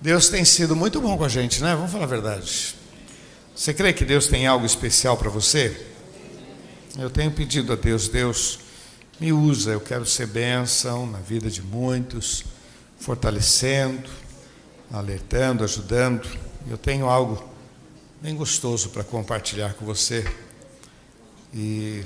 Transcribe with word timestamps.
Deus 0.00 0.30
tem 0.30 0.46
sido 0.46 0.74
muito 0.74 0.98
bom 0.98 1.18
com 1.18 1.24
a 1.24 1.28
gente, 1.28 1.62
né? 1.62 1.74
Vamos 1.74 1.92
falar 1.92 2.04
a 2.04 2.08
verdade. 2.08 2.74
Você 3.54 3.74
crê 3.74 3.92
que 3.92 4.02
Deus 4.02 4.28
tem 4.28 4.46
algo 4.46 4.64
especial 4.64 5.14
para 5.14 5.28
você? 5.28 5.88
Eu 6.98 7.10
tenho 7.10 7.30
pedido 7.30 7.74
a 7.74 7.76
Deus, 7.76 8.08
Deus, 8.08 8.60
me 9.20 9.30
usa, 9.30 9.72
eu 9.72 9.80
quero 9.80 10.06
ser 10.06 10.26
bênção 10.26 11.06
na 11.06 11.18
vida 11.18 11.50
de 11.50 11.60
muitos, 11.60 12.44
fortalecendo, 12.98 14.08
alertando, 14.90 15.64
ajudando. 15.64 16.26
Eu 16.66 16.78
tenho 16.78 17.06
algo 17.06 17.46
bem 18.22 18.34
gostoso 18.34 18.88
para 18.88 19.04
compartilhar 19.04 19.74
com 19.74 19.84
você 19.84 20.24
e 21.52 22.02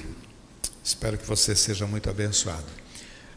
espero 0.83 1.17
que 1.17 1.27
você 1.27 1.55
seja 1.55 1.87
muito 1.87 2.11
abençoado. 2.11 2.67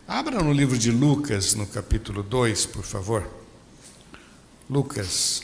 Abra 0.07 0.41
no 0.41 0.51
livro 0.51 0.79
de 0.79 0.89
Lucas, 0.89 1.53
no 1.53 1.67
capítulo 1.67 2.23
2, 2.23 2.65
por 2.65 2.83
favor. 2.83 3.46
Lucas. 4.69 5.43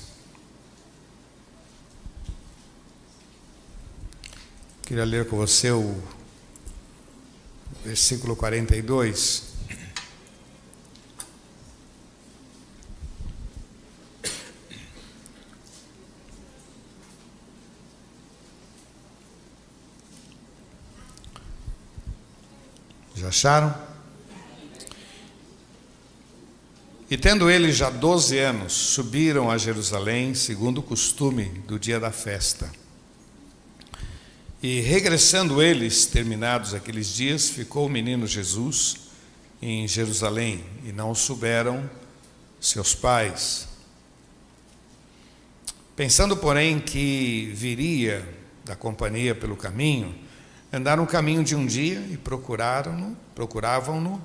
Queria 4.82 5.06
ler 5.06 5.28
com 5.28 5.38
você 5.38 5.72
o 5.72 5.96
versículo 7.84 8.36
42. 8.36 9.54
Já 23.16 23.30
acharam? 23.30 23.83
E 27.14 27.18
tendo 27.18 27.48
eles 27.48 27.78
já 27.78 27.92
doze 27.92 28.40
anos, 28.40 28.74
subiram 28.74 29.52
a 29.52 29.56
Jerusalém, 29.56 30.34
segundo 30.34 30.80
o 30.80 30.82
costume 30.82 31.46
do 31.68 31.78
dia 31.78 32.00
da 32.00 32.12
festa. 32.12 32.72
E 34.64 34.80
regressando 34.82 35.62
eles, 35.62 36.08
terminados 36.08 36.74
aqueles 36.74 37.14
dias, 37.14 37.50
ficou 37.50 37.86
o 37.86 37.90
menino 37.90 38.26
Jesus 38.26 38.96
em 39.62 39.88
Jerusalém, 39.88 40.64
e 40.84 40.92
não 40.92 41.12
o 41.12 41.16
souberam 41.16 41.88
seus 42.60 42.96
pais. 42.96 43.68
Pensando, 45.96 46.36
porém, 46.36 46.80
que 46.80 47.52
viria 47.54 48.28
da 48.66 48.76
companhia 48.76 49.36
pelo 49.36 49.56
caminho, 49.56 50.16
andaram 50.74 51.04
o 51.04 51.08
caminho 51.08 51.44
de 51.44 51.56
um 51.56 51.68
dia 51.68 52.04
e 52.10 52.18
procuraram-no, 52.18 53.16
procuravam-no 53.36 54.20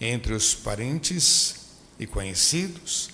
entre 0.00 0.34
os 0.34 0.52
parentes 0.52 1.67
e 1.98 2.06
conhecidos, 2.06 3.10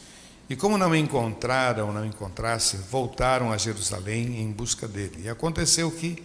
e 0.48 0.54
como 0.54 0.76
não 0.76 0.94
encontraram, 0.94 1.92
não 1.92 2.04
encontrasse, 2.04 2.76
voltaram 2.76 3.50
a 3.50 3.56
Jerusalém 3.56 4.40
em 4.40 4.52
busca 4.52 4.86
dele. 4.86 5.22
E 5.24 5.28
aconteceu 5.28 5.90
que, 5.90 6.22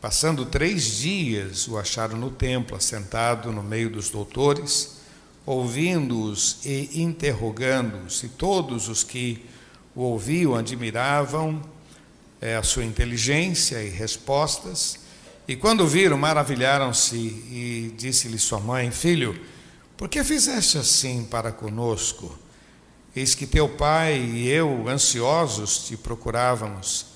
passando 0.00 0.46
três 0.46 0.98
dias, 0.98 1.66
o 1.66 1.76
acharam 1.76 2.16
no 2.16 2.30
templo, 2.30 2.76
assentado 2.76 3.50
no 3.50 3.62
meio 3.62 3.90
dos 3.90 4.10
doutores, 4.10 4.98
ouvindo-os 5.44 6.64
e 6.64 7.02
interrogando-os, 7.02 8.22
e 8.22 8.28
todos 8.28 8.88
os 8.88 9.02
que 9.02 9.44
o 9.94 10.02
ouviam 10.02 10.54
admiravam 10.54 11.60
é, 12.40 12.54
a 12.54 12.62
sua 12.62 12.84
inteligência 12.84 13.82
e 13.82 13.88
respostas, 13.88 15.00
e 15.48 15.56
quando 15.56 15.86
viram, 15.86 16.18
maravilharam-se, 16.18 17.16
e 17.16 17.94
disse-lhe 17.96 18.38
sua 18.38 18.60
mãe: 18.60 18.90
Filho, 18.90 19.40
por 19.98 20.08
que 20.08 20.22
fizeste 20.22 20.78
assim 20.78 21.24
para 21.24 21.50
conosco? 21.50 22.38
Eis 23.16 23.34
que 23.34 23.48
teu 23.48 23.68
pai 23.68 24.16
e 24.16 24.48
eu, 24.48 24.88
ansiosos, 24.88 25.88
te 25.88 25.96
procurávamos. 25.96 27.06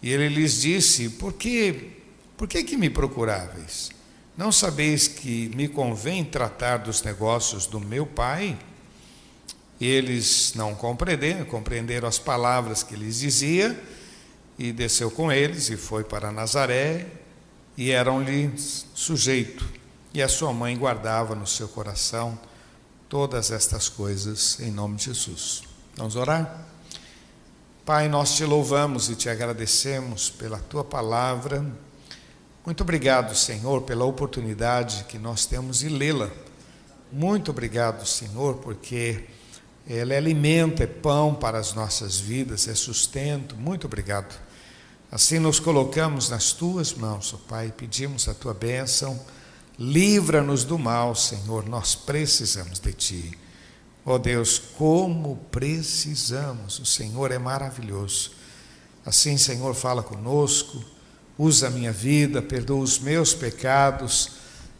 E 0.00 0.08
ele 0.08 0.28
lhes 0.28 0.60
disse: 0.60 1.08
Por 1.10 1.32
que, 1.32 1.90
por 2.36 2.46
que, 2.46 2.62
que 2.62 2.76
me 2.76 2.88
procuráveis? 2.88 3.90
Não 4.36 4.52
sabeis 4.52 5.08
que 5.08 5.50
me 5.56 5.66
convém 5.66 6.24
tratar 6.24 6.76
dos 6.76 7.02
negócios 7.02 7.66
do 7.66 7.80
meu 7.80 8.06
pai? 8.06 8.56
Eles 9.80 10.52
não 10.54 10.76
compreenderam, 10.76 11.44
compreenderam 11.44 12.06
as 12.06 12.20
palavras 12.20 12.84
que 12.84 12.94
lhes 12.94 13.18
dizia, 13.18 13.76
e 14.56 14.70
desceu 14.70 15.10
com 15.10 15.32
eles 15.32 15.70
e 15.70 15.76
foi 15.76 16.04
para 16.04 16.30
Nazaré, 16.30 17.04
e 17.76 17.90
eram-lhe 17.90 18.52
sujeito. 18.56 19.81
E 20.14 20.20
a 20.22 20.28
sua 20.28 20.52
mãe 20.52 20.76
guardava 20.76 21.34
no 21.34 21.46
seu 21.46 21.66
coração 21.66 22.38
todas 23.08 23.50
estas 23.50 23.88
coisas 23.88 24.60
em 24.60 24.70
nome 24.70 24.96
de 24.96 25.04
Jesus. 25.04 25.62
Vamos 25.96 26.16
orar? 26.16 26.66
Pai, 27.84 28.08
nós 28.08 28.36
te 28.36 28.44
louvamos 28.44 29.08
e 29.08 29.16
te 29.16 29.30
agradecemos 29.30 30.28
pela 30.28 30.58
tua 30.58 30.84
palavra. 30.84 31.64
Muito 32.64 32.82
obrigado, 32.82 33.34
Senhor, 33.34 33.82
pela 33.82 34.04
oportunidade 34.04 35.04
que 35.04 35.18
nós 35.18 35.46
temos 35.46 35.78
de 35.78 35.88
lê-la. 35.88 36.30
Muito 37.10 37.50
obrigado, 37.50 38.06
Senhor, 38.06 38.56
porque 38.56 39.24
ela 39.88 40.12
é 40.12 40.18
alimento, 40.18 40.82
é 40.82 40.86
pão 40.86 41.34
para 41.34 41.58
as 41.58 41.72
nossas 41.72 42.20
vidas, 42.20 42.68
é 42.68 42.74
sustento. 42.74 43.56
Muito 43.56 43.86
obrigado. 43.86 44.38
Assim 45.10 45.38
nos 45.38 45.58
colocamos 45.58 46.28
nas 46.28 46.52
tuas 46.52 46.92
mãos, 46.92 47.32
ó 47.32 47.38
Pai, 47.48 47.72
pedimos 47.74 48.28
a 48.28 48.34
tua 48.34 48.52
bênção 48.52 49.18
Livra-nos 49.78 50.64
do 50.64 50.78
mal, 50.78 51.14
Senhor, 51.14 51.66
nós 51.66 51.94
precisamos 51.94 52.78
de 52.78 52.92
Ti. 52.92 53.38
Ó 54.04 54.14
oh 54.14 54.18
Deus, 54.18 54.58
como 54.58 55.36
precisamos, 55.50 56.78
o 56.78 56.84
Senhor 56.84 57.30
é 57.30 57.38
maravilhoso. 57.38 58.32
Assim, 59.04 59.38
Senhor, 59.38 59.74
fala 59.74 60.02
conosco, 60.02 60.84
usa 61.38 61.68
a 61.68 61.70
minha 61.70 61.92
vida, 61.92 62.42
perdoa 62.42 62.82
os 62.82 62.98
meus 62.98 63.32
pecados. 63.32 64.32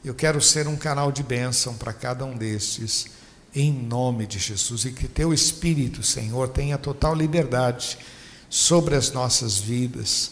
Eu 0.04 0.14
quero 0.14 0.40
ser 0.40 0.68
um 0.68 0.76
canal 0.76 1.10
de 1.10 1.22
bênção 1.22 1.74
para 1.74 1.92
cada 1.92 2.24
um 2.24 2.36
destes, 2.36 3.06
em 3.54 3.72
nome 3.72 4.26
de 4.26 4.38
Jesus. 4.38 4.84
E 4.84 4.92
que 4.92 5.08
Teu 5.08 5.32
Espírito, 5.32 6.02
Senhor, 6.02 6.48
tenha 6.48 6.76
total 6.76 7.14
liberdade 7.14 7.98
sobre 8.50 8.94
as 8.94 9.10
nossas 9.10 9.58
vidas, 9.58 10.30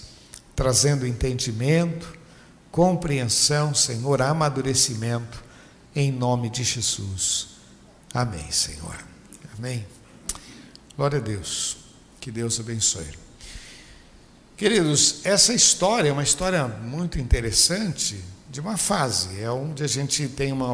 trazendo 0.55 1.07
entendimento 1.07 2.20
compreensão, 2.71 3.75
Senhor, 3.75 4.23
amadurecimento, 4.23 5.43
em 5.95 6.13
nome 6.13 6.49
de 6.51 6.63
Jesus. 6.63 7.49
Amém, 8.15 8.51
Senhor. 8.51 8.97
Amém. 9.59 9.87
Glória 10.97 11.19
a 11.19 11.23
Deus. 11.23 11.79
Que 12.21 12.31
Deus 12.31 12.61
abençoe. 12.61 13.19
Queridos, 14.57 15.25
essa 15.25 15.55
história 15.55 16.11
é 16.11 16.13
uma 16.13 16.23
história 16.23 16.67
muito 16.69 17.19
interessante 17.19 18.23
de 18.51 18.61
uma 18.61 18.77
fase, 18.77 19.41
é 19.41 19.51
onde 19.51 19.83
a 19.83 19.87
gente 19.87 20.29
tem 20.29 20.53
uma 20.53 20.69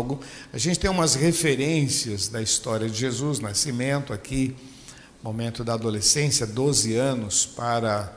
a 0.53 0.59
gente 0.59 0.79
tem 0.79 0.91
umas 0.91 1.15
referências 1.15 2.27
da 2.27 2.41
história 2.41 2.89
de 2.89 2.99
Jesus, 2.99 3.39
nascimento 3.39 4.13
aqui, 4.13 4.57
momento 5.23 5.63
da 5.63 5.75
adolescência, 5.75 6.47
12 6.47 6.97
anos 6.97 7.45
para 7.45 8.13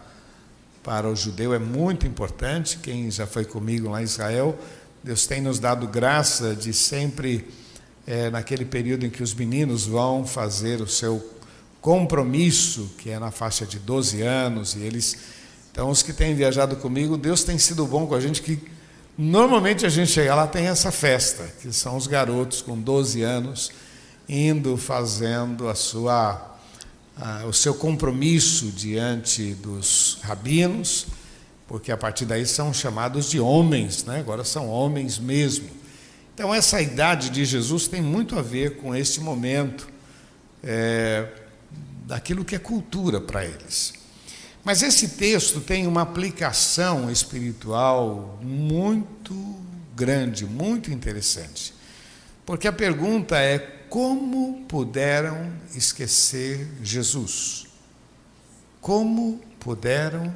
para 0.83 1.09
o 1.09 1.15
judeu 1.15 1.53
é 1.53 1.59
muito 1.59 2.07
importante. 2.07 2.77
Quem 2.77 3.09
já 3.11 3.27
foi 3.27 3.45
comigo 3.45 3.89
lá 3.89 4.01
em 4.01 4.05
Israel, 4.05 4.57
Deus 5.03 5.25
tem 5.27 5.41
nos 5.41 5.59
dado 5.59 5.87
graça 5.87 6.55
de 6.55 6.73
sempre, 6.73 7.47
é, 8.07 8.29
naquele 8.29 8.65
período 8.65 9.05
em 9.05 9.09
que 9.09 9.23
os 9.23 9.33
meninos 9.33 9.85
vão 9.85 10.25
fazer 10.25 10.81
o 10.81 10.87
seu 10.87 11.23
compromisso, 11.81 12.91
que 12.97 13.09
é 13.09 13.19
na 13.19 13.31
faixa 13.31 13.65
de 13.65 13.79
12 13.79 14.21
anos, 14.21 14.75
e 14.75 14.79
eles. 14.79 15.17
Então, 15.71 15.89
os 15.89 16.01
que 16.01 16.11
têm 16.11 16.35
viajado 16.35 16.75
comigo, 16.75 17.17
Deus 17.17 17.43
tem 17.43 17.57
sido 17.57 17.85
bom 17.85 18.05
com 18.07 18.15
a 18.15 18.19
gente, 18.19 18.41
que 18.41 18.59
normalmente 19.17 19.85
a 19.85 19.89
gente 19.89 20.11
chega 20.11 20.35
lá, 20.35 20.47
tem 20.47 20.65
essa 20.67 20.91
festa, 20.91 21.47
que 21.61 21.71
são 21.71 21.95
os 21.95 22.07
garotos 22.07 22.61
com 22.61 22.77
12 22.77 23.21
anos 23.21 23.71
indo 24.29 24.77
fazendo 24.77 25.67
a 25.67 25.73
sua 25.73 26.48
ah, 27.19 27.45
o 27.45 27.53
seu 27.53 27.73
compromisso 27.73 28.67
diante 28.67 29.53
dos 29.55 30.19
rabinos, 30.21 31.07
porque 31.67 31.91
a 31.91 31.97
partir 31.97 32.25
daí 32.25 32.45
são 32.45 32.73
chamados 32.73 33.29
de 33.29 33.39
homens, 33.39 34.05
né? 34.05 34.19
agora 34.19 34.43
são 34.43 34.69
homens 34.69 35.19
mesmo. 35.19 35.69
Então, 36.33 36.55
essa 36.55 36.81
idade 36.81 37.29
de 37.29 37.43
Jesus 37.43 37.87
tem 37.87 38.01
muito 38.01 38.39
a 38.39 38.41
ver 38.41 38.77
com 38.77 38.95
este 38.95 39.19
momento, 39.19 39.89
é, 40.63 41.27
daquilo 42.05 42.45
que 42.45 42.55
é 42.55 42.59
cultura 42.59 43.19
para 43.19 43.43
eles. 43.43 43.93
Mas 44.63 44.81
esse 44.81 45.09
texto 45.09 45.59
tem 45.59 45.85
uma 45.85 46.01
aplicação 46.01 47.11
espiritual 47.11 48.39
muito 48.41 49.35
grande, 49.95 50.45
muito 50.45 50.91
interessante. 50.91 51.73
Porque 52.45 52.67
a 52.67 52.73
pergunta 52.73 53.37
é: 53.37 53.78
como 53.89 54.65
puderam 54.67 55.51
esquecer 55.75 56.67
Jesus? 56.83 57.67
Como 58.79 59.41
puderam 59.59 60.33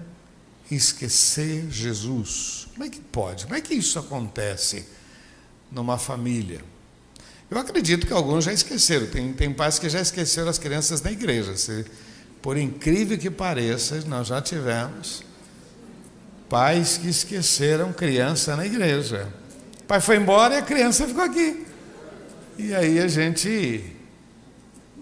esquecer 0.69 1.69
Jesus? 1.69 2.67
Como 2.73 2.83
é 2.83 2.89
que 2.89 2.99
pode? 2.99 3.45
Como 3.45 3.55
é 3.55 3.61
que 3.61 3.73
isso 3.73 3.99
acontece 3.99 4.85
numa 5.71 5.97
família? 5.97 6.61
Eu 7.49 7.57
acredito 7.59 8.07
que 8.07 8.13
alguns 8.13 8.45
já 8.45 8.51
esqueceram. 8.51 9.05
Tem, 9.07 9.31
tem 9.31 9.53
pais 9.53 9.77
que 9.77 9.87
já 9.87 10.01
esqueceram 10.01 10.49
as 10.49 10.57
crianças 10.57 11.01
na 11.01 11.11
igreja. 11.11 11.55
Se, 11.55 11.85
por 12.41 12.57
incrível 12.57 13.17
que 13.17 13.29
pareça, 13.29 14.01
nós 14.07 14.27
já 14.27 14.41
tivemos 14.41 15.23
pais 16.49 16.97
que 16.97 17.07
esqueceram 17.07 17.93
criança 17.93 18.55
na 18.55 18.65
igreja. 18.65 19.31
O 19.81 19.83
pai 19.83 20.01
foi 20.01 20.17
embora 20.17 20.55
e 20.55 20.57
a 20.57 20.61
criança 20.61 21.07
ficou 21.07 21.23
aqui. 21.23 21.72
E 22.57 22.73
aí 22.73 22.99
a 22.99 23.07
gente 23.07 23.83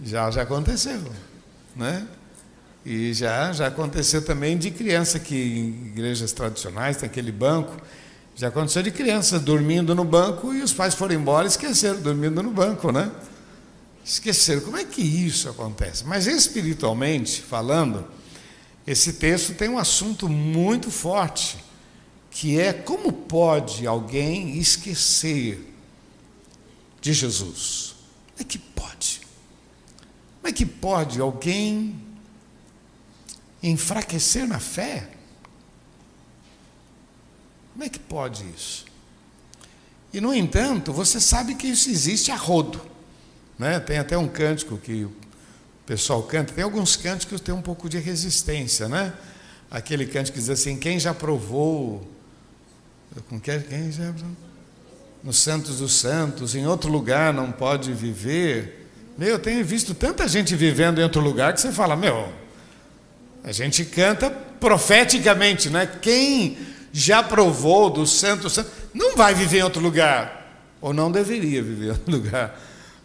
já 0.03 0.31
já 0.31 0.43
aconteceu, 0.43 1.01
né? 1.75 2.07
E 2.85 3.13
já 3.13 3.51
já 3.51 3.67
aconteceu 3.67 4.23
também 4.23 4.57
de 4.57 4.71
criança 4.71 5.19
que 5.19 5.35
em 5.35 5.87
igrejas 5.87 6.31
tradicionais 6.31 6.97
tem 6.97 7.09
aquele 7.09 7.31
banco, 7.31 7.75
já 8.35 8.47
aconteceu 8.47 8.81
de 8.81 8.89
criança 8.89 9.37
dormindo 9.37 9.93
no 9.93 10.05
banco 10.05 10.53
e 10.53 10.61
os 10.61 10.71
pais 10.71 10.95
foram 10.95 11.13
embora 11.13 11.45
e 11.45 11.49
esqueceram 11.49 11.99
dormindo 11.99 12.41
no 12.41 12.51
banco, 12.51 12.89
né? 12.91 13.11
Esqueceram. 14.03 14.61
Como 14.61 14.77
é 14.77 14.85
que 14.85 15.01
isso 15.01 15.49
acontece? 15.49 16.05
Mas 16.05 16.27
espiritualmente 16.27 17.41
falando, 17.41 18.07
esse 18.87 19.13
texto 19.13 19.53
tem 19.53 19.67
um 19.67 19.77
assunto 19.77 20.29
muito 20.29 20.89
forte, 20.89 21.57
que 22.31 22.57
é 22.57 22.71
como 22.71 23.11
pode 23.11 23.85
alguém 23.85 24.57
esquecer 24.57 25.70
de 27.01 27.13
Jesus? 27.13 27.95
Como 28.29 28.41
é 28.41 28.43
que 28.43 28.57
pode? 28.57 29.21
Como 30.35 30.47
é 30.47 30.51
que 30.53 30.65
pode 30.65 31.19
alguém 31.19 31.99
enfraquecer 33.61 34.47
na 34.47 34.59
fé? 34.59 35.09
Como 37.73 37.83
é 37.83 37.89
que 37.89 37.99
pode 37.99 38.45
isso? 38.55 38.85
E, 40.13 40.21
no 40.21 40.33
entanto, 40.33 40.93
você 40.93 41.19
sabe 41.19 41.55
que 41.55 41.67
isso 41.67 41.89
existe 41.89 42.31
a 42.31 42.35
rodo. 42.35 42.81
Né? 43.57 43.79
Tem 43.79 43.97
até 43.97 44.17
um 44.17 44.27
cântico 44.27 44.77
que 44.77 45.05
o 45.05 45.13
pessoal 45.85 46.21
canta, 46.23 46.53
tem 46.53 46.63
alguns 46.63 46.95
cânticos 46.95 47.39
que 47.39 47.45
têm 47.45 47.55
um 47.55 47.61
pouco 47.61 47.89
de 47.89 47.97
resistência, 47.97 48.87
né? 48.87 49.13
Aquele 49.69 50.05
cântico 50.05 50.35
que 50.35 50.39
diz 50.39 50.49
assim, 50.49 50.77
quem 50.77 50.99
já 50.99 51.13
provou, 51.13 52.05
quem, 53.43 53.91
já 53.91 54.13
nos 55.23 55.37
santos 55.37 55.77
dos 55.77 55.93
santos, 55.93 56.55
em 56.55 56.65
outro 56.65 56.89
lugar 56.89 57.33
não 57.33 57.51
pode 57.51 57.93
viver. 57.93 58.87
Meu, 59.17 59.29
eu 59.29 59.39
tenho 59.39 59.63
visto 59.63 59.93
tanta 59.93 60.27
gente 60.27 60.55
vivendo 60.55 60.99
em 60.99 61.03
outro 61.03 61.21
lugar 61.21 61.53
que 61.53 61.61
você 61.61 61.71
fala, 61.71 61.95
meu, 61.95 62.31
a 63.43 63.51
gente 63.51 63.85
canta 63.85 64.29
profeticamente, 64.29 65.69
né? 65.69 65.85
Quem 66.01 66.57
já 66.91 67.21
provou 67.21 67.89
do 67.89 68.05
santo, 68.05 68.49
santo 68.49 68.69
não 68.93 69.15
vai 69.15 69.33
viver 69.33 69.59
em 69.59 69.63
outro 69.63 69.81
lugar, 69.81 70.65
ou 70.79 70.93
não 70.93 71.11
deveria 71.11 71.61
viver 71.61 71.85
em 71.85 71.89
outro 71.89 72.11
lugar. 72.11 72.59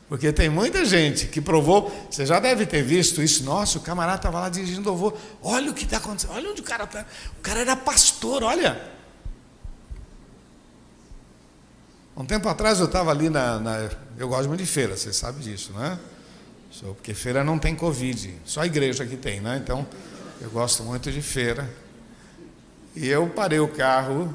Porque 0.09 0.33
tem 0.33 0.49
muita 0.49 0.85
gente 0.85 1.27
que 1.27 1.41
provou, 1.41 1.91
você 2.09 2.25
já 2.25 2.39
deve 2.39 2.65
ter 2.65 2.83
visto 2.83 3.21
isso. 3.21 3.43
Nossa, 3.43 3.79
o 3.79 3.81
camarada 3.81 4.19
estava 4.19 4.39
lá 4.39 4.49
dirigindo 4.49 4.89
louvor. 4.89 5.17
Olha 5.43 5.71
o 5.71 5.75
que 5.75 5.83
está 5.83 5.97
acontecendo, 5.97 6.31
olha 6.33 6.49
onde 6.49 6.61
o 6.61 6.65
cara 6.65 6.85
está. 6.85 7.05
O 7.39 7.43
cara 7.43 7.61
era 7.61 7.75
pastor, 7.75 8.45
olha. 8.45 8.96
Um 12.17 12.25
tempo 12.25 12.49
atrás 12.49 12.81
eu 12.81 12.87
estava 12.87 13.11
ali 13.11 13.29
na, 13.29 13.61
na, 13.61 13.91
Eu 14.17 14.29
gosto 14.29 14.49
muito 14.49 14.61
de 14.61 14.67
feira, 14.67 14.97
você 14.97 15.13
sabe 15.13 15.43
disso, 15.43 15.75
né? 15.75 15.99
Porque 16.81 17.13
feira 17.13 17.45
não 17.45 17.59
tem 17.59 17.75
Covid, 17.75 18.35
só 18.45 18.63
a 18.63 18.67
igreja 18.67 19.05
que 19.05 19.19
tem, 19.19 19.39
né? 19.39 19.61
Então, 19.63 19.87
eu 20.41 20.49
gosto 20.49 20.83
muito 20.83 21.13
de 21.13 21.21
feira. 21.21 21.71
E 22.95 23.07
eu 23.07 23.29
parei 23.29 23.61
o 23.61 23.69
carro 23.69 24.35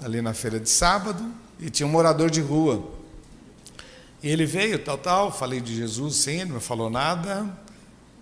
ali 0.00 0.22
na 0.22 0.32
feira 0.32 0.60
de 0.60 0.68
sábado 0.70 1.24
e 1.58 1.68
tinha 1.68 1.84
um 1.84 1.90
morador 1.90 2.30
de 2.30 2.40
rua. 2.40 2.88
E 4.22 4.28
ele 4.28 4.46
veio, 4.46 4.78
tal, 4.78 4.98
tal, 4.98 5.32
falei 5.32 5.60
de 5.60 5.74
Jesus, 5.74 6.16
sim, 6.16 6.42
ele 6.42 6.52
não 6.52 6.60
falou 6.60 6.88
nada, 6.88 7.44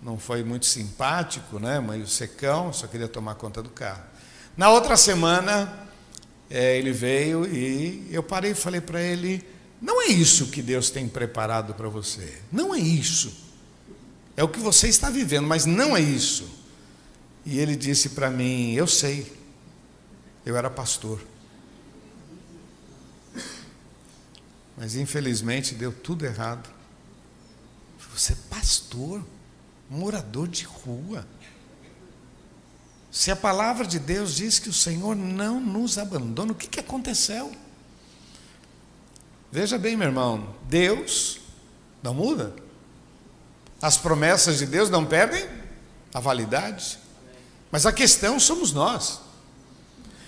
não 0.01 0.17
foi 0.17 0.43
muito 0.43 0.65
simpático, 0.65 1.59
né? 1.59 1.79
Meio 1.79 2.07
secão, 2.07 2.73
só 2.73 2.87
queria 2.87 3.07
tomar 3.07 3.35
conta 3.35 3.61
do 3.61 3.69
carro. 3.69 4.01
Na 4.57 4.69
outra 4.69 4.97
semana, 4.97 5.82
é, 6.53 6.77
ele 6.77 6.91
veio 6.91 7.47
e 7.51 8.07
eu 8.11 8.21
parei 8.21 8.51
e 8.51 8.55
falei 8.55 8.79
para 8.79 9.01
ele: 9.01 9.43
não 9.81 10.03
é 10.03 10.05
isso 10.05 10.51
que 10.51 10.61
Deus 10.61 10.91
tem 10.91 11.09
preparado 11.09 11.73
para 11.73 11.89
você, 11.89 12.41
não 12.51 12.75
é 12.75 12.79
isso. 12.79 13.33
É 14.37 14.43
o 14.43 14.47
que 14.47 14.59
você 14.59 14.87
está 14.87 15.09
vivendo, 15.09 15.47
mas 15.47 15.65
não 15.65 15.97
é 15.97 15.99
isso. 15.99 16.47
E 17.43 17.57
ele 17.57 17.75
disse 17.75 18.09
para 18.09 18.29
mim: 18.29 18.73
Eu 18.73 18.85
sei, 18.85 19.33
eu 20.45 20.55
era 20.55 20.69
pastor. 20.69 21.19
Mas 24.77 24.95
infelizmente 24.95 25.73
deu 25.73 25.91
tudo 25.91 26.23
errado. 26.23 26.69
Você 28.13 28.33
é 28.33 28.37
pastor, 28.51 29.25
morador 29.89 30.47
de 30.47 30.65
rua. 30.65 31.27
Se 33.13 33.29
a 33.29 33.35
palavra 33.35 33.85
de 33.85 33.99
Deus 33.99 34.35
diz 34.35 34.57
que 34.57 34.69
o 34.69 34.73
Senhor 34.73 35.15
não 35.15 35.59
nos 35.61 35.99
abandona, 35.99 36.51
o 36.51 36.55
que, 36.55 36.67
que 36.67 36.79
aconteceu? 36.79 37.51
Veja 39.51 39.77
bem, 39.77 39.95
meu 39.95 40.07
irmão, 40.07 40.55
Deus 40.63 41.39
não 42.01 42.11
muda. 42.11 42.55
As 43.79 43.97
promessas 43.97 44.57
de 44.57 44.65
Deus 44.65 44.89
não 44.89 45.05
perdem 45.05 45.47
a 46.11 46.19
validade. 46.19 46.97
Mas 47.71 47.85
a 47.85 47.93
questão 47.93 48.39
somos 48.39 48.73
nós. 48.73 49.21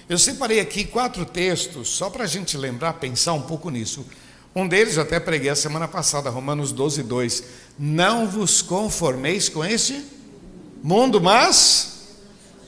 Eu 0.07 0.19
separei 0.19 0.59
aqui 0.59 0.85
quatro 0.85 1.25
textos, 1.25 1.89
só 1.89 2.11
para 2.11 2.25
a 2.25 2.27
gente 2.27 2.55
lembrar, 2.55 2.93
pensar 2.93 3.33
um 3.33 3.41
pouco 3.41 3.71
nisso. 3.71 4.05
Um 4.55 4.67
deles 4.67 4.95
eu 4.95 5.01
até 5.01 5.19
preguei 5.19 5.49
a 5.49 5.55
semana 5.55 5.87
passada, 5.87 6.29
Romanos 6.29 6.71
12, 6.71 7.01
2. 7.01 7.43
Não 7.79 8.27
vos 8.29 8.61
conformeis 8.61 9.49
com 9.49 9.65
este 9.65 10.05
mundo, 10.83 11.19
mas 11.19 11.94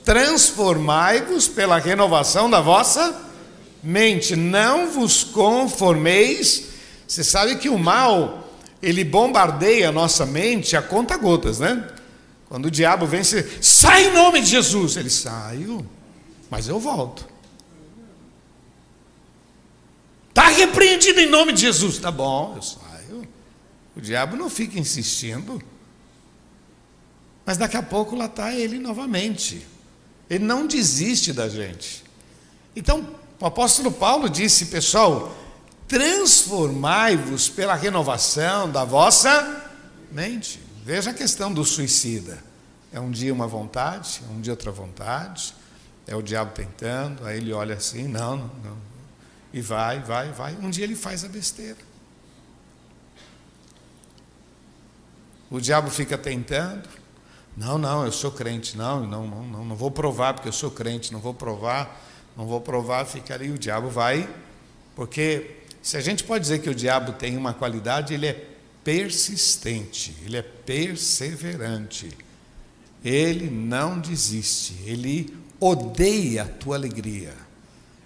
transformai-vos 0.08 1.50
pela 1.50 1.78
renovação 1.80 2.50
da 2.50 2.62
vossa 2.62 3.14
mente, 3.84 4.38
não 4.38 4.90
vos 4.90 5.22
conformeis. 5.22 6.70
Você 7.06 7.26
sabe 7.26 7.58
que 7.58 7.68
o 7.68 7.78
mal, 7.78 8.50
ele 8.82 9.04
bombardeia 9.04 9.90
a 9.90 9.92
nossa 9.92 10.26
mente 10.26 10.78
a 10.78 10.82
conta 10.82 11.18
gotas, 11.18 11.60
né? 11.60 11.86
Quando 12.48 12.68
o 12.68 12.72
diabo 12.72 13.06
vem, 13.06 13.22
você 13.22 13.60
sai 13.62 14.08
em 14.08 14.14
nome 14.14 14.40
de 14.40 14.48
Jesus. 14.48 14.96
Ele 14.96 15.10
saiu, 15.10 15.86
mas 16.50 16.70
eu 16.70 16.80
volto. 16.80 17.28
Está 20.30 20.48
repreendido 20.48 21.20
em 21.20 21.30
nome 21.30 21.52
de 21.52 21.60
Jesus. 21.60 21.98
Tá 21.98 22.12
bom, 22.12 22.54
eu 22.56 22.62
saio. 22.62 23.28
O 23.94 24.00
diabo 24.00 24.38
não 24.38 24.50
fica 24.50 24.80
insistindo. 24.80 25.62
Mas 27.46 27.58
daqui 27.58 27.76
a 27.76 27.84
pouco 27.84 28.16
lá 28.16 28.28
está 28.28 28.56
ele 28.56 28.80
novamente. 28.80 29.76
Ele 30.30 30.44
não 30.44 30.68
desiste 30.68 31.32
da 31.32 31.48
gente. 31.48 32.04
Então, 32.76 33.08
o 33.40 33.46
apóstolo 33.46 33.92
Paulo 33.92 34.30
disse, 34.30 34.66
pessoal, 34.66 35.36
transformai-vos 35.88 37.50
pela 37.50 37.76
renovação 37.76 38.70
da 38.70 38.84
vossa 38.84 39.72
mente. 40.12 40.60
Veja 40.84 41.12
a 41.12 41.14
questão 41.14 41.54
do 41.54 41.64
suicida. 41.64 42.44
É 42.92 43.00
um 43.00 43.12
dia 43.12 43.34
uma 43.34 43.48
vontade, 43.48 44.22
é 44.28 44.32
um 44.32 44.42
dia 44.42 44.54
outra 44.54 44.72
vontade, 44.72 45.54
é 46.06 46.16
o 46.16 46.22
diabo 46.22 46.52
tentando, 46.54 47.26
aí 47.26 47.38
ele 47.38 47.52
olha 47.52 47.76
assim, 47.76 48.08
não, 48.08 48.38
não, 48.38 48.48
não. 48.64 48.78
E 49.54 49.62
vai, 49.62 50.00
vai, 50.02 50.32
vai. 50.32 50.56
Um 50.56 50.70
dia 50.70 50.84
ele 50.84 50.96
faz 50.96 51.24
a 51.24 51.28
besteira. 51.28 51.78
O 55.50 55.60
diabo 55.60 55.90
fica 55.90 56.18
tentando, 56.18 56.88
não, 57.58 57.80
não, 57.80 58.06
eu 58.06 58.12
sou 58.12 58.32
crente. 58.32 58.78
Não, 58.78 59.04
não, 59.04 59.28
não, 59.28 59.66
não, 59.66 59.76
vou 59.76 59.90
provar 59.90 60.36
porque 60.36 60.48
eu 60.48 60.54
sou 60.54 60.70
crente. 60.70 61.12
Não 61.12 61.20
vou 61.20 61.34
provar, 61.34 62.00
não 62.38 62.46
vou 62.46 62.62
provar, 62.62 63.04
fica 63.06 63.34
ali. 63.34 63.50
O 63.50 63.58
diabo 63.58 63.90
vai, 63.90 64.30
porque 64.96 65.56
se 65.82 65.98
a 65.98 66.02
gente 66.02 66.24
pode 66.24 66.44
dizer 66.44 66.60
que 66.60 66.70
o 66.70 66.76
diabo 66.76 67.14
tem 67.14 67.36
uma 67.36 67.56
qualidade, 67.56 68.14
ele 68.14 68.28
é 68.28 68.48
persistente, 68.84 70.16
ele 70.24 70.38
é 70.38 70.44
perseverante. 70.44 72.16
Ele 73.04 73.50
não 73.50 74.00
desiste, 74.00 74.76
ele 74.86 75.36
odeia 75.60 76.44
a 76.44 76.48
tua 76.48 76.76
alegria. 76.76 77.34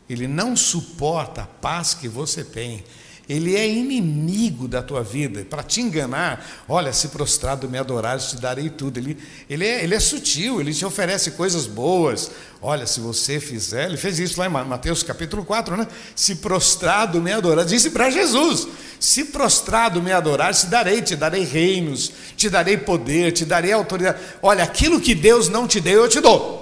Ele 0.10 0.28
não 0.28 0.56
suporta 0.56 1.44
a 1.44 1.46
paz 1.46 1.94
que 1.94 2.08
você 2.08 2.44
tem 2.44 2.84
ele 3.30 3.56
é 3.56 3.68
inimigo 3.68 4.68
da 4.68 4.82
tua 4.82 5.04
vida, 5.04 5.46
para 5.50 5.64
te 5.64 5.80
enganar. 5.82 6.46
Olha, 6.68 6.92
se 6.92 7.10
prostrado 7.10 7.70
me 7.70 7.78
adorares, 7.78 8.26
te 8.26 8.36
darei 8.36 8.70
tudo. 8.70 8.98
Ele, 8.98 9.18
ele, 9.50 9.66
é, 9.66 9.84
ele 9.84 9.96
é 9.96 10.00
sutil, 10.00 10.60
ele 10.60 10.74
te 10.74 10.86
oferece 10.86 11.32
coisas 11.32 11.66
boas. 11.66 12.32
Olha, 12.62 12.86
se 12.86 13.00
você 13.00 13.40
fizer, 13.40 13.86
ele 13.86 13.98
fez 13.98 14.20
isso 14.20 14.40
lá 14.40 14.48
em 14.48 14.50
Mateus 14.50 15.02
capítulo 15.04 15.46
4, 15.46 15.78
né? 15.78 15.88
Se 16.16 16.36
prostrado 16.36 17.22
me 17.22 17.32
adorar, 17.32 17.66
disse 17.66 17.92
para 17.92 18.10
Jesus: 18.10 18.68
se 19.00 19.26
prostrado 19.26 20.02
me 20.02 20.12
adorar, 20.12 20.54
te 20.54 20.68
darei, 20.68 21.02
te 21.02 21.16
darei 21.16 21.44
reinos, 21.44 22.12
te 22.38 22.50
darei 22.50 22.78
poder, 22.78 23.32
te 23.32 23.46
darei 23.46 23.72
autoridade. 23.72 24.20
Olha, 24.44 24.64
aquilo 24.64 25.02
que 25.02 25.16
Deus 25.16 25.50
não 25.50 25.68
te 25.68 25.80
deu, 25.80 26.04
eu 26.04 26.10
te 26.10 26.20
dou. 26.20 26.62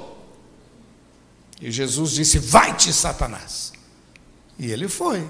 E 1.61 1.71
Jesus 1.71 2.11
disse: 2.11 2.39
Vai-te, 2.39 2.93
Satanás. 2.93 3.73
E 4.57 4.71
ele 4.71 4.87
foi. 4.87 5.27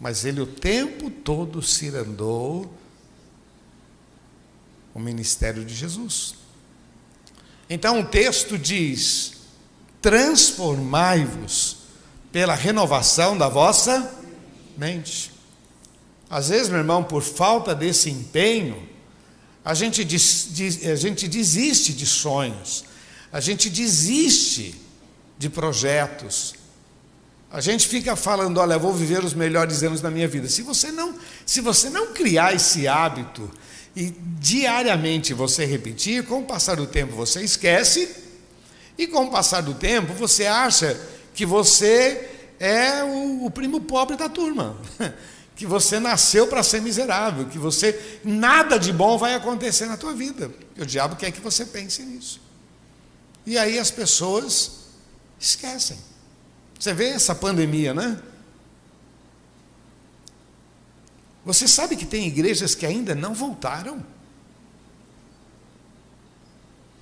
Mas 0.00 0.24
ele 0.24 0.40
o 0.40 0.46
tempo 0.46 1.10
todo 1.10 1.62
cirandou 1.62 2.72
o 4.94 5.00
ministério 5.00 5.64
de 5.64 5.74
Jesus. 5.74 6.34
Então 7.68 8.00
o 8.00 8.04
texto 8.06 8.56
diz: 8.56 9.32
transformai-vos 10.00 11.78
pela 12.30 12.54
renovação 12.54 13.36
da 13.36 13.48
vossa 13.48 14.14
mente. 14.76 15.32
Às 16.30 16.50
vezes, 16.50 16.68
meu 16.68 16.78
irmão, 16.78 17.02
por 17.02 17.22
falta 17.22 17.74
desse 17.74 18.10
empenho, 18.10 18.86
a 19.64 19.74
gente, 19.74 20.04
des, 20.04 20.48
des, 20.50 20.86
a 20.86 20.96
gente 20.96 21.26
desiste 21.26 21.92
de 21.92 22.06
sonhos, 22.06 22.84
a 23.32 23.40
gente 23.40 23.70
desiste 23.70 24.74
de 25.38 25.48
projetos, 25.48 26.54
a 27.50 27.60
gente 27.60 27.88
fica 27.88 28.14
falando, 28.14 28.58
olha, 28.58 28.78
vou 28.78 28.92
viver 28.92 29.24
os 29.24 29.32
melhores 29.32 29.82
anos 29.82 30.00
da 30.00 30.10
minha 30.10 30.28
vida. 30.28 30.48
Se 30.48 30.60
você 30.62 30.92
não, 30.92 31.14
se 31.46 31.60
você 31.60 31.88
não 31.88 32.12
criar 32.12 32.54
esse 32.54 32.86
hábito 32.86 33.50
e 33.96 34.14
diariamente 34.38 35.32
você 35.32 35.64
repetir, 35.64 36.26
com 36.26 36.40
o 36.40 36.44
passar 36.44 36.76
do 36.76 36.86
tempo 36.86 37.16
você 37.16 37.42
esquece 37.42 38.14
e 38.98 39.06
com 39.06 39.24
o 39.24 39.30
passar 39.30 39.62
do 39.62 39.72
tempo 39.72 40.12
você 40.12 40.46
acha 40.46 41.00
que 41.34 41.46
você 41.46 42.28
é 42.60 43.02
o, 43.02 43.46
o 43.46 43.50
primo 43.50 43.80
pobre 43.80 44.16
da 44.16 44.28
turma. 44.28 44.76
Que 45.58 45.66
você 45.66 45.98
nasceu 45.98 46.46
para 46.46 46.62
ser 46.62 46.80
miserável, 46.80 47.46
que 47.46 47.58
você 47.58 48.20
nada 48.22 48.78
de 48.78 48.92
bom 48.92 49.18
vai 49.18 49.34
acontecer 49.34 49.86
na 49.86 49.96
tua 49.96 50.14
vida. 50.14 50.52
O 50.78 50.86
diabo 50.86 51.16
quer 51.16 51.32
que 51.32 51.40
você 51.40 51.64
pense 51.64 52.00
nisso. 52.04 52.40
E 53.44 53.58
aí 53.58 53.76
as 53.76 53.90
pessoas 53.90 54.70
esquecem. 55.36 55.98
Você 56.78 56.94
vê 56.94 57.08
essa 57.08 57.34
pandemia, 57.34 57.92
né? 57.92 58.22
Você 61.44 61.66
sabe 61.66 61.96
que 61.96 62.06
tem 62.06 62.26
igrejas 62.26 62.74
que 62.74 62.86
ainda 62.86 63.14
não 63.14 63.34
voltaram? 63.34 64.04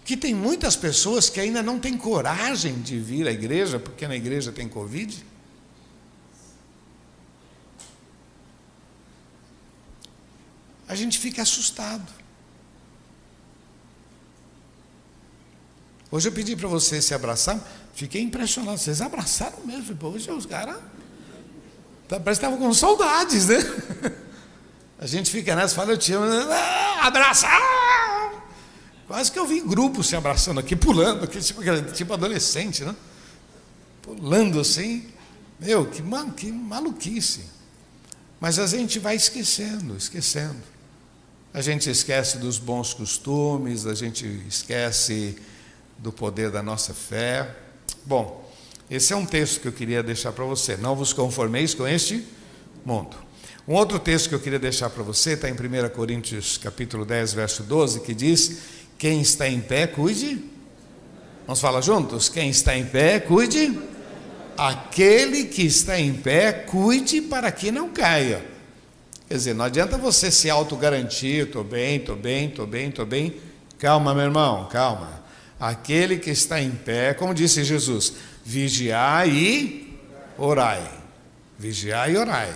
Que 0.05 0.17
tem 0.17 0.33
muitas 0.33 0.77
pessoas 0.77 1.29
que 1.29 1.41
ainda 1.41 1.63
não 1.63 1.81
têm 1.81 1.99
coragem 1.99 2.81
de 2.81 2.99
vir 2.99 3.27
à 3.27 3.33
igreja 3.33 3.79
porque 3.79 4.07
na 4.07 4.15
igreja 4.15 4.53
tem 4.53 4.69
Covid? 4.69 5.25
A 10.89 10.95
gente 10.95 11.19
fica 11.19 11.43
assustado. 11.43 12.11
Hoje 16.09 16.29
eu 16.29 16.33
pedi 16.33 16.55
para 16.55 16.69
você 16.69 17.03
se 17.03 17.13
abraçar. 17.13 17.61
Fiquei 17.97 18.21
impressionado. 18.21 18.77
Vocês 18.77 19.01
abraçaram 19.01 19.59
mesmo. 19.65 19.97
Hoje 20.03 20.31
os 20.31 20.45
caras. 20.45 20.77
Parece 22.07 22.25
que 22.25 22.31
estavam 22.31 22.59
com 22.59 22.73
saudades, 22.73 23.47
né? 23.47 23.57
A 25.01 25.07
gente 25.07 25.31
fica 25.31 25.57
nessa, 25.57 25.75
fala, 25.75 25.93
eu 25.93 25.99
te 25.99 26.13
amo. 26.13 26.27
Ah, 26.51 27.07
abraçar! 27.07 27.51
Quase 29.07 29.31
que 29.31 29.39
eu 29.39 29.47
vi 29.47 29.61
grupos 29.61 30.07
se 30.07 30.17
abraçando 30.17 30.61
aqui, 30.61 30.75
pulando, 30.75 31.25
aqui, 31.25 31.41
tipo, 31.41 31.63
tipo 31.93 32.13
adolescente, 32.13 32.85
né? 32.85 32.95
Pulando 34.03 34.61
assim. 34.61 35.09
Meu, 35.59 35.87
que, 35.87 36.03
man, 36.03 36.31
que 36.31 36.53
maluquice. 36.53 37.45
Mas 38.39 38.59
a 38.59 38.67
gente 38.67 38.99
vai 38.99 39.17
esquecendo, 39.17 39.97
esquecendo. 39.97 40.63
A 41.53 41.63
gente 41.63 41.89
esquece 41.89 42.37
dos 42.39 42.59
bons 42.59 42.93
costumes, 42.93 43.87
a 43.87 43.95
gente 43.95 44.27
esquece 44.47 45.37
do 45.99 46.13
poder 46.13 46.51
da 46.51 46.63
nossa 46.63 46.93
fé. 46.93 47.66
Bom, 48.07 48.49
esse 48.89 49.13
é 49.13 49.17
um 49.17 49.27
texto 49.27 49.61
que 49.61 49.67
eu 49.67 49.73
queria 49.73 50.01
deixar 50.01 50.31
para 50.31 50.45
você. 50.45 50.77
Não 50.77 50.95
vos 50.95 51.13
conformeis 51.13 51.75
com 51.75 51.89
este 51.89 52.25
mundo. 52.85 53.17
Um 53.67 53.75
outro 53.75 53.99
texto 53.99 54.29
que 54.29 54.35
eu 54.37 54.39
queria 54.39 54.61
deixar 54.61 54.89
para 54.91 55.03
você 55.03 55.33
está 55.33 55.49
em 55.49 55.55
1 55.55 55.89
Coríntios 55.89 56.57
capítulo 56.57 57.05
10, 57.05 57.35
verso 57.35 57.65
12, 57.65 58.01
que 58.03 58.15
diz: 58.15 58.59
Quem 58.97 59.21
está 59.21 59.49
em 59.49 59.61
pé, 59.61 59.89
cuide. 59.89 60.41
Vamos 61.47 61.61
falar 61.61 61.81
juntos? 61.81 62.29
Quem 62.29 62.49
está 62.49 62.77
em 62.77 62.87
pé, 62.87 63.19
cuide. 63.19 63.77
Aquele 64.57 65.47
que 65.47 65.63
está 65.63 65.99
em 65.99 66.15
pé, 66.15 66.53
cuide 66.53 67.21
para 67.23 67.51
que 67.51 67.73
não 67.73 67.89
caia. 67.89 68.47
Quer 69.27 69.35
dizer, 69.35 69.55
não 69.55 69.65
adianta 69.65 69.99
você 69.99 70.31
se 70.31 70.49
autogarantir, 70.49 71.47
estou 71.47 71.65
bem, 71.65 71.97
estou 71.97 72.15
bem, 72.15 72.49
estou 72.49 72.67
bem, 72.69 72.89
estou 72.89 73.05
bem. 73.05 73.35
Calma, 73.81 74.15
meu 74.15 74.25
irmão, 74.25 74.69
calma. 74.71 75.26
Aquele 75.59 76.19
que 76.19 76.31
está 76.31 76.61
em 76.61 76.71
pé, 76.71 77.15
como 77.15 77.33
disse 77.33 77.65
Jesus, 77.65 78.13
vigiai 78.45 79.31
e 79.31 79.99
orai. 80.37 80.87
Vigiai 81.59 82.13
e 82.13 82.17
orai. 82.17 82.55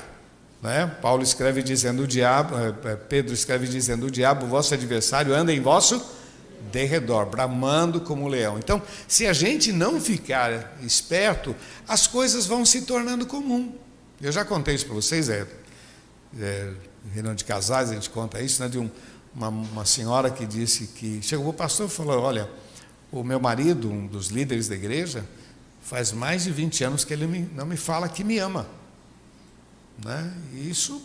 Né? 0.62 0.86
Paulo 1.00 1.22
escreve 1.22 1.62
dizendo 1.62 2.02
o 2.02 2.06
diabo, 2.06 2.54
eh, 2.58 2.74
eh, 2.84 2.96
Pedro 2.96 3.32
escreve 3.32 3.66
dizendo 3.66 4.06
o 4.06 4.10
diabo, 4.10 4.46
vosso 4.46 4.74
adversário, 4.74 5.34
anda 5.34 5.52
em 5.52 5.60
vosso 5.60 6.04
derredor, 6.70 7.24
bramando 7.26 8.02
como 8.02 8.28
leão. 8.28 8.58
Então, 8.58 8.82
se 9.08 9.26
a 9.26 9.32
gente 9.32 9.72
não 9.72 9.98
ficar 9.98 10.76
esperto, 10.82 11.56
as 11.88 12.06
coisas 12.06 12.46
vão 12.46 12.66
se 12.66 12.82
tornando 12.82 13.24
comum. 13.26 13.74
Eu 14.20 14.30
já 14.30 14.44
contei 14.44 14.74
isso 14.74 14.84
para 14.84 14.94
vocês, 14.94 15.30
é, 15.30 15.46
é 16.38 16.72
reunião 17.14 17.34
de 17.34 17.44
casais, 17.44 17.90
a 17.90 17.94
gente 17.94 18.10
conta 18.10 18.40
isso, 18.42 18.62
né, 18.62 18.68
de 18.68 18.78
um, 18.78 18.90
uma, 19.34 19.48
uma 19.48 19.84
senhora 19.86 20.30
que 20.30 20.44
disse 20.44 20.88
que 20.88 21.20
chegou 21.22 21.48
o 21.48 21.54
pastor 21.54 21.86
e 21.86 21.90
falou: 21.90 22.20
Olha, 22.20 22.48
o 23.12 23.24
meu 23.24 23.40
marido, 23.40 23.90
um 23.90 24.06
dos 24.06 24.28
líderes 24.28 24.68
da 24.68 24.74
igreja, 24.74 25.26
faz 25.82 26.12
mais 26.12 26.44
de 26.44 26.50
20 26.50 26.84
anos 26.84 27.04
que 27.04 27.12
ele 27.12 27.48
não 27.54 27.66
me 27.66 27.76
fala 27.76 28.08
que 28.08 28.22
me 28.22 28.38
ama. 28.38 28.66
Né? 30.04 30.32
isso, 30.54 31.02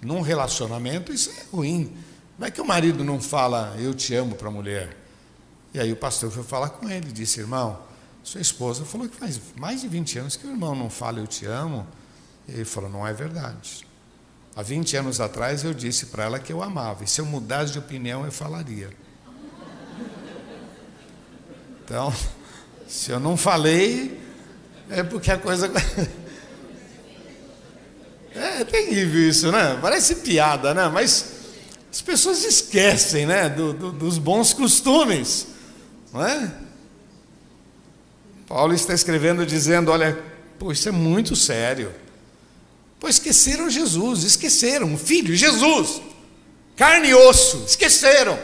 num 0.00 0.22
relacionamento, 0.22 1.12
isso 1.12 1.30
é 1.30 1.44
ruim. 1.54 1.92
Como 2.36 2.46
é 2.46 2.50
que 2.50 2.60
o 2.60 2.64
marido 2.64 3.04
não 3.04 3.20
fala 3.20 3.74
eu 3.78 3.92
te 3.92 4.14
amo 4.14 4.34
para 4.34 4.48
a 4.48 4.50
mulher? 4.50 4.96
E 5.74 5.78
aí 5.78 5.92
o 5.92 5.96
pastor 5.96 6.30
foi 6.30 6.42
falar 6.42 6.70
com 6.70 6.88
ele, 6.88 7.12
disse, 7.12 7.40
irmão, 7.40 7.78
sua 8.22 8.40
esposa 8.40 8.84
falou 8.84 9.08
que 9.08 9.16
faz 9.16 9.40
mais 9.56 9.80
de 9.80 9.88
20 9.88 10.18
anos 10.20 10.36
que 10.36 10.46
o 10.46 10.50
irmão 10.50 10.74
não 10.74 10.88
fala 10.88 11.18
eu 11.18 11.26
te 11.26 11.46
amo. 11.46 11.86
E 12.48 12.52
ele 12.52 12.64
falou, 12.64 12.90
não 12.90 13.06
é 13.06 13.12
verdade. 13.12 13.86
Há 14.54 14.62
20 14.62 14.96
anos 14.96 15.20
atrás 15.20 15.64
eu 15.64 15.72
disse 15.72 16.06
para 16.06 16.24
ela 16.24 16.38
que 16.38 16.52
eu 16.52 16.62
amava, 16.62 17.04
e 17.04 17.06
se 17.06 17.20
eu 17.20 17.26
mudasse 17.26 17.72
de 17.72 17.78
opinião 17.78 18.24
eu 18.24 18.32
falaria. 18.32 18.90
Então, 21.84 22.14
se 22.86 23.10
eu 23.10 23.18
não 23.18 23.36
falei, 23.36 24.20
é 24.88 25.02
porque 25.02 25.30
a 25.30 25.38
coisa. 25.38 25.70
É 28.34 28.64
terrível 28.64 29.28
isso, 29.28 29.52
né? 29.52 29.78
Parece 29.82 30.14
piada, 30.16 30.72
né? 30.72 30.88
Mas 30.88 31.32
as 31.92 32.00
pessoas 32.00 32.42
esquecem, 32.42 33.26
né? 33.26 33.46
Do, 33.50 33.74
do, 33.74 33.92
dos 33.92 34.16
bons 34.16 34.54
costumes, 34.54 35.48
não 36.10 36.24
é? 36.24 36.50
Paulo 38.48 38.72
está 38.72 38.94
escrevendo 38.94 39.44
dizendo: 39.44 39.90
olha, 39.90 40.18
pô, 40.58 40.72
isso 40.72 40.88
é 40.88 40.92
muito 40.92 41.36
sério. 41.36 41.92
Pois 42.98 43.16
esqueceram 43.16 43.68
Jesus, 43.68 44.22
esqueceram 44.22 44.94
o 44.94 44.96
Filho, 44.96 45.36
Jesus, 45.36 46.00
carne 46.74 47.08
e 47.08 47.14
osso, 47.14 47.64
esqueceram. 47.66 48.38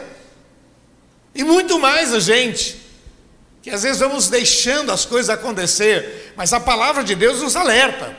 E 1.33 1.43
muito 1.43 1.79
mais 1.79 2.13
a 2.13 2.19
gente 2.19 2.78
que 3.61 3.69
às 3.69 3.83
vezes 3.83 3.99
vamos 3.99 4.29
deixando 4.29 4.91
as 4.91 5.05
coisas 5.05 5.29
acontecer, 5.29 6.33
mas 6.35 6.53
a 6.53 6.59
palavra 6.59 7.03
de 7.03 7.15
Deus 7.15 7.41
nos 7.41 7.55
alerta. 7.55 8.15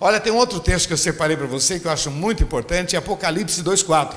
Olha, 0.00 0.18
tem 0.20 0.32
um 0.32 0.36
outro 0.36 0.58
texto 0.60 0.88
que 0.88 0.92
eu 0.92 0.98
separei 0.98 1.36
para 1.36 1.46
você 1.46 1.78
que 1.78 1.86
eu 1.86 1.90
acho 1.90 2.10
muito 2.10 2.42
importante, 2.42 2.96
Apocalipse 2.96 3.62
2,4. 3.62 4.14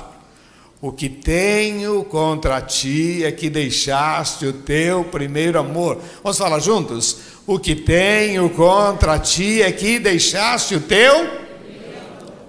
O 0.80 0.92
que 0.92 1.10
tenho 1.10 2.04
contra 2.04 2.62
ti 2.62 3.24
é 3.24 3.32
que 3.32 3.50
deixaste 3.50 4.46
o 4.46 4.54
teu 4.54 5.04
primeiro 5.06 5.58
amor. 5.58 6.00
Vamos 6.22 6.38
falar 6.38 6.60
juntos? 6.60 7.18
O 7.48 7.58
que 7.58 7.76
tenho 7.76 8.50
contra 8.52 9.18
ti 9.18 9.62
é 9.62 9.72
que 9.72 9.98
deixaste 9.98 10.76
o 10.76 10.82
teu. 10.82 11.48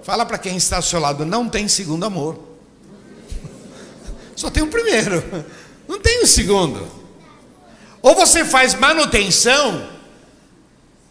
Fala 0.03 0.25
para 0.25 0.37
quem 0.37 0.57
está 0.57 0.75
ao 0.75 0.81
seu 0.81 0.99
lado, 0.99 1.25
não 1.25 1.49
tem 1.49 1.67
segundo 1.67 2.03
amor. 2.03 2.39
Só 4.35 4.49
tem 4.49 4.63
o 4.63 4.67
primeiro, 4.67 5.23
não 5.87 5.99
tem 5.99 6.21
o 6.23 6.27
segundo. 6.27 6.87
Ou 8.01 8.15
você 8.15 8.45
faz 8.45 8.73
manutenção, 8.73 9.89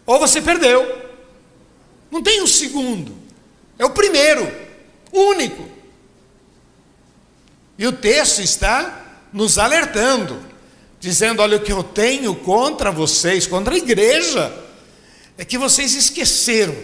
ou 0.05 0.19
você 0.19 0.41
perdeu. 0.41 0.97
Não 2.09 2.23
tem 2.23 2.41
o 2.41 2.45
um 2.45 2.47
segundo, 2.47 3.15
é 3.77 3.85
o 3.85 3.91
primeiro, 3.91 4.51
único. 5.11 5.69
E 7.77 7.85
o 7.85 7.91
texto 7.91 8.41
está 8.41 9.27
nos 9.31 9.59
alertando, 9.59 10.39
dizendo: 10.99 11.41
olha, 11.41 11.57
o 11.57 11.61
que 11.61 11.71
eu 11.71 11.83
tenho 11.83 12.33
contra 12.35 12.91
vocês, 12.91 13.45
contra 13.45 13.75
a 13.75 13.77
igreja, 13.77 14.51
é 15.37 15.45
que 15.45 15.57
vocês 15.57 15.93
esqueceram 15.93 16.75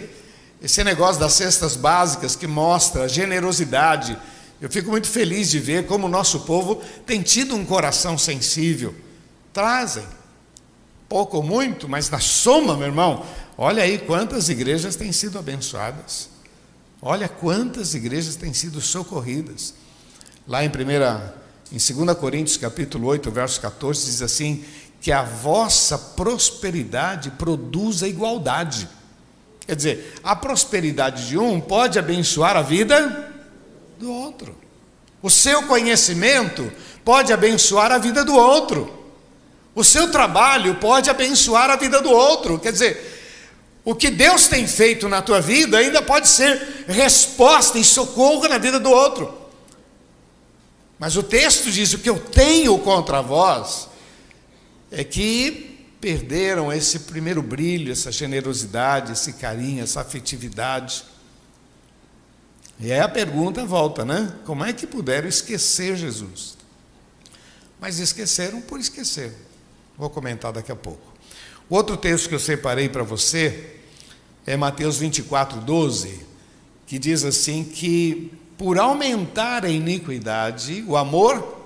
esse 0.62 0.82
negócio 0.84 1.20
das 1.20 1.34
cestas 1.34 1.74
básicas 1.74 2.36
que 2.36 2.46
mostra 2.46 3.04
a 3.04 3.08
generosidade. 3.08 4.16
Eu 4.60 4.70
fico 4.70 4.90
muito 4.90 5.08
feliz 5.08 5.50
de 5.50 5.58
ver 5.58 5.86
como 5.86 6.06
o 6.06 6.10
nosso 6.10 6.40
povo 6.40 6.80
tem 7.04 7.20
tido 7.20 7.54
um 7.54 7.64
coração 7.66 8.16
sensível 8.16 8.94
trazem. 9.56 10.06
pouco 11.08 11.38
ou 11.38 11.42
muito, 11.42 11.88
mas 11.88 12.10
na 12.10 12.20
soma, 12.20 12.76
meu 12.76 12.88
irmão, 12.88 13.24
olha 13.56 13.82
aí 13.82 13.96
quantas 13.96 14.50
igrejas 14.50 14.96
têm 14.96 15.12
sido 15.12 15.38
abençoadas. 15.38 16.28
Olha 17.00 17.26
quantas 17.26 17.94
igrejas 17.94 18.36
têm 18.36 18.52
sido 18.52 18.82
socorridas. 18.82 19.72
Lá 20.46 20.62
em 20.62 20.68
primeira, 20.68 21.34
em 21.72 21.78
2 21.78 22.18
Coríntios 22.18 22.58
capítulo 22.58 23.06
8, 23.06 23.30
verso 23.30 23.58
14, 23.62 24.04
diz 24.04 24.20
assim: 24.20 24.62
que 25.00 25.10
a 25.10 25.22
vossa 25.22 25.96
prosperidade 25.96 27.30
produza 27.30 28.06
igualdade. 28.06 28.86
Quer 29.66 29.76
dizer, 29.76 30.14
a 30.22 30.36
prosperidade 30.36 31.28
de 31.28 31.38
um 31.38 31.62
pode 31.62 31.98
abençoar 31.98 32.58
a 32.58 32.62
vida 32.62 33.32
do 33.98 34.12
outro. 34.12 34.54
O 35.22 35.30
seu 35.30 35.62
conhecimento 35.62 36.70
pode 37.02 37.32
abençoar 37.32 37.90
a 37.90 37.96
vida 37.96 38.22
do 38.22 38.34
outro. 38.34 39.05
O 39.76 39.84
seu 39.84 40.10
trabalho 40.10 40.76
pode 40.76 41.10
abençoar 41.10 41.68
a 41.68 41.76
vida 41.76 42.00
do 42.00 42.10
outro. 42.10 42.58
Quer 42.58 42.72
dizer, 42.72 43.12
o 43.84 43.94
que 43.94 44.10
Deus 44.10 44.46
tem 44.46 44.66
feito 44.66 45.06
na 45.06 45.20
tua 45.20 45.38
vida 45.38 45.76
ainda 45.76 46.00
pode 46.00 46.28
ser 46.28 46.86
resposta 46.88 47.78
e 47.78 47.84
socorro 47.84 48.48
na 48.48 48.56
vida 48.56 48.80
do 48.80 48.90
outro. 48.90 49.32
Mas 50.98 51.14
o 51.14 51.22
texto 51.22 51.70
diz: 51.70 51.92
o 51.92 51.98
que 51.98 52.08
eu 52.08 52.18
tenho 52.18 52.78
contra 52.78 53.20
vós 53.20 53.86
é 54.90 55.04
que 55.04 55.78
perderam 56.00 56.72
esse 56.72 57.00
primeiro 57.00 57.42
brilho, 57.42 57.92
essa 57.92 58.10
generosidade, 58.10 59.12
esse 59.12 59.34
carinho, 59.34 59.82
essa 59.82 60.00
afetividade. 60.00 61.04
E 62.80 62.90
aí 62.90 63.00
a 63.00 63.08
pergunta 63.10 63.62
volta, 63.66 64.06
né? 64.06 64.32
Como 64.46 64.64
é 64.64 64.72
que 64.72 64.86
puderam 64.86 65.28
esquecer 65.28 65.96
Jesus? 65.96 66.56
Mas 67.78 67.98
esqueceram 67.98 68.62
por 68.62 68.80
esquecer. 68.80 69.45
Vou 69.98 70.10
comentar 70.10 70.52
daqui 70.52 70.70
a 70.70 70.76
pouco. 70.76 71.14
O 71.68 71.74
outro 71.74 71.96
texto 71.96 72.28
que 72.28 72.34
eu 72.34 72.38
separei 72.38 72.88
para 72.88 73.02
você 73.02 73.76
é 74.46 74.56
Mateus 74.56 74.98
24, 74.98 75.60
12, 75.60 76.20
que 76.86 76.98
diz 76.98 77.24
assim 77.24 77.64
que 77.64 78.32
por 78.56 78.78
aumentar 78.78 79.64
a 79.64 79.68
iniquidade, 79.68 80.84
o 80.86 80.96
amor 80.96 81.56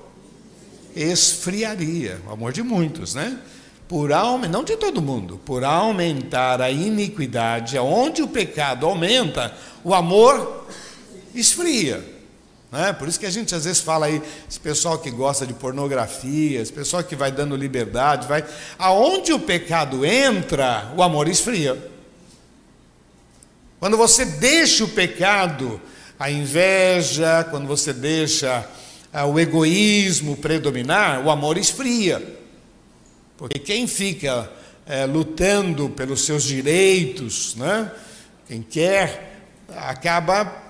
esfriaria, 0.95 2.21
o 2.27 2.33
amor 2.33 2.53
de 2.53 2.63
muitos, 2.63 3.15
né? 3.15 3.39
Por 3.87 4.11
não 4.49 4.65
de 4.65 4.77
todo 4.77 5.03
mundo, 5.03 5.41
por 5.45 5.65
aumentar 5.65 6.61
a 6.61 6.71
iniquidade, 6.71 7.77
aonde 7.77 8.23
o 8.23 8.29
pecado 8.29 8.87
aumenta, 8.87 9.57
o 9.85 9.93
amor 9.95 10.67
esfria. 11.35 12.10
Né? 12.71 12.93
Por 12.93 13.09
isso 13.09 13.19
que 13.19 13.27
a 13.27 13.31
gente 13.31 13.55
às 13.55 13.65
vezes 13.65 13.81
fala 13.81 14.07
aí, 14.07 14.23
esse 14.49 14.61
pessoal 14.61 14.99
que 14.99 15.11
gosta 15.11 15.47
de 15.47 15.53
pornografia, 15.53 16.61
esse 16.61 16.73
pessoal 16.73 17.03
que 17.03 17.17
vai 17.17 17.33
dando 17.33 17.57
liberdade, 17.57 18.29
vai. 18.29 18.45
Aonde 18.79 19.33
o 19.33 19.41
pecado 19.41 20.05
entra, 20.05 20.93
o 20.97 21.03
amor 21.03 21.29
esfria. 21.29 21.91
Quando 23.81 23.97
você 23.97 24.25
deixa 24.25 24.85
o 24.85 24.89
pecado, 24.89 25.81
a 26.19 26.31
inveja, 26.31 27.45
quando 27.51 27.67
você 27.67 27.93
deixa 27.93 28.69
ah, 29.13 29.27
o 29.27 29.41
egoísmo 29.41 30.37
predominar, 30.37 31.25
o 31.25 31.31
amor 31.31 31.57
esfria. 31.57 32.39
Porque 33.37 33.59
quem 33.59 33.87
fica 33.87 34.49
é, 34.87 35.07
lutando 35.07 35.89
pelos 35.89 36.27
seus 36.27 36.45
direitos, 36.45 37.57
né? 37.57 37.91
quem 38.47 38.61
quer, 38.61 39.41
acaba 39.75 40.70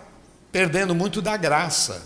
perdendo 0.53 0.95
muito 0.95 1.21
da 1.23 1.37
graça. 1.37 2.03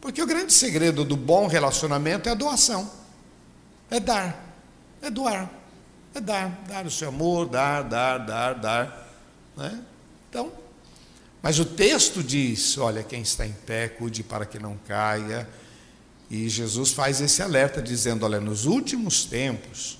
Porque 0.00 0.22
o 0.22 0.26
grande 0.26 0.52
segredo 0.52 1.04
do 1.04 1.16
bom 1.16 1.46
relacionamento 1.46 2.28
é 2.28 2.32
a 2.32 2.34
doação, 2.34 2.90
é 3.90 4.00
dar, 4.00 4.56
é 5.02 5.10
doar, 5.10 5.50
é 6.14 6.20
dar, 6.20 6.48
dar 6.66 6.86
o 6.86 6.90
seu 6.90 7.08
amor, 7.08 7.46
dar, 7.46 7.82
dar, 7.82 8.18
dar, 8.18 8.54
dar. 8.54 9.08
Né? 9.56 9.78
Então, 10.28 10.50
mas 11.42 11.58
o 11.58 11.64
texto 11.64 12.22
diz: 12.22 12.78
olha, 12.78 13.02
quem 13.02 13.20
está 13.20 13.46
em 13.46 13.52
pé, 13.52 13.88
cuide 13.88 14.22
para 14.22 14.46
que 14.46 14.58
não 14.58 14.78
caia. 14.88 15.48
E 16.30 16.48
Jesus 16.48 16.92
faz 16.92 17.20
esse 17.20 17.42
alerta, 17.42 17.82
dizendo: 17.82 18.24
olha, 18.24 18.40
nos 18.40 18.64
últimos 18.64 19.24
tempos, 19.24 19.98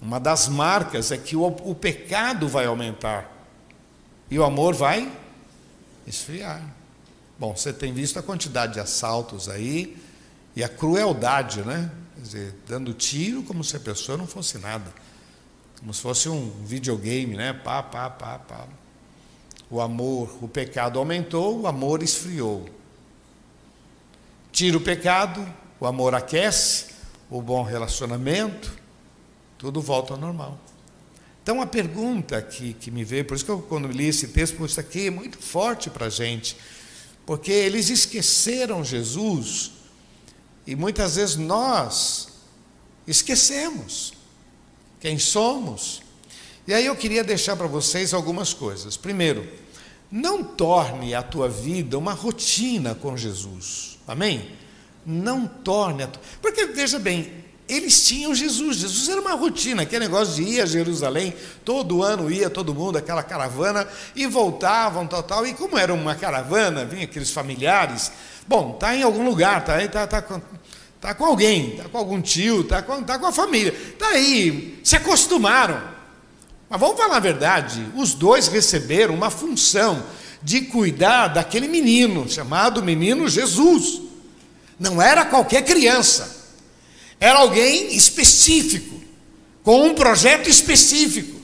uma 0.00 0.18
das 0.18 0.48
marcas 0.48 1.12
é 1.12 1.18
que 1.18 1.36
o, 1.36 1.46
o 1.46 1.74
pecado 1.74 2.48
vai 2.48 2.66
aumentar 2.66 3.30
e 4.28 4.38
o 4.38 4.44
amor 4.44 4.74
vai 4.74 5.21
esfriar. 6.06 6.62
Bom, 7.38 7.56
você 7.56 7.72
tem 7.72 7.92
visto 7.92 8.18
a 8.18 8.22
quantidade 8.22 8.74
de 8.74 8.80
assaltos 8.80 9.48
aí 9.48 9.96
e 10.54 10.62
a 10.62 10.68
crueldade, 10.68 11.62
né? 11.62 11.90
Quer 12.14 12.20
dizer, 12.20 12.54
dando 12.68 12.92
tiro 12.94 13.42
como 13.42 13.64
se 13.64 13.76
a 13.76 13.80
pessoa 13.80 14.16
não 14.18 14.26
fosse 14.26 14.58
nada, 14.58 14.92
como 15.80 15.92
se 15.92 16.00
fosse 16.00 16.28
um 16.28 16.50
videogame, 16.64 17.36
né? 17.36 17.52
Pá, 17.52 17.82
pá, 17.82 18.08
pá, 18.10 18.38
pá. 18.38 18.66
O 19.70 19.80
amor, 19.80 20.36
o 20.42 20.46
pecado 20.46 20.98
aumentou, 20.98 21.62
o 21.62 21.66
amor 21.66 22.02
esfriou. 22.02 22.68
Tira 24.52 24.76
o 24.76 24.80
pecado, 24.80 25.44
o 25.80 25.86
amor 25.86 26.14
aquece, 26.14 26.92
o 27.30 27.40
bom 27.40 27.62
relacionamento, 27.62 28.72
tudo 29.56 29.80
volta 29.80 30.12
ao 30.12 30.20
normal. 30.20 30.58
Então 31.42 31.60
a 31.60 31.66
pergunta 31.66 32.40
que, 32.40 32.72
que 32.74 32.90
me 32.90 33.04
veio, 33.04 33.24
por 33.24 33.34
isso 33.34 33.44
que 33.44 33.50
eu 33.50 33.60
quando 33.60 33.88
li 33.88 34.06
esse 34.06 34.28
texto, 34.28 34.64
isso 34.64 34.78
aqui 34.78 35.08
é 35.08 35.10
muito 35.10 35.38
forte 35.38 35.90
para 35.90 36.06
a 36.06 36.10
gente, 36.10 36.56
porque 37.26 37.50
eles 37.50 37.90
esqueceram 37.90 38.84
Jesus 38.84 39.72
e 40.66 40.76
muitas 40.76 41.16
vezes 41.16 41.36
nós 41.36 42.28
esquecemos 43.06 44.12
quem 45.00 45.18
somos. 45.18 46.02
E 46.66 46.72
aí 46.72 46.86
eu 46.86 46.94
queria 46.94 47.24
deixar 47.24 47.56
para 47.56 47.66
vocês 47.66 48.14
algumas 48.14 48.54
coisas. 48.54 48.96
Primeiro, 48.96 49.48
não 50.10 50.44
torne 50.44 51.12
a 51.12 51.22
tua 51.22 51.48
vida 51.48 51.98
uma 51.98 52.12
rotina 52.12 52.94
com 52.94 53.16
Jesus. 53.16 53.98
Amém? 54.06 54.48
Não 55.04 55.48
torne 55.48 56.04
a 56.04 56.06
tua... 56.06 56.22
Porque 56.40 56.66
veja 56.66 57.00
bem, 57.00 57.41
eles 57.72 58.04
tinham 58.06 58.34
Jesus. 58.34 58.76
Jesus 58.78 59.08
era 59.08 59.20
uma 59.20 59.32
rotina, 59.32 59.82
aquele 59.82 60.04
negócio 60.04 60.34
de 60.34 60.42
ir 60.42 60.60
a 60.60 60.66
Jerusalém, 60.66 61.34
todo 61.64 62.02
ano 62.02 62.30
ia 62.30 62.50
todo 62.50 62.74
mundo, 62.74 62.98
aquela 62.98 63.22
caravana, 63.22 63.88
e 64.14 64.26
voltavam, 64.26 65.06
tal, 65.06 65.22
tal. 65.22 65.46
E 65.46 65.54
como 65.54 65.78
era 65.78 65.92
uma 65.92 66.14
caravana, 66.14 66.84
vinham 66.84 67.04
aqueles 67.04 67.30
familiares, 67.30 68.12
bom, 68.46 68.72
está 68.74 68.94
em 68.94 69.02
algum 69.02 69.24
lugar, 69.24 69.60
está 69.60 69.88
tá, 69.88 70.06
tá, 70.06 70.22
com, 70.22 70.40
tá 71.00 71.14
com 71.14 71.24
alguém, 71.24 71.70
está 71.70 71.88
com 71.88 71.96
algum 71.96 72.20
tio, 72.20 72.60
está 72.60 72.82
com, 72.82 73.02
tá 73.02 73.18
com 73.18 73.26
a 73.26 73.32
família, 73.32 73.72
está 73.72 74.08
aí, 74.08 74.78
se 74.84 74.94
acostumaram. 74.94 75.80
Mas 76.68 76.78
vamos 76.78 76.98
falar 76.98 77.16
a 77.16 77.20
verdade, 77.20 77.86
os 77.96 78.12
dois 78.12 78.48
receberam 78.48 79.14
uma 79.14 79.30
função 79.30 80.02
de 80.42 80.62
cuidar 80.62 81.28
daquele 81.28 81.68
menino, 81.68 82.28
chamado 82.28 82.82
menino 82.82 83.28
Jesus. 83.28 84.02
Não 84.78 85.00
era 85.00 85.24
qualquer 85.24 85.62
criança, 85.62 86.41
era 87.22 87.38
alguém 87.38 87.94
específico, 87.94 89.00
com 89.62 89.86
um 89.86 89.94
projeto 89.94 90.50
específico, 90.50 91.40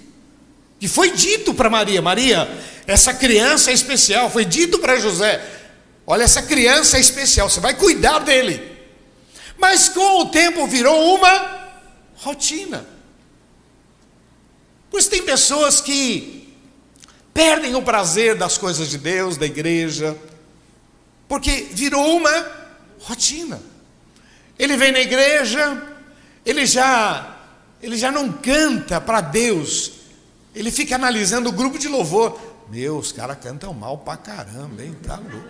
que 0.80 0.88
foi 0.88 1.12
dito 1.12 1.54
para 1.54 1.70
Maria: 1.70 2.02
Maria, 2.02 2.48
essa 2.84 3.14
criança 3.14 3.70
é 3.70 3.74
especial, 3.74 4.28
foi 4.28 4.44
dito 4.44 4.80
para 4.80 4.98
José: 4.98 5.40
olha, 6.04 6.24
essa 6.24 6.42
criança 6.42 6.96
é 6.96 7.00
especial, 7.00 7.48
você 7.48 7.60
vai 7.60 7.74
cuidar 7.74 8.18
dele. 8.18 8.60
Mas 9.56 9.88
com 9.88 10.22
o 10.22 10.26
tempo 10.26 10.66
virou 10.66 11.14
uma 11.14 11.68
rotina. 12.16 12.84
Por 14.90 14.98
isso 14.98 15.10
tem 15.10 15.22
pessoas 15.22 15.80
que 15.80 16.56
perdem 17.32 17.76
o 17.76 17.82
prazer 17.82 18.34
das 18.34 18.58
coisas 18.58 18.90
de 18.90 18.98
Deus, 18.98 19.36
da 19.36 19.46
igreja, 19.46 20.18
porque 21.28 21.68
virou 21.70 22.16
uma 22.16 22.50
rotina. 22.98 23.62
Ele 24.58 24.76
vem 24.76 24.92
na 24.92 25.00
igreja, 25.00 25.82
ele 26.44 26.66
já 26.66 27.36
ele 27.80 27.96
já 27.96 28.10
não 28.10 28.32
canta 28.32 29.00
para 29.00 29.20
Deus. 29.20 29.92
Ele 30.54 30.70
fica 30.70 30.96
analisando 30.96 31.48
o 31.48 31.52
grupo 31.52 31.78
de 31.78 31.88
louvor. 31.88 32.38
Meu, 32.68 32.98
os 32.98 33.12
caras 33.12 33.38
cantam 33.40 33.72
mal 33.72 33.98
pra 33.98 34.16
caramba, 34.16 34.82
hein? 34.82 34.96
Tá 35.02 35.16
louco. 35.16 35.48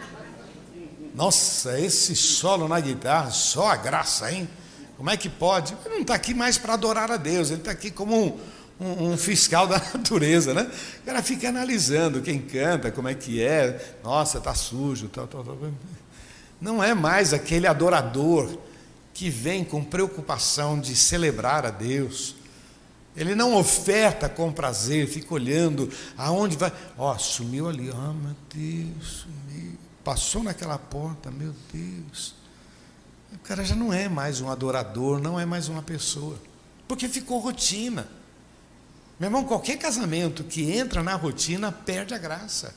Nossa, 1.15 1.81
esse 1.81 2.15
solo 2.15 2.69
na 2.69 2.79
guitarra, 2.79 3.31
só 3.31 3.69
a 3.69 3.77
graça, 3.77 4.31
hein? 4.31 4.49
Como 4.97 5.11
é 5.11 5.17
que 5.17 5.29
pode? 5.29 5.75
Ele 5.85 5.95
não 5.95 6.03
está 6.03 6.15
aqui 6.15 6.35
mais 6.35 6.59
para 6.59 6.75
adorar 6.75 7.11
a 7.11 7.17
Deus, 7.17 7.51
ele 7.51 7.61
está 7.61 7.71
aqui 7.73 7.91
como 7.91 8.17
um, 8.17 8.39
um, 8.79 9.13
um, 9.13 9.17
fiscal 9.17 9.67
da 9.67 9.79
natureza, 9.95 10.53
né? 10.53 10.71
O 11.03 11.07
cara 11.07 11.23
fica 11.23 11.49
analisando 11.49 12.21
quem 12.21 12.41
canta, 12.41 12.93
como 12.93 13.09
é 13.09 13.15
que 13.15 13.43
é, 13.43 13.97
nossa, 14.05 14.39
está 14.39 14.55
sujo, 14.55 15.09
tal, 15.09 15.27
tal, 15.27 15.43
tal. 15.43 15.57
Não 16.61 16.83
é 16.83 16.95
mais 16.95 17.33
aquele 17.33 17.67
adorador 17.67 18.57
que 19.19 19.29
vem 19.29 19.65
com 19.65 19.83
preocupação 19.83 20.81
de 20.81 20.95
celebrar 20.95 21.67
a 21.67 21.71
Deus. 21.71 22.37
Ele 23.17 23.35
não 23.35 23.57
oferta 23.57 24.29
com 24.29 24.53
prazer, 24.53 25.09
fica 25.09 25.35
olhando 25.35 25.91
aonde 26.17 26.57
vai. 26.57 26.73
Ó, 26.97 27.13
oh, 27.13 27.19
sumiu 27.19 27.69
ali, 27.69 27.91
oh 27.91 28.13
meu 28.13 28.37
Deus, 28.55 29.27
sumiu. 29.27 29.77
Passou 30.05 30.45
naquela 30.45 30.79
porta, 30.79 31.33
meu 31.33 31.53
Deus. 31.73 32.37
O 33.33 33.39
cara 33.41 33.65
já 33.65 33.75
não 33.75 33.93
é 33.93 34.09
mais 34.09 34.41
um 34.41 34.49
adorador, 34.49 35.21
não 35.21 35.39
é 35.39 35.45
mais 35.45 35.67
uma 35.67 35.83
pessoa. 35.83 36.39
Porque 36.87 37.09
ficou 37.09 37.41
rotina. 37.41 38.07
Meu 39.19 39.27
irmão, 39.27 39.43
qualquer 39.43 39.79
casamento 39.79 40.45
que 40.45 40.71
entra 40.71 41.03
na 41.03 41.17
rotina 41.17 41.73
perde 41.73 42.15
a 42.15 42.19
graça. 42.19 42.73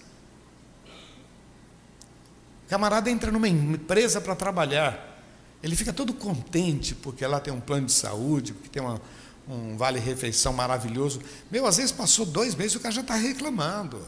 O 2.66 2.68
camarada 2.68 3.12
entra 3.12 3.32
numa 3.32 3.48
empresa 3.48 4.20
para 4.20 4.36
trabalhar. 4.36 5.11
Ele 5.64 5.76
fica 5.76 5.94
todo 5.94 6.14
contente 6.14 6.96
porque 6.96 7.26
lá 7.26 7.40
tem 7.40 7.54
um 7.54 7.60
plano 7.60 7.86
de 7.86 7.92
saúde, 7.92 8.54
porque 8.54 8.70
tem 8.70 8.82
uma, 8.82 9.02
um 9.48 9.78
vale-refeição 9.78 10.54
maravilhoso. 10.54 11.22
Meu, 11.52 11.66
às 11.66 11.78
vezes 11.78 11.92
passou 11.92 12.26
dois 12.26 12.56
meses 12.56 12.74
e 12.74 12.78
o 12.78 12.80
cara 12.80 12.94
já 12.94 13.02
está 13.02 13.16
reclamando. 13.16 14.02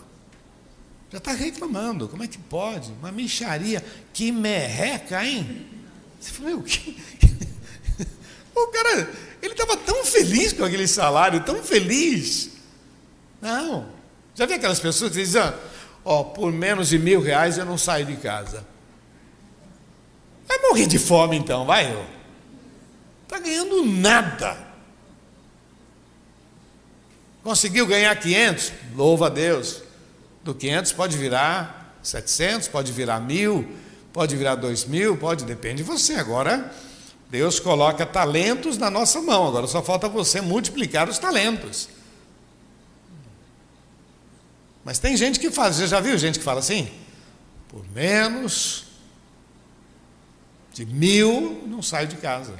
Já 1.12 1.20
está 1.20 1.32
reclamando. 1.32 2.08
Como 2.08 2.24
é 2.24 2.28
que 2.28 2.40
pode? 2.40 2.92
Uma 3.00 3.12
micharia. 3.12 3.84
Que 4.12 4.32
merreca, 4.32 5.24
hein? 5.24 5.68
Você 6.20 6.32
falou, 6.32 6.52
meu, 6.52 6.64
que... 6.64 6.98
o 8.56 8.68
cara, 8.68 9.10
ele 9.42 9.54
estava 9.54 9.78
tão 9.78 10.04
feliz 10.04 10.54
com 10.54 10.64
aquele 10.64 10.88
salário, 10.88 11.44
tão 11.44 11.62
feliz. 11.62 12.50
Não. 13.40 13.88
Já 14.34 14.48
viu 14.48 14.56
aquelas 14.56 14.80
pessoas 14.80 15.12
que 15.12 15.20
dizem, 15.20 15.42
ah, 15.42 15.54
ó, 16.04 16.24
por 16.24 16.52
menos 16.52 16.90
de 16.90 16.98
mil 16.98 17.22
reais 17.22 17.60
eu 17.60 17.66
não 17.66 17.78
saio 17.78 18.06
de 18.06 18.16
casa. 18.16 18.66
Vai 20.54 20.70
morrer 20.70 20.86
de 20.86 21.00
fome 21.00 21.36
então, 21.36 21.66
vai. 21.66 21.92
Está 23.24 23.40
ganhando 23.40 23.84
nada. 23.86 24.56
Conseguiu 27.44 27.88
ganhar 27.88 28.16
500? 28.16 28.72
Louva 28.96 29.28
a 29.28 29.30
Deus. 29.30 29.82
Do 30.44 30.54
500 30.54 30.92
pode 30.92 31.18
virar 31.18 31.98
700, 32.04 32.68
pode 32.68 32.92
virar 32.92 33.20
mil, 33.20 33.68
pode 34.12 34.36
virar 34.36 34.54
dois 34.56 34.86
mil, 34.86 35.18
pode, 35.18 35.44
depende 35.44 35.78
de 35.78 35.84
você. 35.84 36.14
Agora, 36.16 36.72
Deus 37.32 37.60
coloca 37.60 38.06
talentos 38.06 38.78
na 38.78 38.92
nossa 38.92 39.22
mão, 39.22 39.48
agora 39.48 39.66
só 39.66 39.82
falta 39.82 40.08
você 40.08 40.40
multiplicar 40.40 41.10
os 41.10 41.18
talentos. 41.18 41.90
Mas 44.86 45.00
tem 45.00 45.18
gente 45.18 45.40
que 45.40 45.50
faz, 45.50 45.78
você 45.78 45.88
já 45.88 46.00
viu 46.00 46.16
gente 46.18 46.38
que 46.38 46.46
fala 46.46 46.60
assim? 46.60 46.92
Por 47.70 47.84
menos 47.92 48.93
de 50.74 50.86
mil, 50.86 51.64
não 51.68 51.82
saio 51.82 52.08
de 52.08 52.18
casa. 52.18 52.54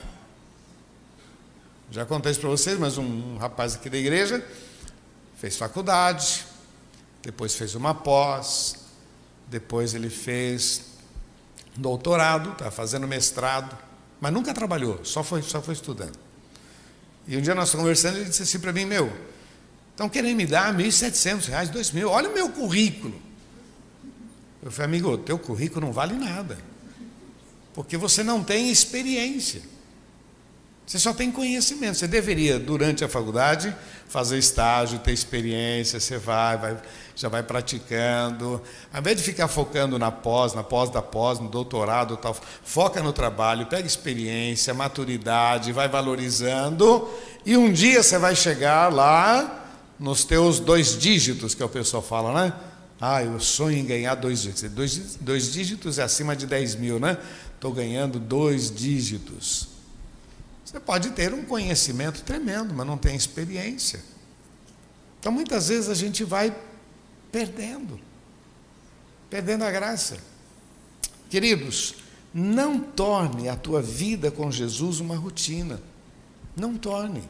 Já 1.90 2.06
contei 2.06 2.32
isso 2.32 2.40
para 2.40 2.50
vocês, 2.50 2.78
mas 2.80 2.98
um, 2.98 3.38
rapaz 3.38 3.76
aqui 3.76 3.90
da 3.90 3.98
igreja 3.98 4.46
fez 5.38 5.58
faculdade, 5.58 6.46
depois 7.22 7.56
fez 7.56 7.76
uma 7.76 7.94
pós, 7.94 8.76
depois 9.48 9.94
ele 9.94 10.10
fez 10.10 10.94
doutorado, 11.76 12.52
está 12.54 12.72
fazendo 12.72 13.08
mestrado, 13.08 13.78
mas 14.22 14.32
nunca 14.32 14.54
trabalhou, 14.54 15.04
só 15.04 15.24
foi, 15.24 15.42
só 15.42 15.62
foi 15.62 15.74
estudando. 15.74 16.18
E 17.28 17.36
um 17.38 17.42
dia 17.42 17.56
nós 17.56 17.72
conversando, 17.74 18.18
ele 18.18 18.30
disse 18.30 18.44
assim 18.44 18.60
para 18.60 18.72
mim, 18.72 18.86
meu, 18.86 19.12
estão 19.92 20.08
querendo 20.08 20.38
me 20.38 20.46
dar 20.46 20.74
R$ 20.76 20.84
1.700, 20.84 21.48
R$ 21.48 21.68
2.000, 21.68 22.08
olha 22.08 22.30
o 22.30 22.34
meu 22.34 22.50
currículo. 22.50 23.20
Eu 24.62 24.72
falei, 24.72 24.86
amigo, 24.86 25.18
teu 25.18 25.38
currículo 25.38 25.86
não 25.86 25.94
vale 25.94 26.14
nada, 26.14 26.58
porque 27.74 27.98
você 27.98 28.24
não 28.24 28.44
tem 28.44 28.70
experiência. 28.70 29.62
Você 30.86 31.00
só 31.00 31.14
tem 31.14 31.32
conhecimento. 31.32 31.98
Você 31.98 32.08
deveria, 32.08 32.60
durante 32.60 33.04
a 33.04 33.10
faculdade, 33.10 33.74
fazer 34.08 34.38
estágio, 34.38 35.00
ter 35.00 35.14
experiência, 35.14 36.00
você 36.00 36.18
vai, 36.18 36.58
vai, 36.58 36.78
já 37.16 37.30
vai 37.30 37.42
praticando. 37.42 38.62
Ao 38.92 39.00
invés 39.00 39.18
de 39.18 39.24
ficar 39.24 39.48
focando 39.48 39.98
na 39.98 40.12
pós, 40.12 40.54
na 40.54 40.62
pós 40.62 40.90
da 40.90 41.02
pós, 41.02 41.40
no 41.40 41.48
doutorado 41.48 42.18
tal, 42.18 42.36
foca 42.64 43.02
no 43.02 43.14
trabalho, 43.14 43.66
pega 43.66 43.88
experiência, 43.88 44.74
maturidade, 44.74 45.72
vai 45.72 45.88
valorizando, 45.88 47.10
e 47.46 47.56
um 47.58 47.72
dia 47.72 48.04
você 48.04 48.18
vai 48.18 48.36
chegar 48.36 48.94
lá 48.94 49.66
nos 49.98 50.26
teus 50.26 50.60
dois 50.60 50.98
dígitos, 50.98 51.56
que 51.56 51.64
é 51.64 51.66
o 51.66 51.70
pessoal 51.70 52.04
fala, 52.04 52.34
né? 52.34 52.54
Ah, 53.06 53.22
eu 53.22 53.38
sonho 53.40 53.78
em 53.78 53.86
ganhar 53.86 54.16
dois 54.16 54.42
dígitos. 54.44 54.72
Dois, 54.72 55.18
dois 55.20 55.52
dígitos 55.52 56.00
é 56.00 56.04
acima 56.04 56.36
de 56.36 56.46
10 56.46 56.76
mil, 56.76 57.00
né? 57.00 57.18
Estou 57.64 57.72
ganhando 57.72 58.20
dois 58.20 58.70
dígitos. 58.70 59.70
Você 60.66 60.82
pode 60.82 61.12
ter 61.12 61.34
um 61.34 61.46
conhecimento 61.46 62.22
tremendo, 62.22 62.74
mas 62.74 62.86
não 62.86 62.98
tem 62.98 63.16
experiência. 63.16 64.04
Então 65.18 65.32
muitas 65.32 65.70
vezes 65.70 65.88
a 65.88 65.94
gente 65.94 66.26
vai 66.26 66.54
perdendo, 67.32 67.98
perdendo 69.30 69.64
a 69.64 69.72
graça. 69.72 70.18
Queridos, 71.30 71.96
não 72.34 72.82
torne 72.82 73.48
a 73.48 73.56
tua 73.56 73.82
vida 73.82 74.30
com 74.30 74.52
Jesus 74.52 75.00
uma 75.00 75.16
rotina. 75.16 75.82
Não 76.58 76.76
torne. 76.76 77.24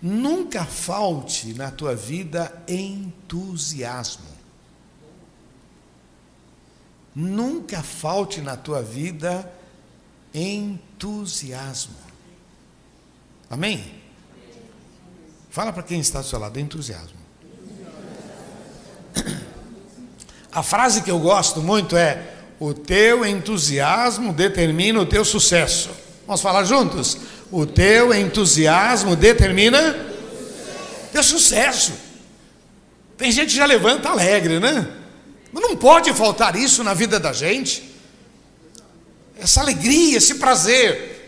Nunca 0.00 0.64
falte 0.64 1.52
na 1.52 1.70
tua 1.70 1.94
vida 1.94 2.64
entusiasmo. 2.66 4.39
Nunca 7.14 7.82
falte 7.82 8.40
na 8.40 8.56
tua 8.56 8.82
vida 8.82 9.50
entusiasmo. 10.32 11.96
Amém? 13.48 14.00
Fala 15.50 15.72
para 15.72 15.82
quem 15.82 15.98
está 15.98 16.20
do 16.20 16.26
seu 16.26 16.38
lado, 16.38 16.60
entusiasmo. 16.60 17.18
A 20.52 20.62
frase 20.62 21.02
que 21.02 21.10
eu 21.10 21.18
gosto 21.18 21.60
muito 21.60 21.96
é: 21.96 22.34
o 22.60 22.72
teu 22.72 23.24
entusiasmo 23.24 24.32
determina 24.32 25.00
o 25.00 25.06
teu 25.06 25.24
sucesso. 25.24 25.90
Vamos 26.26 26.40
falar 26.40 26.62
juntos? 26.62 27.18
O 27.50 27.66
teu 27.66 28.14
entusiasmo 28.14 29.16
determina 29.16 29.96
teu 31.12 31.24
sucesso. 31.24 31.92
Tem 33.16 33.32
gente 33.32 33.50
que 33.50 33.56
já 33.56 33.66
levanta 33.66 34.08
alegre, 34.08 34.60
né? 34.60 34.99
Mas 35.52 35.62
não 35.62 35.76
pode 35.76 36.12
faltar 36.12 36.56
isso 36.56 36.84
na 36.84 36.94
vida 36.94 37.18
da 37.18 37.32
gente 37.32 37.90
essa 39.40 39.60
alegria, 39.60 40.18
esse 40.18 40.34
prazer. 40.34 41.18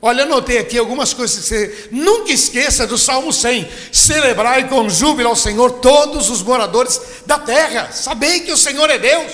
Olha, 0.00 0.22
anotei 0.22 0.58
aqui 0.58 0.78
algumas 0.78 1.12
coisas 1.12 1.38
que 1.38 1.48
você 1.48 1.88
nunca 1.90 2.30
esqueça 2.30 2.86
do 2.86 2.96
Salmo 2.96 3.32
100. 3.32 3.68
Celebrai 3.90 4.68
com 4.68 4.88
júbilo 4.88 5.30
ao 5.30 5.36
Senhor 5.36 5.72
todos 5.72 6.30
os 6.30 6.42
moradores 6.42 7.00
da 7.26 7.38
terra. 7.38 7.90
Sabei 7.90 8.40
que 8.40 8.52
o 8.52 8.56
Senhor 8.56 8.88
é 8.90 8.98
Deus. 8.98 9.32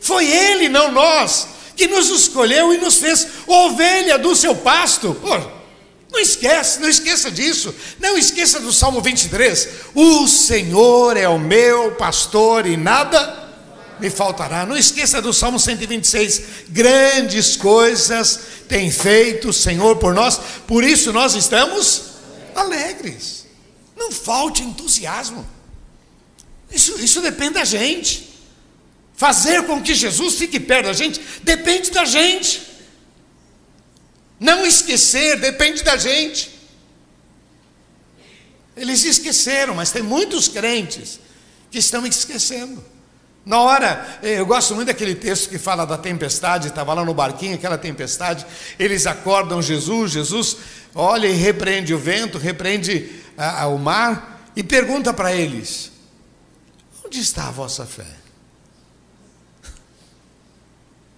Foi 0.00 0.26
Ele, 0.26 0.68
não 0.68 0.90
nós, 0.90 1.48
que 1.76 1.86
nos 1.86 2.08
escolheu 2.10 2.72
e 2.72 2.78
nos 2.78 2.96
fez 2.96 3.28
ovelha 3.46 4.18
do 4.18 4.34
seu 4.34 4.56
pasto. 4.56 5.14
Pô, 5.14 5.55
não 6.10 6.20
esquece, 6.20 6.80
não 6.80 6.88
esqueça 6.88 7.30
disso. 7.30 7.74
Não 7.98 8.16
esqueça 8.16 8.60
do 8.60 8.72
Salmo 8.72 9.00
23. 9.00 9.68
O 9.94 10.26
Senhor 10.28 11.16
é 11.16 11.28
o 11.28 11.38
meu 11.38 11.92
pastor 11.92 12.66
e 12.66 12.76
nada 12.76 13.46
me 13.98 14.08
faltará. 14.10 14.64
Não 14.64 14.76
esqueça 14.76 15.20
do 15.20 15.32
Salmo 15.32 15.58
126. 15.58 16.42
Grandes 16.68 17.56
coisas 17.56 18.40
tem 18.68 18.90
feito 18.90 19.48
o 19.48 19.52
Senhor 19.52 19.96
por 19.96 20.14
nós, 20.14 20.40
por 20.66 20.82
isso 20.82 21.12
nós 21.12 21.34
estamos 21.34 22.02
alegres. 22.54 23.46
Não 23.96 24.10
falte 24.10 24.62
entusiasmo. 24.62 25.46
Isso, 26.70 26.98
isso 27.00 27.20
depende 27.20 27.54
da 27.54 27.64
gente. 27.64 28.34
Fazer 29.14 29.64
com 29.64 29.82
que 29.82 29.94
Jesus 29.94 30.34
fique 30.34 30.60
perto 30.60 30.86
da 30.86 30.92
gente 30.92 31.20
depende 31.42 31.90
da 31.90 32.04
gente. 32.04 32.65
Não 34.38 34.66
esquecer 34.66 35.40
depende 35.40 35.82
da 35.82 35.96
gente. 35.96 36.56
Eles 38.76 39.04
esqueceram, 39.04 39.74
mas 39.74 39.90
tem 39.90 40.02
muitos 40.02 40.48
crentes 40.48 41.18
que 41.70 41.78
estão 41.78 42.06
esquecendo. 42.06 42.84
Na 43.44 43.60
hora, 43.60 44.18
eh, 44.22 44.40
eu 44.40 44.44
gosto 44.44 44.74
muito 44.74 44.88
daquele 44.88 45.14
texto 45.14 45.48
que 45.48 45.56
fala 45.56 45.86
da 45.86 45.96
tempestade, 45.96 46.68
estava 46.68 46.92
lá 46.92 47.04
no 47.04 47.14
barquinho, 47.14 47.54
aquela 47.54 47.78
tempestade, 47.78 48.44
eles 48.78 49.06
acordam 49.06 49.62
Jesus, 49.62 50.12
Jesus 50.12 50.56
olha 50.94 51.28
e 51.28 51.32
repreende 51.32 51.94
o 51.94 51.98
vento, 51.98 52.38
repreende 52.38 53.22
ah, 53.38 53.66
o 53.68 53.78
mar 53.78 54.50
e 54.56 54.62
pergunta 54.62 55.12
para 55.14 55.32
eles: 55.32 55.92
Onde 57.04 57.20
está 57.20 57.48
a 57.48 57.50
vossa 57.52 57.86
fé? 57.86 58.06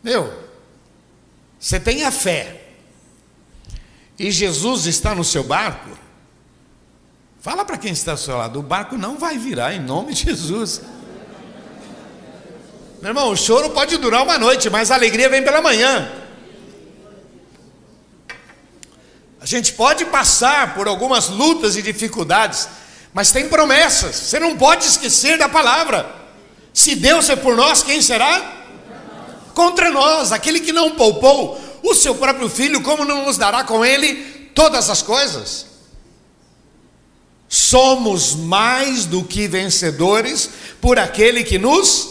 Meu, 0.02 0.32
você 1.58 1.80
tem 1.80 2.04
a 2.04 2.10
fé 2.10 2.57
e 4.18 4.30
Jesus 4.30 4.86
está 4.86 5.14
no 5.14 5.22
seu 5.22 5.44
barco? 5.44 5.90
Fala 7.40 7.64
para 7.64 7.78
quem 7.78 7.92
está 7.92 8.12
ao 8.12 8.18
seu 8.18 8.36
lado: 8.36 8.58
o 8.58 8.62
barco 8.62 8.96
não 8.96 9.16
vai 9.16 9.38
virar 9.38 9.74
em 9.74 9.80
nome 9.80 10.12
de 10.12 10.24
Jesus. 10.24 10.82
Meu 13.00 13.10
irmão, 13.10 13.30
o 13.30 13.36
choro 13.36 13.70
pode 13.70 13.96
durar 13.96 14.24
uma 14.24 14.38
noite, 14.38 14.68
mas 14.68 14.90
a 14.90 14.96
alegria 14.96 15.28
vem 15.28 15.42
pela 15.42 15.62
manhã. 15.62 16.10
A 19.40 19.46
gente 19.46 19.72
pode 19.74 20.04
passar 20.06 20.74
por 20.74 20.88
algumas 20.88 21.28
lutas 21.28 21.76
e 21.76 21.82
dificuldades, 21.82 22.68
mas 23.14 23.30
tem 23.30 23.48
promessas. 23.48 24.16
Você 24.16 24.40
não 24.40 24.56
pode 24.56 24.84
esquecer 24.84 25.38
da 25.38 25.48
palavra. 25.48 26.12
Se 26.74 26.96
Deus 26.96 27.28
é 27.28 27.36
por 27.36 27.56
nós, 27.56 27.84
quem 27.84 28.02
será? 28.02 28.56
Contra 29.54 29.90
nós, 29.90 30.32
aquele 30.32 30.58
que 30.58 30.72
não 30.72 30.96
poupou 30.96 31.67
o 31.90 31.94
seu 31.94 32.14
próprio 32.14 32.48
filho, 32.48 32.82
como 32.82 33.04
não 33.04 33.24
nos 33.24 33.36
dará 33.36 33.64
com 33.64 33.84
ele 33.84 34.50
todas 34.54 34.90
as 34.90 35.02
coisas. 35.02 35.66
Somos 37.48 38.34
mais 38.34 39.06
do 39.06 39.24
que 39.24 39.48
vencedores 39.48 40.50
por 40.80 40.98
aquele 40.98 41.42
que 41.42 41.58
nos 41.58 42.08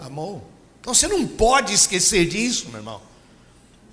amou. 0.00 0.46
Então 0.80 0.94
você 0.94 1.06
não 1.06 1.26
pode 1.26 1.72
esquecer 1.72 2.26
disso, 2.26 2.68
meu 2.68 2.78
irmão. 2.78 3.00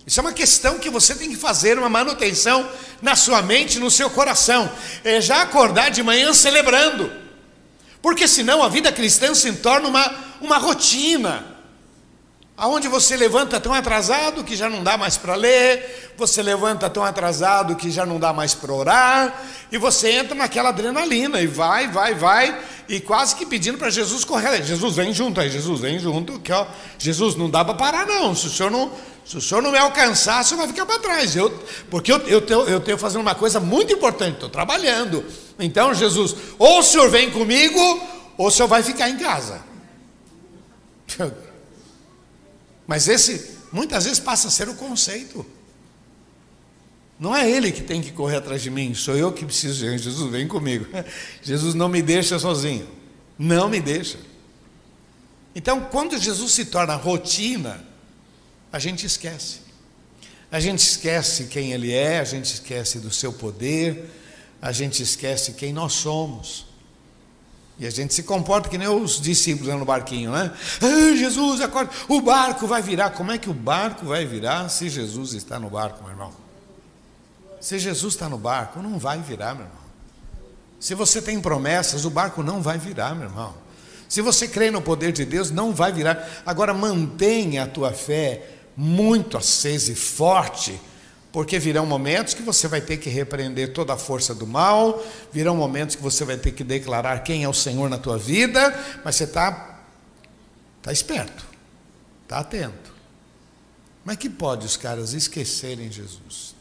Isso 0.05 0.19
é 0.19 0.21
uma 0.21 0.33
questão 0.33 0.79
que 0.79 0.89
você 0.89 1.13
tem 1.13 1.29
que 1.29 1.35
fazer 1.35 1.77
uma 1.77 1.89
manutenção 1.89 2.67
na 3.01 3.15
sua 3.15 3.41
mente, 3.41 3.79
no 3.79 3.91
seu 3.91 4.09
coração. 4.09 4.71
É 5.03 5.21
já 5.21 5.41
acordar 5.41 5.89
de 5.89 6.01
manhã 6.01 6.33
celebrando. 6.33 7.11
Porque 8.01 8.27
senão 8.27 8.63
a 8.63 8.69
vida 8.69 8.91
cristã 8.91 9.33
se 9.35 9.51
torna 9.53 9.87
uma, 9.87 10.15
uma 10.41 10.57
rotina 10.57 11.50
aonde 12.61 12.87
você 12.87 13.17
levanta 13.17 13.59
tão 13.59 13.73
atrasado 13.73 14.43
que 14.43 14.55
já 14.55 14.69
não 14.69 14.83
dá 14.83 14.95
mais 14.95 15.17
para 15.17 15.33
ler, 15.33 16.13
você 16.15 16.43
levanta 16.43 16.87
tão 16.91 17.03
atrasado 17.03 17.75
que 17.75 17.89
já 17.89 18.05
não 18.05 18.19
dá 18.19 18.31
mais 18.31 18.53
para 18.53 18.71
orar, 18.71 19.43
e 19.71 19.79
você 19.79 20.11
entra 20.11 20.35
naquela 20.35 20.69
adrenalina 20.69 21.41
e 21.41 21.47
vai, 21.47 21.87
vai, 21.87 22.13
vai, 22.13 22.55
e 22.87 22.99
quase 22.99 23.35
que 23.35 23.47
pedindo 23.47 23.79
para 23.79 23.89
Jesus 23.89 24.23
correr. 24.23 24.61
Jesus 24.61 24.95
vem 24.95 25.11
junto 25.11 25.41
aí, 25.41 25.49
Jesus 25.49 25.81
vem 25.81 25.97
junto, 25.97 26.39
que 26.39 26.51
ó, 26.53 26.67
Jesus 26.99 27.35
não 27.35 27.49
dá 27.49 27.65
para 27.65 27.73
parar 27.73 28.05
não. 28.05 28.35
Se 28.35 28.45
o 28.45 28.49
senhor 28.51 28.69
não, 28.69 28.91
se 29.25 29.37
o 29.37 29.41
senhor 29.41 29.63
não 29.63 29.71
me 29.71 29.79
alcançar, 29.79 30.43
o 30.43 30.43
senhor 30.43 30.59
vai 30.59 30.67
ficar 30.67 30.85
para 30.85 30.99
trás. 30.99 31.35
Eu, 31.35 31.49
porque 31.89 32.11
eu, 32.11 32.19
eu, 32.27 32.41
tenho, 32.41 32.61
eu 32.67 32.79
tenho 32.79 32.97
fazendo 32.99 33.21
uma 33.21 33.33
coisa 33.33 33.59
muito 33.59 33.91
importante, 33.91 34.35
estou 34.35 34.49
trabalhando. 34.49 35.25
Então, 35.57 35.95
Jesus, 35.95 36.35
ou 36.59 36.77
o 36.77 36.83
senhor 36.83 37.09
vem 37.09 37.31
comigo, 37.31 37.79
ou 38.37 38.49
o 38.49 38.51
senhor 38.51 38.67
vai 38.67 38.83
ficar 38.83 39.09
em 39.09 39.17
casa. 39.17 39.63
Mas 42.87 43.07
esse 43.07 43.57
muitas 43.71 44.03
vezes 44.03 44.19
passa 44.19 44.47
a 44.47 44.51
ser 44.51 44.67
o 44.69 44.75
conceito. 44.75 45.45
Não 47.19 47.35
é 47.35 47.49
ele 47.49 47.71
que 47.71 47.83
tem 47.83 48.01
que 48.01 48.11
correr 48.11 48.37
atrás 48.37 48.63
de 48.63 48.71
mim, 48.71 48.95
sou 48.95 49.15
eu 49.15 49.31
que 49.31 49.45
preciso 49.45 49.79
Jesus, 49.79 50.31
vem 50.31 50.47
comigo. 50.47 50.87
Jesus 51.43 51.75
não 51.75 51.87
me 51.87 52.01
deixa 52.01 52.39
sozinho. 52.39 52.87
Não 53.37 53.69
me 53.69 53.79
deixa. 53.79 54.17
Então, 55.53 55.81
quando 55.81 56.17
Jesus 56.17 56.51
se 56.51 56.65
torna 56.65 56.95
rotina, 56.95 57.85
a 58.71 58.79
gente 58.79 59.05
esquece. 59.05 59.59
A 60.51 60.59
gente 60.59 60.79
esquece 60.79 61.45
quem 61.45 61.71
ele 61.71 61.93
é, 61.93 62.19
a 62.19 62.23
gente 62.23 62.45
esquece 62.45 62.99
do 62.99 63.11
seu 63.11 63.31
poder, 63.31 64.09
a 64.61 64.71
gente 64.71 65.01
esquece 65.03 65.53
quem 65.53 65.71
nós 65.71 65.93
somos. 65.93 66.65
E 67.81 67.87
a 67.87 67.89
gente 67.89 68.13
se 68.13 68.21
comporta 68.21 68.69
que 68.69 68.77
nem 68.77 68.87
os 68.87 69.19
discípulos 69.19 69.73
no 69.73 69.83
barquinho, 69.83 70.31
né? 70.31 70.53
Ah, 70.79 71.15
Jesus, 71.15 71.61
acorda, 71.61 71.91
o 72.07 72.21
barco 72.21 72.67
vai 72.67 72.79
virar. 72.79 73.09
Como 73.09 73.31
é 73.31 73.39
que 73.39 73.49
o 73.49 73.55
barco 73.55 74.05
vai 74.05 74.23
virar 74.23 74.69
se 74.69 74.87
Jesus 74.87 75.33
está 75.33 75.59
no 75.59 75.67
barco, 75.67 76.03
meu 76.03 76.11
irmão? 76.11 76.31
Se 77.59 77.79
Jesus 77.79 78.13
está 78.13 78.29
no 78.29 78.37
barco, 78.37 78.83
não 78.83 78.99
vai 78.99 79.17
virar, 79.17 79.55
meu 79.55 79.65
irmão. 79.65 79.81
Se 80.79 80.93
você 80.93 81.23
tem 81.23 81.41
promessas, 81.41 82.05
o 82.05 82.11
barco 82.11 82.43
não 82.43 82.61
vai 82.61 82.77
virar, 82.77 83.15
meu 83.15 83.27
irmão. 83.27 83.55
Se 84.07 84.21
você 84.21 84.47
crê 84.47 84.69
no 84.69 84.83
poder 84.83 85.11
de 85.11 85.25
Deus, 85.25 85.49
não 85.49 85.73
vai 85.73 85.91
virar. 85.91 86.43
Agora 86.45 86.75
mantenha 86.75 87.63
a 87.63 87.67
tua 87.67 87.91
fé 87.91 88.47
muito 88.77 89.39
acesa 89.39 89.91
e 89.91 89.95
forte 89.95 90.79
porque 91.31 91.57
virão 91.57 91.85
momentos 91.85 92.33
que 92.33 92.41
você 92.41 92.67
vai 92.67 92.81
ter 92.81 92.97
que 92.97 93.09
repreender 93.09 93.73
toda 93.73 93.93
a 93.93 93.97
força 93.97 94.35
do 94.35 94.45
mal, 94.45 95.01
virão 95.31 95.55
momentos 95.55 95.95
que 95.95 96.01
você 96.01 96.25
vai 96.25 96.37
ter 96.37 96.51
que 96.51 96.63
declarar 96.63 97.23
quem 97.23 97.43
é 97.43 97.49
o 97.49 97.53
Senhor 97.53 97.89
na 97.89 97.97
tua 97.97 98.17
vida, 98.17 98.77
mas 99.03 99.15
você 99.15 99.23
está 99.23 99.79
tá 100.81 100.91
esperto, 100.91 101.45
está 102.23 102.39
atento. 102.39 102.91
Mas 104.03 104.17
que 104.17 104.29
pode 104.29 104.65
os 104.65 104.75
caras 104.75 105.13
esquecerem 105.13 105.91
Jesus? 105.91 106.55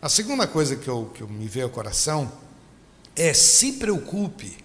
A 0.00 0.08
segunda 0.08 0.46
coisa 0.46 0.76
que 0.76 0.88
eu, 0.88 1.10
que 1.12 1.22
eu 1.22 1.28
me 1.28 1.48
veio 1.48 1.66
ao 1.66 1.70
coração 1.70 2.30
é 3.16 3.34
se 3.34 3.72
preocupe 3.72 4.56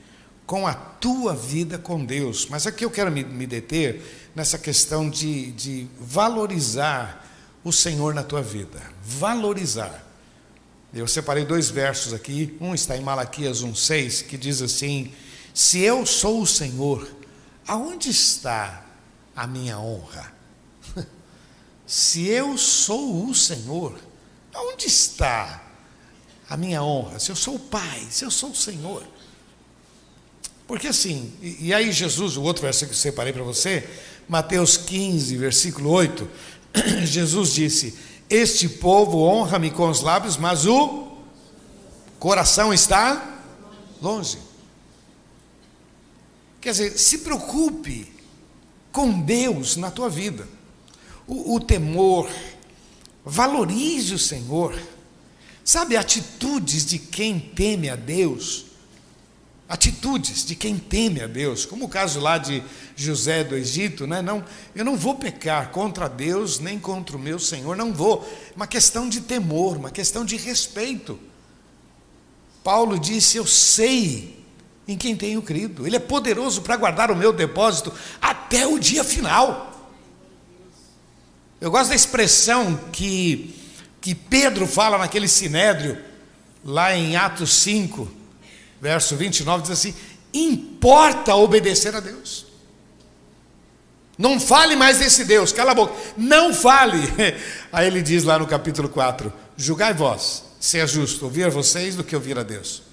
com 0.45 0.67
a 0.67 0.73
tua 0.73 1.35
vida 1.35 1.77
com 1.77 2.05
Deus. 2.05 2.47
Mas 2.47 2.67
aqui 2.67 2.85
eu 2.85 2.91
quero 2.91 3.11
me, 3.11 3.23
me 3.23 3.47
deter 3.47 4.29
nessa 4.35 4.57
questão 4.59 5.09
de, 5.09 5.51
de 5.53 5.87
valorizar 5.99 7.27
o 7.63 7.71
Senhor 7.71 8.13
na 8.13 8.23
tua 8.23 8.41
vida. 8.41 8.81
Valorizar. 9.03 10.03
Eu 10.93 11.07
separei 11.07 11.45
dois 11.45 11.69
versos 11.69 12.13
aqui. 12.13 12.55
Um 12.61 12.75
está 12.75 12.95
em 12.95 13.01
Malaquias 13.01 13.63
1,6, 13.63 14.27
que 14.27 14.37
diz 14.37 14.61
assim: 14.61 15.11
Se 15.53 15.79
eu 15.79 16.05
sou 16.05 16.41
o 16.41 16.47
Senhor, 16.47 17.09
aonde 17.67 18.09
está 18.09 18.85
a 19.35 19.47
minha 19.47 19.79
honra? 19.79 20.31
Se 21.87 22.27
eu 22.27 22.57
sou 22.57 23.27
o 23.27 23.33
Senhor, 23.33 23.99
aonde 24.53 24.87
está 24.87 25.63
a 26.49 26.55
minha 26.55 26.83
honra? 26.83 27.19
Se 27.19 27.31
eu 27.31 27.35
sou 27.35 27.55
o 27.55 27.59
Pai, 27.59 28.07
se 28.09 28.23
eu 28.23 28.31
sou 28.31 28.51
o 28.51 28.55
Senhor. 28.55 29.03
Porque 30.67 30.87
assim, 30.87 31.33
e, 31.41 31.67
e 31.67 31.73
aí 31.73 31.91
Jesus, 31.91 32.37
o 32.37 32.41
outro 32.41 32.61
verso 32.61 32.85
que 32.85 32.91
eu 32.91 32.95
separei 32.95 33.33
para 33.33 33.43
você, 33.43 33.87
Mateus 34.27 34.77
15, 34.77 35.35
versículo 35.37 35.89
8, 35.89 36.29
Jesus 37.05 37.53
disse: 37.53 37.97
Este 38.29 38.67
povo 38.67 39.19
honra-me 39.19 39.71
com 39.71 39.89
os 39.89 40.01
lábios, 40.01 40.37
mas 40.37 40.65
o 40.65 41.17
coração 42.19 42.73
está 42.73 43.41
longe. 44.01 44.37
Quer 46.61 46.71
dizer, 46.71 46.97
se 46.97 47.19
preocupe 47.19 48.11
com 48.91 49.19
Deus 49.19 49.75
na 49.75 49.91
tua 49.91 50.09
vida. 50.09 50.47
O, 51.27 51.55
o 51.55 51.59
temor, 51.59 52.29
valorize 53.25 54.13
o 54.13 54.19
Senhor. 54.19 54.77
Sabe, 55.63 55.97
atitudes 55.97 56.85
de 56.85 56.99
quem 56.99 57.39
teme 57.39 57.89
a 57.89 57.95
Deus 57.95 58.72
atitudes 59.67 60.45
de 60.45 60.55
quem 60.55 60.77
teme 60.77 61.21
a 61.21 61.27
Deus, 61.27 61.65
como 61.65 61.85
o 61.85 61.89
caso 61.89 62.19
lá 62.19 62.37
de 62.37 62.63
José 62.95 63.43
do 63.43 63.55
Egito, 63.55 64.05
né? 64.05 64.21
Não, 64.21 64.43
eu 64.75 64.83
não 64.83 64.95
vou 64.95 65.15
pecar 65.15 65.69
contra 65.69 66.07
Deus 66.07 66.59
nem 66.59 66.79
contra 66.79 67.15
o 67.15 67.19
meu 67.19 67.39
Senhor, 67.39 67.75
não 67.75 67.93
vou. 67.93 68.27
Uma 68.55 68.67
questão 68.67 69.07
de 69.07 69.21
temor, 69.21 69.77
uma 69.77 69.89
questão 69.89 70.25
de 70.25 70.35
respeito. 70.35 71.19
Paulo 72.63 72.99
disse: 72.99 73.37
Eu 73.37 73.47
sei 73.47 74.43
em 74.87 74.97
quem 74.97 75.15
tenho 75.15 75.41
crido, 75.41 75.87
Ele 75.87 75.95
é 75.95 75.99
poderoso 75.99 76.61
para 76.61 76.75
guardar 76.75 77.09
o 77.09 77.15
meu 77.15 77.31
depósito 77.31 77.91
até 78.21 78.67
o 78.67 78.77
dia 78.77 79.03
final. 79.03 79.71
Eu 81.59 81.71
gosto 81.71 81.89
da 81.89 81.95
expressão 81.95 82.77
que, 82.91 83.55
que 84.01 84.13
Pedro 84.13 84.67
fala 84.67 84.97
naquele 84.97 85.29
sinédrio, 85.29 85.97
lá 86.65 86.93
em 86.93 87.15
Atos 87.15 87.53
5 87.53 88.22
verso 88.83 89.15
29 89.15 89.61
diz 89.61 89.71
assim: 89.71 89.95
importa 90.33 91.33
obedecer 91.35 91.95
a 91.95 92.01
Deus. 92.01 92.45
Não 94.17 94.39
fale 94.39 94.75
mais 94.75 94.99
desse 94.99 95.23
Deus, 95.23 95.51
cala 95.53 95.71
a 95.71 95.75
boca, 95.75 95.95
não 96.17 96.53
fale. 96.53 96.99
Aí 97.71 97.87
ele 97.87 98.01
diz 98.01 98.23
lá 98.25 98.37
no 98.37 98.45
capítulo 98.45 98.89
4: 98.89 99.31
Julgai 99.55 99.93
vós, 99.93 100.43
se 100.59 100.77
é 100.77 100.85
justo 100.85 101.23
ouvir 101.23 101.49
vocês 101.49 101.95
do 101.95 102.03
que 102.03 102.13
ouvir 102.13 102.37
a 102.37 102.43
Deus. 102.43 102.83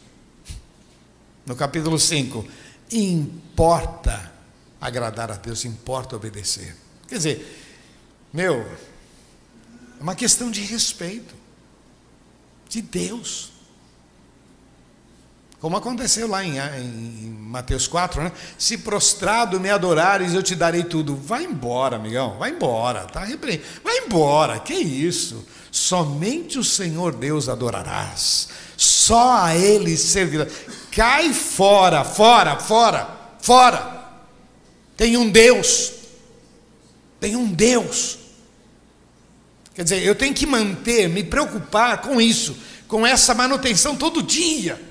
No 1.45 1.57
capítulo 1.57 1.99
5: 1.99 2.47
Importa 2.93 4.33
agradar 4.81 5.33
a 5.33 5.35
Deus, 5.35 5.65
importa 5.65 6.15
obedecer. 6.15 6.77
Quer 7.09 7.17
dizer, 7.17 7.67
meu, 8.33 8.61
é 9.99 10.03
uma 10.03 10.15
questão 10.15 10.53
de 10.53 10.61
respeito, 10.61 11.35
de 12.69 12.81
Deus. 12.81 13.50
Como 15.61 15.77
aconteceu 15.77 16.27
lá 16.27 16.43
em, 16.43 16.57
em, 16.59 17.37
Mateus 17.39 17.87
4, 17.87 18.23
né? 18.23 18.33
Se 18.57 18.79
prostrado 18.79 19.61
me 19.61 19.69
adorares, 19.69 20.33
eu 20.33 20.43
te 20.43 20.55
darei 20.55 20.85
tudo. 20.85 21.15
Vai 21.15 21.45
embora, 21.45 21.97
amigão, 21.97 22.39
vai 22.39 22.51
embora, 22.51 23.01
tá? 23.05 23.27
Vai 23.85 23.99
embora, 23.99 24.59
que 24.59 24.73
isso? 24.73 25.47
Somente 25.71 26.59
o 26.59 26.65
Senhor 26.65 27.15
Deus 27.15 27.49
adorarás, 27.49 28.49
só 28.75 29.37
a 29.37 29.55
Ele 29.55 29.97
servirás. 29.99 30.51
Cai 30.91 31.33
fora, 31.35 32.05
fora, 32.05 32.57
fora, 32.57 33.11
fora. 33.41 34.01
Tem 34.97 35.17
um 35.19 35.29
Deus, 35.29 35.93
tem 37.21 37.37
um 37.37 37.47
Deus. 37.47 38.19
Quer 39.75 39.85
dizer, 39.85 40.03
eu 40.03 40.15
tenho 40.15 40.35
que 40.35 40.47
manter, 40.47 41.07
me 41.09 41.23
preocupar 41.23 42.01
com 42.01 42.19
isso, 42.19 42.57
com 42.89 43.07
essa 43.07 43.35
manutenção 43.35 43.95
todo 43.95 44.23
dia. 44.23 44.90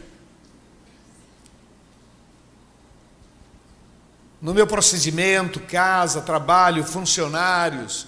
No 4.41 4.53
meu 4.53 4.65
procedimento, 4.65 5.59
casa, 5.59 6.21
trabalho, 6.21 6.83
funcionários, 6.83 8.07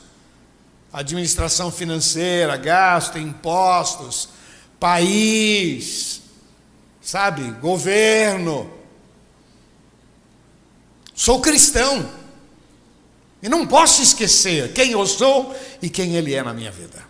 administração 0.92 1.72
financeira, 1.72 2.56
gasto, 2.58 3.18
impostos, 3.18 4.30
país, 4.80 6.22
sabe, 7.02 7.44
governo. 7.60 8.72
Sou 11.14 11.42
cristão 11.42 12.10
e 13.42 13.50
não 13.50 13.68
posso 13.68 14.02
esquecer 14.02 14.74
quem 14.74 14.92
eu 14.92 15.06
sou 15.06 15.56
e 15.82 15.90
quem 15.90 16.16
Ele 16.16 16.34
é 16.34 16.44
na 16.44 16.54
minha 16.54 16.72
vida. 16.72 17.02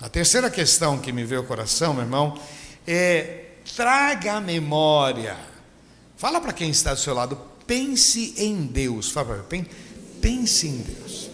A 0.00 0.08
terceira 0.08 0.50
questão 0.50 0.98
que 0.98 1.12
me 1.12 1.24
veio 1.24 1.40
ao 1.40 1.46
coração, 1.46 1.94
meu 1.94 2.02
irmão, 2.02 2.38
é 2.86 3.44
traga 3.74 4.34
a 4.34 4.40
memória. 4.40 5.36
Fala 6.16 6.40
para 6.40 6.52
quem 6.52 6.70
está 6.70 6.92
do 6.92 7.00
seu 7.00 7.14
lado, 7.14 7.38
pense 7.66 8.34
em 8.36 8.66
Deus. 8.66 9.10
Fala 9.10 9.42
para 9.42 9.58
mim, 9.58 9.66
pense 10.20 10.66
em 10.66 10.78
Deus. 10.78 11.30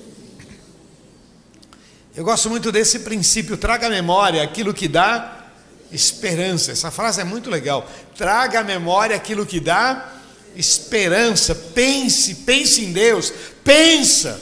Eu 2.16 2.24
gosto 2.24 2.50
muito 2.50 2.72
desse 2.72 3.00
princípio, 3.00 3.56
traga 3.56 3.86
à 3.86 3.90
memória 3.90 4.42
aquilo 4.42 4.74
que 4.74 4.88
dá 4.88 5.46
esperança. 5.92 6.72
Essa 6.72 6.90
frase 6.90 7.20
é 7.20 7.24
muito 7.24 7.48
legal. 7.48 7.88
Traga 8.16 8.60
à 8.60 8.64
memória 8.64 9.14
aquilo 9.14 9.46
que 9.46 9.60
dá 9.60 10.12
esperança. 10.56 11.54
Pense, 11.54 12.34
pense 12.36 12.84
em 12.84 12.92
Deus. 12.92 13.32
Pensa. 13.62 14.40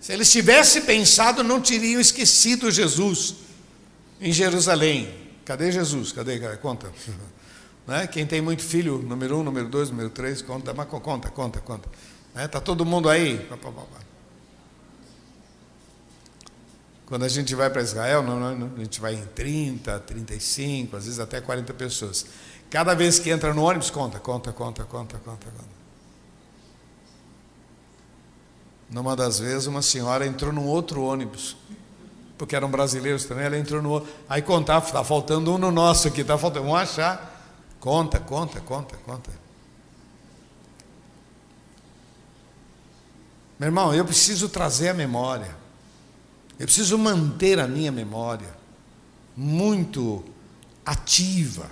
Se 0.00 0.12
eles 0.12 0.30
tivessem 0.30 0.82
pensado, 0.82 1.42
não 1.42 1.60
teriam 1.60 2.00
esquecido 2.00 2.70
Jesus 2.70 3.34
em 4.20 4.32
Jerusalém. 4.32 5.08
Cadê 5.44 5.70
Jesus? 5.70 6.12
Cadê? 6.12 6.38
Conta. 6.58 6.92
Né? 7.86 8.06
Quem 8.06 8.26
tem 8.26 8.40
muito 8.40 8.62
filho, 8.62 8.98
número 8.98 9.38
um, 9.38 9.42
número 9.44 9.68
dois, 9.68 9.90
número 9.90 10.10
três, 10.10 10.42
conta, 10.42 10.74
mas 10.74 10.88
conta, 10.88 11.30
conta, 11.30 11.60
conta. 11.60 11.88
Né? 12.34 12.48
Tá 12.48 12.60
todo 12.60 12.84
mundo 12.84 13.08
aí? 13.08 13.48
Quando 17.06 17.24
a 17.24 17.28
gente 17.28 17.54
vai 17.54 17.70
para 17.70 17.82
Israel, 17.82 18.22
não, 18.22 18.40
não, 18.40 18.72
a 18.76 18.80
gente 18.80 19.00
vai 19.00 19.14
em 19.14 19.24
30, 19.24 20.00
35, 20.00 20.96
às 20.96 21.04
vezes 21.04 21.20
até 21.20 21.40
40 21.40 21.72
pessoas. 21.74 22.26
Cada 22.68 22.94
vez 22.94 23.20
que 23.20 23.30
entra 23.30 23.54
no 23.54 23.62
ônibus, 23.62 23.90
conta, 23.90 24.18
conta, 24.18 24.52
conta, 24.52 24.82
conta, 24.84 25.18
conta, 25.18 25.46
conta. 25.46 25.76
Numa 28.90 29.14
das 29.14 29.38
vezes, 29.38 29.66
uma 29.66 29.82
senhora 29.82 30.26
entrou 30.26 30.52
num 30.52 30.66
outro 30.66 31.02
ônibus, 31.02 31.56
porque 32.36 32.56
eram 32.56 32.68
brasileiros 32.68 33.24
também, 33.24 33.44
ela 33.44 33.56
entrou 33.56 33.80
no 33.80 33.90
outro. 33.90 34.12
Aí 34.28 34.42
contava, 34.42 34.84
está 34.84 35.04
faltando 35.04 35.52
um 35.52 35.58
no 35.58 35.70
nosso 35.70 36.08
aqui, 36.08 36.22
está 36.22 36.36
faltando, 36.36 36.66
vamos 36.66 36.80
achar. 36.80 37.35
Conta, 37.86 38.18
conta, 38.18 38.60
conta, 38.60 38.96
conta. 38.96 39.30
Meu 43.56 43.68
irmão, 43.68 43.94
eu 43.94 44.04
preciso 44.04 44.48
trazer 44.48 44.88
a 44.88 44.94
memória. 44.94 45.56
Eu 46.58 46.66
preciso 46.66 46.98
manter 46.98 47.60
a 47.60 47.68
minha 47.68 47.92
memória 47.92 48.52
muito 49.36 50.24
ativa 50.84 51.70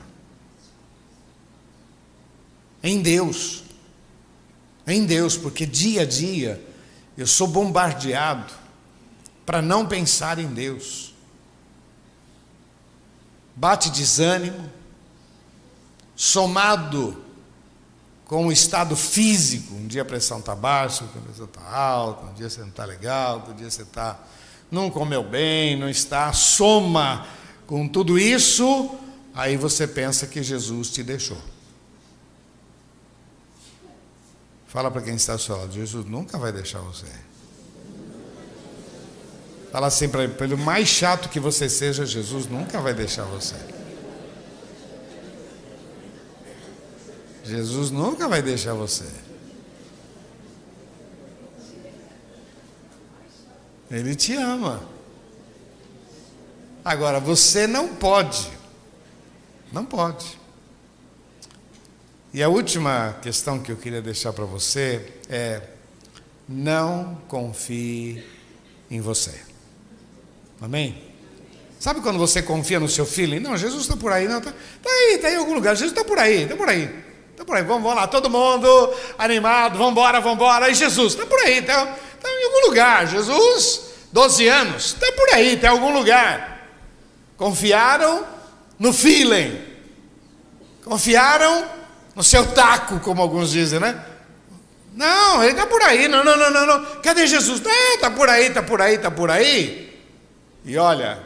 em 2.80 3.02
Deus. 3.02 3.64
Em 4.86 5.04
Deus, 5.04 5.36
porque 5.36 5.66
dia 5.66 6.02
a 6.02 6.06
dia 6.06 6.64
eu 7.18 7.26
sou 7.26 7.48
bombardeado 7.48 8.54
para 9.44 9.60
não 9.60 9.84
pensar 9.84 10.38
em 10.38 10.46
Deus. 10.46 11.12
Bate 13.56 13.90
desânimo, 13.90 14.70
somado 16.16 17.22
com 18.24 18.46
o 18.46 18.52
estado 18.52 18.96
físico. 18.96 19.74
Um 19.74 19.86
dia 19.86 20.02
a 20.02 20.04
pressão 20.04 20.38
está 20.38 20.54
baixa, 20.54 21.04
outro 21.04 21.20
dia 21.20 21.28
pressão 21.28 21.46
está 21.46 21.62
alta, 21.62 22.26
um 22.26 22.34
dia 22.34 22.48
você 22.48 22.60
não 22.60 22.68
está 22.68 22.84
legal, 22.84 23.36
outro 23.36 23.54
dia 23.54 23.70
você 23.70 23.82
está 23.82 24.18
não 24.70 24.90
comeu 24.90 25.22
bem, 25.22 25.76
não 25.76 25.88
está, 25.88 26.32
soma 26.32 27.26
com 27.66 27.86
tudo 27.88 28.18
isso, 28.18 28.90
aí 29.34 29.56
você 29.56 29.86
pensa 29.86 30.26
que 30.26 30.42
Jesus 30.42 30.90
te 30.90 31.02
deixou. 31.02 31.38
Fala 34.66 34.90
para 34.90 35.02
quem 35.02 35.14
está 35.14 35.34
ao 35.34 35.38
seu 35.38 35.56
lado, 35.56 35.72
Jesus 35.72 36.04
nunca 36.06 36.36
vai 36.36 36.52
deixar 36.52 36.80
você. 36.80 37.06
Fala 39.70 39.86
assim 39.86 40.08
para 40.08 40.24
ele, 40.24 40.34
pelo 40.34 40.58
mais 40.58 40.88
chato 40.88 41.28
que 41.28 41.40
você 41.40 41.68
seja, 41.68 42.04
Jesus 42.04 42.46
nunca 42.46 42.80
vai 42.80 42.92
deixar 42.92 43.24
você. 43.24 43.56
Jesus 47.44 47.90
nunca 47.90 48.26
vai 48.26 48.40
deixar 48.40 48.72
você. 48.72 49.04
Ele 53.90 54.14
te 54.14 54.34
ama. 54.34 54.82
Agora, 56.84 57.20
você 57.20 57.66
não 57.66 57.94
pode. 57.94 58.50
Não 59.70 59.84
pode. 59.84 60.38
E 62.32 62.42
a 62.42 62.48
última 62.48 63.16
questão 63.22 63.60
que 63.60 63.70
eu 63.70 63.76
queria 63.76 64.02
deixar 64.02 64.32
para 64.32 64.44
você 64.44 65.12
é: 65.28 65.62
não 66.48 67.16
confie 67.28 68.24
em 68.90 69.00
você. 69.00 69.38
Amém? 70.60 71.12
Sabe 71.78 72.00
quando 72.00 72.18
você 72.18 72.40
confia 72.40 72.80
no 72.80 72.88
seu 72.88 73.04
filho? 73.04 73.38
Não, 73.40 73.56
Jesus 73.56 73.82
está 73.82 73.96
por 73.96 74.10
aí, 74.10 74.26
não, 74.26 74.38
está 74.38 74.50
tá 74.50 74.90
aí, 74.90 75.16
está 75.16 75.30
em 75.30 75.36
algum 75.36 75.52
lugar, 75.52 75.76
Jesus 75.76 75.92
está 75.92 76.02
por 76.02 76.18
aí, 76.18 76.44
está 76.44 76.56
por 76.56 76.68
aí. 76.68 77.03
Está 77.34 77.44
por 77.44 77.56
aí, 77.56 77.64
vamos, 77.64 77.82
vamos 77.82 77.96
lá, 77.96 78.06
todo 78.06 78.30
mundo 78.30 78.94
animado, 79.18 79.76
vamos 79.76 79.90
embora, 79.90 80.20
vamos 80.20 80.36
embora. 80.36 80.70
E 80.70 80.74
Jesus 80.74 81.14
está 81.14 81.26
por 81.26 81.40
aí, 81.40 81.58
está 81.58 81.84
tá 81.84 82.28
em 82.30 82.44
algum 82.44 82.68
lugar. 82.68 83.08
Jesus 83.08 83.80
12 84.12 84.46
anos, 84.46 84.84
está 84.86 85.10
por 85.10 85.34
aí, 85.34 85.54
está 85.54 85.66
em 85.66 85.70
algum 85.70 85.92
lugar. 85.92 86.68
Confiaram 87.36 88.24
no 88.78 88.92
feeling, 88.92 89.60
confiaram 90.84 91.64
no 92.14 92.22
seu 92.22 92.46
taco, 92.52 93.00
como 93.00 93.20
alguns 93.20 93.50
dizem, 93.50 93.80
né? 93.80 94.00
Não, 94.94 95.42
ele 95.42 95.50
está 95.50 95.66
por 95.66 95.82
aí, 95.82 96.06
não, 96.06 96.22
não, 96.22 96.36
não, 96.36 96.50
não, 96.52 96.66
não. 96.66 96.84
Cadê 97.02 97.26
Jesus? 97.26 97.58
Está 97.58 97.70
tá 98.00 98.10
por 98.12 98.28
aí, 98.28 98.46
está 98.46 98.62
por 98.62 98.80
aí, 98.80 98.94
está 98.94 99.10
por 99.10 99.28
aí. 99.28 100.00
E 100.64 100.78
olha, 100.78 101.20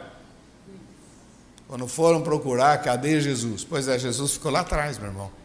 quando 1.67 1.87
foram 1.87 2.23
procurar, 2.23 2.81
cadê 2.81 3.21
Jesus? 3.21 3.63
Pois 3.63 3.87
é, 3.87 3.99
Jesus 3.99 4.33
ficou 4.33 4.51
lá 4.51 4.61
atrás, 4.61 4.97
meu 4.97 5.09
irmão. 5.09 5.38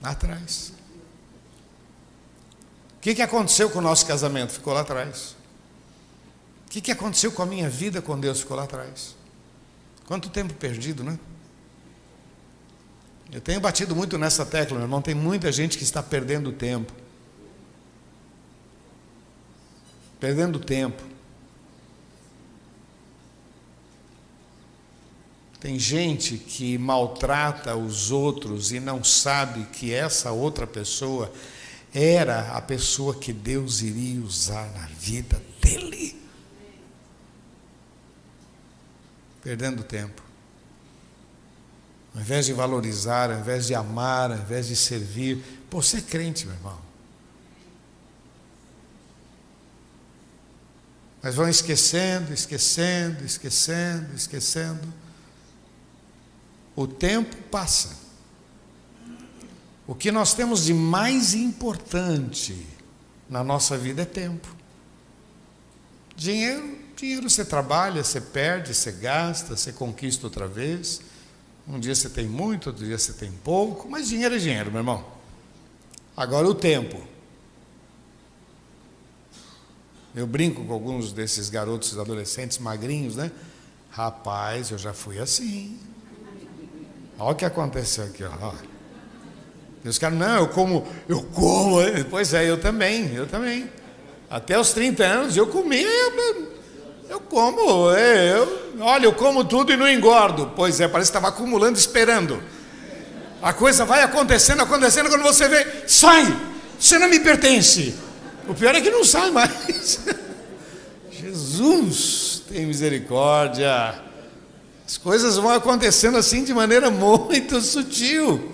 Lá 0.00 0.10
atrás. 0.10 0.72
O 2.96 3.00
que, 3.00 3.14
que 3.14 3.22
aconteceu 3.22 3.70
com 3.70 3.78
o 3.78 3.82
nosso 3.82 4.06
casamento? 4.06 4.52
Ficou 4.52 4.72
lá 4.72 4.80
atrás. 4.80 5.36
O 6.66 6.70
que, 6.70 6.80
que 6.80 6.92
aconteceu 6.92 7.32
com 7.32 7.42
a 7.42 7.46
minha 7.46 7.68
vida 7.68 8.00
quando 8.00 8.22
Deus 8.22 8.40
ficou 8.40 8.56
lá 8.56 8.64
atrás? 8.64 9.16
Quanto 10.06 10.28
tempo 10.28 10.54
perdido, 10.54 11.02
né? 11.02 11.18
Eu 13.32 13.40
tenho 13.40 13.60
batido 13.60 13.94
muito 13.94 14.18
nessa 14.18 14.44
tecla, 14.44 14.76
meu 14.76 14.84
irmão. 14.84 15.00
Tem 15.00 15.14
muita 15.14 15.52
gente 15.52 15.78
que 15.78 15.84
está 15.84 16.02
perdendo 16.02 16.52
tempo. 16.52 16.92
Perdendo 20.18 20.58
tempo. 20.58 21.09
Tem 25.60 25.78
gente 25.78 26.38
que 26.38 26.78
maltrata 26.78 27.76
os 27.76 28.10
outros 28.10 28.72
e 28.72 28.80
não 28.80 29.04
sabe 29.04 29.66
que 29.66 29.92
essa 29.92 30.32
outra 30.32 30.66
pessoa 30.66 31.30
era 31.92 32.56
a 32.56 32.62
pessoa 32.62 33.14
que 33.14 33.32
Deus 33.32 33.82
iria 33.82 34.20
usar 34.20 34.72
na 34.72 34.86
vida 34.86 35.40
dele. 35.60 36.20
perdendo 39.42 39.82
tempo. 39.82 40.22
Ao 42.14 42.20
invés 42.20 42.46
de 42.46 42.52
valorizar, 42.52 43.30
ao 43.30 43.38
invés 43.38 43.66
de 43.66 43.74
amar, 43.74 44.30
ao 44.30 44.38
invés 44.38 44.66
de 44.66 44.76
servir. 44.76 45.42
Pô, 45.68 45.80
você 45.80 45.98
é 45.98 46.00
crente, 46.00 46.46
meu 46.46 46.54
irmão. 46.54 46.78
Mas 51.22 51.34
vão 51.34 51.48
esquecendo, 51.48 52.32
esquecendo, 52.32 53.24
esquecendo, 53.24 54.14
esquecendo. 54.14 54.99
O 56.80 56.86
tempo 56.86 57.36
passa. 57.50 57.94
O 59.86 59.94
que 59.94 60.10
nós 60.10 60.32
temos 60.32 60.64
de 60.64 60.72
mais 60.72 61.34
importante 61.34 62.66
na 63.28 63.44
nossa 63.44 63.76
vida 63.76 64.00
é 64.00 64.06
tempo. 64.06 64.48
Dinheiro 66.16 66.78
Dinheiro 66.96 67.28
você 67.28 67.44
trabalha, 67.44 68.02
você 68.02 68.18
perde, 68.18 68.74
você 68.74 68.92
gasta, 68.92 69.56
você 69.56 69.72
conquista 69.72 70.26
outra 70.26 70.48
vez. 70.48 71.02
Um 71.68 71.78
dia 71.78 71.94
você 71.94 72.08
tem 72.08 72.26
muito, 72.26 72.68
outro 72.68 72.82
dia 72.82 72.96
você 72.96 73.12
tem 73.12 73.30
pouco, 73.30 73.86
mas 73.86 74.08
dinheiro 74.08 74.34
é 74.34 74.38
dinheiro, 74.38 74.70
meu 74.70 74.80
irmão. 74.80 75.04
Agora 76.16 76.48
o 76.48 76.54
tempo. 76.54 76.98
Eu 80.14 80.26
brinco 80.26 80.64
com 80.64 80.72
alguns 80.72 81.12
desses 81.12 81.50
garotos 81.50 81.98
adolescentes 81.98 82.56
magrinhos, 82.56 83.16
né? 83.16 83.30
Rapaz, 83.90 84.70
eu 84.70 84.78
já 84.78 84.94
fui 84.94 85.18
assim. 85.18 85.78
Olha 87.20 87.32
o 87.32 87.34
que 87.34 87.44
aconteceu 87.44 88.04
aqui, 88.04 88.24
ó. 88.24 88.52
E 89.84 89.88
os 89.88 89.98
caras, 89.98 90.18
não, 90.18 90.36
eu 90.36 90.48
como, 90.48 90.86
eu 91.08 91.22
como. 91.34 91.76
Pois 92.08 92.34
é, 92.34 92.48
eu 92.48 92.58
também, 92.58 93.14
eu 93.14 93.26
também. 93.26 93.70
Até 94.28 94.58
os 94.58 94.72
30 94.72 95.04
anos 95.04 95.36
eu 95.36 95.46
comia 95.46 95.86
eu 97.10 97.18
como, 97.18 97.90
é, 97.90 98.36
eu, 98.36 98.76
olha, 98.80 99.04
eu 99.04 99.12
como 99.12 99.44
tudo 99.44 99.72
e 99.72 99.76
não 99.76 99.90
engordo. 99.90 100.52
Pois 100.54 100.80
é, 100.80 100.86
parece 100.86 101.10
que 101.10 101.18
estava 101.18 101.34
acumulando, 101.34 101.76
esperando. 101.76 102.40
A 103.42 103.52
coisa 103.52 103.84
vai 103.84 104.02
acontecendo, 104.02 104.62
acontecendo, 104.62 105.08
quando 105.08 105.22
você 105.22 105.48
vê, 105.48 105.88
sai, 105.88 106.24
você 106.78 107.00
não 107.00 107.08
me 107.08 107.18
pertence. 107.18 107.96
O 108.46 108.54
pior 108.54 108.76
é 108.76 108.80
que 108.80 108.90
não 108.90 109.04
sai 109.04 109.32
mais. 109.32 110.00
Jesus, 111.10 112.44
tem 112.48 112.64
misericórdia. 112.64 114.09
As 114.90 114.98
coisas 114.98 115.36
vão 115.36 115.50
acontecendo 115.50 116.18
assim 116.18 116.42
de 116.42 116.52
maneira 116.52 116.90
muito 116.90 117.60
sutil. 117.60 118.52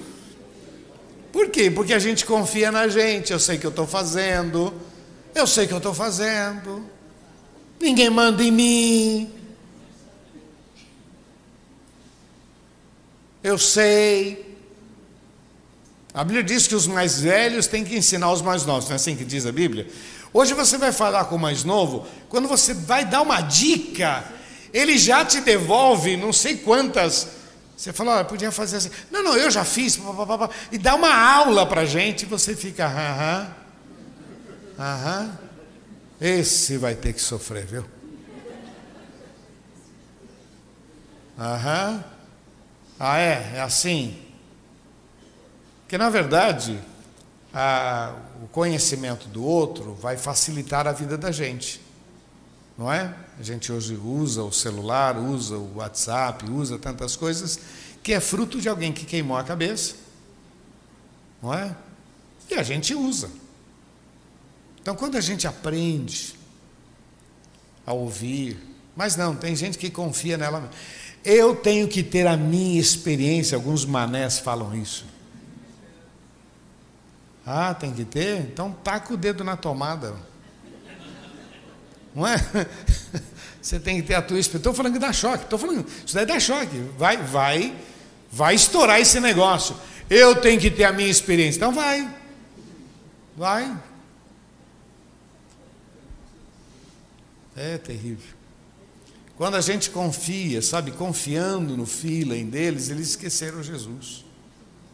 Por 1.32 1.48
quê? 1.48 1.70
Porque 1.70 1.94
a 1.94 1.98
gente 1.98 2.26
confia 2.26 2.70
na 2.70 2.88
gente. 2.88 3.32
Eu 3.32 3.40
sei 3.40 3.56
que 3.56 3.64
eu 3.64 3.70
estou 3.70 3.86
fazendo. 3.86 4.70
Eu 5.34 5.46
sei 5.46 5.66
que 5.66 5.72
eu 5.72 5.78
estou 5.78 5.94
fazendo. 5.94 6.84
Ninguém 7.80 8.10
manda 8.10 8.42
em 8.42 8.50
mim. 8.50 9.32
Eu 13.42 13.56
sei. 13.56 14.58
A 16.12 16.22
Bíblia 16.22 16.44
diz 16.44 16.66
que 16.66 16.74
os 16.74 16.86
mais 16.86 17.18
velhos 17.18 17.66
têm 17.66 17.82
que 17.82 17.96
ensinar 17.96 18.30
os 18.30 18.42
mais 18.42 18.66
novos. 18.66 18.84
Não 18.84 18.92
é 18.92 18.96
assim 18.96 19.16
que 19.16 19.24
diz 19.24 19.46
a 19.46 19.52
Bíblia? 19.52 19.88
Hoje 20.34 20.52
você 20.52 20.76
vai 20.76 20.92
falar 20.92 21.24
com 21.24 21.36
o 21.36 21.38
mais 21.38 21.64
novo, 21.64 22.06
quando 22.28 22.46
você 22.46 22.74
vai 22.74 23.06
dar 23.06 23.22
uma 23.22 23.40
dica, 23.40 24.35
ele 24.76 24.98
já 24.98 25.24
te 25.24 25.40
devolve 25.40 26.16
não 26.16 26.32
sei 26.32 26.56
quantas. 26.58 27.28
Você 27.76 27.92
fala, 27.92 28.16
olha, 28.16 28.24
podia 28.24 28.52
fazer 28.52 28.76
assim. 28.76 28.90
Não, 29.10 29.22
não, 29.22 29.36
eu 29.36 29.50
já 29.50 29.64
fiz. 29.64 29.98
e 30.70 30.78
dá 30.78 30.94
uma 30.94 31.14
aula 31.14 31.66
para 31.66 31.82
a 31.82 31.86
gente, 31.86 32.22
e 32.22 32.26
você 32.26 32.54
fica, 32.54 32.86
aham, 32.86 33.54
aham. 34.78 35.38
Esse 36.20 36.76
vai 36.78 36.94
ter 36.94 37.12
que 37.12 37.20
sofrer, 37.20 37.66
viu? 37.66 37.84
Aham. 41.38 42.04
Ah, 42.98 43.18
é? 43.18 43.52
É 43.56 43.60
assim? 43.60 44.18
Porque, 45.82 45.98
na 45.98 46.08
verdade, 46.08 46.78
a, 47.52 48.14
o 48.42 48.48
conhecimento 48.48 49.28
do 49.28 49.44
outro 49.44 49.94
vai 49.94 50.16
facilitar 50.16 50.86
a 50.86 50.92
vida 50.92 51.16
da 51.16 51.30
gente, 51.30 51.80
não 52.76 52.92
é? 52.92 53.14
A 53.38 53.42
gente 53.42 53.72
hoje 53.72 53.94
usa 53.94 54.42
o 54.42 54.52
celular, 54.52 55.18
usa 55.18 55.56
o 55.56 55.76
WhatsApp, 55.76 56.48
usa 56.50 56.78
tantas 56.78 57.16
coisas 57.16 57.58
que 58.02 58.12
é 58.12 58.20
fruto 58.20 58.60
de 58.60 58.68
alguém 58.68 58.92
que 58.92 59.04
queimou 59.04 59.36
a 59.36 59.42
cabeça, 59.42 59.94
não 61.42 61.52
é? 61.52 61.74
E 62.50 62.54
a 62.54 62.62
gente 62.62 62.94
usa. 62.94 63.30
Então, 64.80 64.94
quando 64.94 65.16
a 65.16 65.20
gente 65.20 65.46
aprende 65.46 66.36
a 67.84 67.92
ouvir, 67.92 68.56
mas 68.94 69.16
não, 69.16 69.34
tem 69.34 69.56
gente 69.56 69.76
que 69.78 69.90
confia 69.90 70.38
nela. 70.38 70.70
Eu 71.24 71.56
tenho 71.56 71.88
que 71.88 72.02
ter 72.02 72.26
a 72.26 72.36
minha 72.36 72.80
experiência, 72.80 73.56
alguns 73.56 73.84
manés 73.84 74.38
falam 74.38 74.74
isso. 74.74 75.04
Ah, 77.44 77.74
tem 77.74 77.92
que 77.92 78.04
ter? 78.04 78.40
Então 78.40 78.72
taca 78.72 79.14
o 79.14 79.16
dedo 79.16 79.44
na 79.44 79.56
tomada. 79.56 80.14
Não 82.16 82.26
é? 82.26 82.36
Você 83.60 83.78
tem 83.78 84.00
que 84.00 84.08
ter 84.08 84.14
a 84.14 84.22
tua 84.22 84.38
experiência. 84.38 84.56
Estou 84.56 84.72
falando 84.72 84.94
que 84.94 84.98
dá 84.98 85.12
choque. 85.12 85.44
Estou 85.44 85.58
falando, 85.58 85.86
isso 86.04 86.14
daí 86.14 86.24
dá 86.24 86.40
choque. 86.40 86.78
Vai, 86.96 87.18
vai, 87.18 87.76
vai 88.32 88.54
estourar 88.54 88.98
esse 88.98 89.20
negócio. 89.20 89.76
Eu 90.08 90.34
tenho 90.36 90.58
que 90.58 90.70
ter 90.70 90.84
a 90.84 90.92
minha 90.92 91.10
experiência. 91.10 91.58
Então 91.58 91.74
vai. 91.74 92.10
Vai. 93.36 93.76
É 97.54 97.76
terrível. 97.76 98.34
Quando 99.36 99.56
a 99.56 99.60
gente 99.60 99.90
confia, 99.90 100.62
sabe, 100.62 100.92
confiando 100.92 101.76
no 101.76 101.84
feeling 101.84 102.48
deles, 102.48 102.88
eles 102.88 103.10
esqueceram 103.10 103.62
Jesus. 103.62 104.24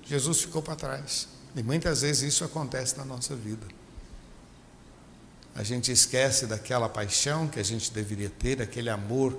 Jesus 0.05 0.41
ficou 0.41 0.61
para 0.61 0.75
trás. 0.75 1.29
E 1.55 1.63
muitas 1.63 2.03
vezes 2.03 2.35
isso 2.35 2.43
acontece 2.43 2.99
na 2.99 3.05
nossa 3.05 3.37
vida. 3.37 3.65
A 5.55 5.63
gente 5.63 5.93
esquece 5.93 6.47
daquela 6.47 6.89
paixão 6.89 7.47
que 7.47 7.61
a 7.61 7.63
gente 7.63 7.93
deveria 7.93 8.31
ter, 8.31 8.57
daquele 8.57 8.89
amor 8.89 9.39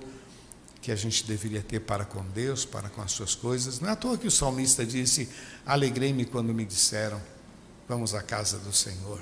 que 0.81 0.91
a 0.91 0.95
gente 0.95 1.25
deveria 1.25 1.61
ter 1.61 1.79
para 1.79 2.05
com 2.05 2.23
Deus, 2.25 2.65
para 2.65 2.89
com 2.89 3.01
as 3.01 3.11
suas 3.13 3.33
coisas. 3.33 3.79
Não 3.79 3.89
é 3.89 3.93
à 3.93 3.95
toa 3.95 4.17
que 4.17 4.27
o 4.27 4.31
salmista 4.31 4.85
disse: 4.85 5.29
Alegrei-me 5.65 6.25
quando 6.25 6.53
me 6.53 6.65
disseram, 6.65 7.21
vamos 7.87 8.13
à 8.13 8.21
casa 8.21 8.57
do 8.59 8.73
Senhor. 8.73 9.21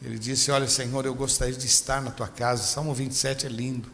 Ele 0.00 0.18
disse: 0.18 0.50
Olha, 0.50 0.68
Senhor, 0.68 1.04
eu 1.04 1.14
gostaria 1.14 1.54
de 1.54 1.66
estar 1.66 2.00
na 2.00 2.10
tua 2.10 2.28
casa. 2.28 2.62
Salmo 2.62 2.94
27 2.94 3.46
é 3.46 3.48
lindo. 3.48 3.90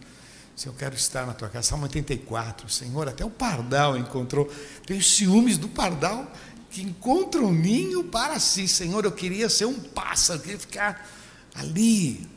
Se 0.55 0.68
eu 0.68 0.75
quero 0.75 0.95
estar 0.95 1.27
na 1.27 1.33
tua 1.33 1.49
casa. 1.49 1.68
Salmo 1.68 1.85
84. 1.85 2.68
Senhor, 2.68 3.09
até 3.09 3.25
o 3.25 3.31
pardal 3.31 3.97
encontrou. 3.97 4.53
Tenho 4.87 5.03
ciúmes 5.03 5.59
do 5.59 5.68
pardal 5.68 6.31
que 6.70 6.83
encontra 6.83 7.41
um 7.41 7.53
ninho 7.53 8.05
para 8.05 8.39
si. 8.39 8.68
Senhor, 8.68 9.05
eu 9.05 9.12
queria 9.12 9.49
ser 9.49 9.64
um 9.64 9.81
pássaro, 9.81 10.39
eu 10.39 10.43
queria 10.43 10.59
ficar 10.59 11.11
ali. 11.55 12.28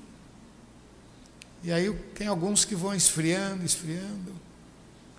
E 1.64 1.72
aí 1.72 1.92
tem 2.16 2.28
alguns 2.28 2.64
que 2.64 2.76
vão 2.76 2.94
esfriando, 2.94 3.66
esfriando. 3.66 4.34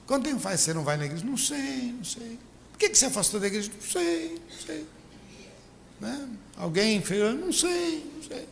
Quanto 0.07 0.24
tempo 0.24 0.40
faz 0.40 0.61
que 0.61 0.66
você 0.66 0.74
não 0.74 0.84
vai 0.84 0.96
na 0.96 1.05
igreja? 1.05 1.24
Não 1.24 1.36
sei, 1.36 1.92
não 1.92 2.05
sei. 2.05 2.38
Por 2.72 2.78
que, 2.78 2.94
você 2.94 3.07
afastou 3.07 3.40
da 3.40 3.49
igreja? 3.49 3.70
Não 3.74 3.90
sei, 3.90 4.42
não 4.51 4.59
sei. 4.66 4.86
Né? 6.01 6.28
Alguém 6.57 7.03
fez, 7.03 7.38
não 7.38 7.53
sei, 7.53 8.12
não 8.16 8.22
sei. 8.22 8.49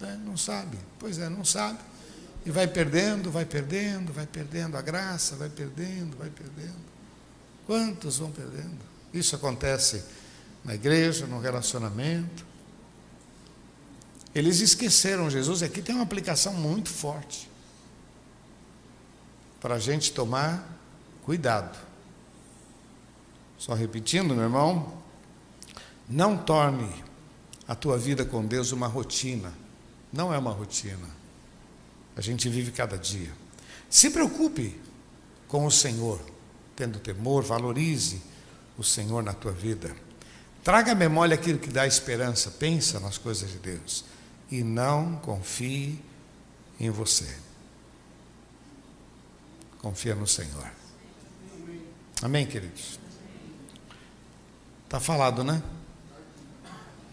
Né? 0.00 0.20
Não 0.24 0.36
sabe. 0.36 0.76
Pois 0.98 1.18
é, 1.18 1.28
não 1.28 1.44
sabe. 1.44 1.78
E 2.44 2.50
vai 2.50 2.66
perdendo, 2.66 3.30
vai 3.30 3.44
perdendo, 3.44 4.12
vai 4.12 4.26
perdendo 4.26 4.76
a 4.76 4.82
graça, 4.82 5.36
vai 5.36 5.48
perdendo, 5.48 6.16
vai 6.16 6.30
perdendo. 6.30 6.88
Quantos 7.66 8.18
vão 8.18 8.30
perdendo? 8.30 8.78
Isso 9.12 9.36
acontece 9.36 10.02
na 10.64 10.74
igreja, 10.74 11.26
no 11.26 11.40
relacionamento. 11.40 12.47
Eles 14.38 14.60
esqueceram 14.60 15.28
Jesus, 15.28 15.64
aqui 15.64 15.82
tem 15.82 15.96
uma 15.96 16.04
aplicação 16.04 16.54
muito 16.54 16.88
forte 16.88 17.50
para 19.60 19.74
a 19.74 19.78
gente 19.80 20.12
tomar 20.12 20.78
cuidado. 21.24 21.76
Só 23.58 23.74
repetindo, 23.74 24.36
meu 24.36 24.44
irmão, 24.44 24.96
não 26.08 26.36
torne 26.36 26.88
a 27.66 27.74
tua 27.74 27.98
vida 27.98 28.24
com 28.24 28.46
Deus 28.46 28.70
uma 28.70 28.86
rotina. 28.86 29.52
Não 30.12 30.32
é 30.32 30.38
uma 30.38 30.52
rotina. 30.52 31.08
A 32.14 32.20
gente 32.20 32.48
vive 32.48 32.70
cada 32.70 32.96
dia. 32.96 33.32
Se 33.90 34.08
preocupe 34.08 34.80
com 35.48 35.66
o 35.66 35.70
Senhor, 35.70 36.20
tendo 36.76 37.00
temor, 37.00 37.42
valorize 37.42 38.22
o 38.78 38.84
Senhor 38.84 39.20
na 39.20 39.32
tua 39.32 39.50
vida. 39.50 39.96
Traga 40.62 40.92
à 40.92 40.94
memória 40.94 41.34
aquilo 41.34 41.58
que 41.58 41.70
dá 41.70 41.88
esperança, 41.88 42.52
pensa 42.52 43.00
nas 43.00 43.18
coisas 43.18 43.50
de 43.50 43.58
Deus 43.58 44.04
e 44.50 44.62
não 44.62 45.16
confie 45.16 46.02
em 46.80 46.90
você. 46.90 47.36
Confia 49.80 50.14
no 50.14 50.26
Senhor. 50.26 50.70
Amém, 52.22 52.46
queridos? 52.46 52.98
Está 54.84 54.98
falado, 54.98 55.44
né? 55.44 55.62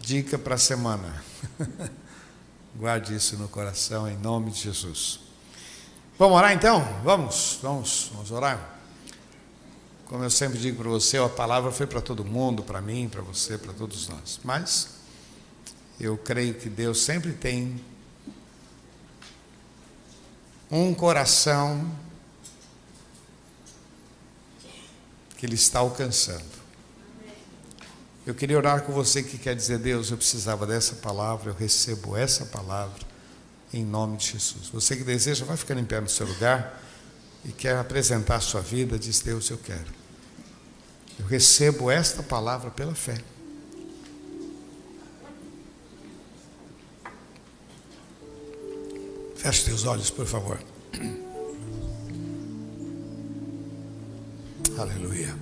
Dica 0.00 0.38
para 0.38 0.54
a 0.54 0.58
semana. 0.58 1.22
Guarde 2.74 3.14
isso 3.14 3.36
no 3.36 3.48
coração 3.48 4.08
em 4.08 4.16
nome 4.16 4.50
de 4.50 4.60
Jesus. 4.60 5.20
Vamos 6.18 6.36
orar 6.36 6.52
então? 6.52 6.82
Vamos, 7.04 7.58
vamos, 7.62 8.10
vamos 8.12 8.30
orar. 8.30 8.78
Como 10.06 10.22
eu 10.22 10.30
sempre 10.30 10.58
digo 10.58 10.82
para 10.82 10.88
você, 10.88 11.18
a 11.18 11.28
palavra 11.28 11.70
foi 11.70 11.86
para 11.86 12.00
todo 12.00 12.24
mundo, 12.24 12.62
para 12.62 12.80
mim, 12.80 13.08
para 13.08 13.22
você, 13.22 13.58
para 13.58 13.72
todos 13.72 14.08
nós. 14.08 14.40
Mas 14.42 14.95
eu 15.98 16.16
creio 16.18 16.54
que 16.54 16.68
Deus 16.68 17.00
sempre 17.02 17.32
tem 17.32 17.80
um 20.70 20.94
coração 20.94 21.90
que 25.36 25.46
Ele 25.46 25.54
está 25.54 25.78
alcançando. 25.78 26.56
Eu 28.26 28.34
queria 28.34 28.56
orar 28.56 28.82
com 28.82 28.92
você 28.92 29.22
que 29.22 29.38
quer 29.38 29.54
dizer, 29.54 29.78
Deus, 29.78 30.10
eu 30.10 30.16
precisava 30.16 30.66
dessa 30.66 30.96
palavra, 30.96 31.50
eu 31.50 31.54
recebo 31.54 32.16
essa 32.16 32.44
palavra 32.46 33.06
em 33.72 33.84
nome 33.84 34.16
de 34.16 34.32
Jesus. 34.32 34.68
Você 34.68 34.96
que 34.96 35.04
deseja, 35.04 35.44
vai 35.44 35.56
ficando 35.56 35.80
em 35.80 35.84
pé 35.84 36.00
no 36.00 36.08
seu 36.08 36.26
lugar 36.26 36.82
e 37.44 37.52
quer 37.52 37.76
apresentar 37.76 38.36
a 38.36 38.40
sua 38.40 38.60
vida, 38.60 38.98
diz 38.98 39.20
Deus, 39.20 39.48
eu 39.50 39.58
quero. 39.58 39.94
Eu 41.18 41.26
recebo 41.26 41.90
esta 41.90 42.22
palavra 42.22 42.70
pela 42.70 42.94
fé. 42.94 43.16
Feche 49.46 49.66
teus 49.66 49.84
olhos, 49.84 50.10
por 50.10 50.26
favor. 50.26 50.58
Aleluia. 54.76 55.36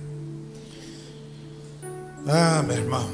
Ah, 2.27 2.61
meu 2.61 2.77
irmão. 2.77 3.09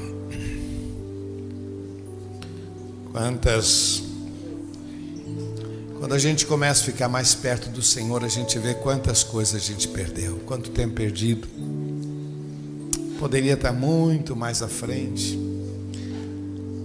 Quantas 3.09 4.03
quando 5.97 6.13
a 6.13 6.19
gente 6.19 6.45
começa 6.45 6.81
a 6.81 6.85
ficar 6.85 7.07
mais 7.07 7.33
perto 7.33 7.69
do 7.69 7.81
Senhor, 7.81 8.25
a 8.25 8.27
gente 8.27 8.59
vê 8.59 8.73
quantas 8.73 9.23
coisas 9.23 9.55
a 9.55 9.65
gente 9.65 9.87
perdeu, 9.87 10.41
quanto 10.45 10.71
tempo 10.71 10.95
perdido. 10.95 11.47
Poderia 13.17 13.53
estar 13.53 13.71
muito 13.71 14.35
mais 14.35 14.61
à 14.61 14.67
frente. 14.67 15.50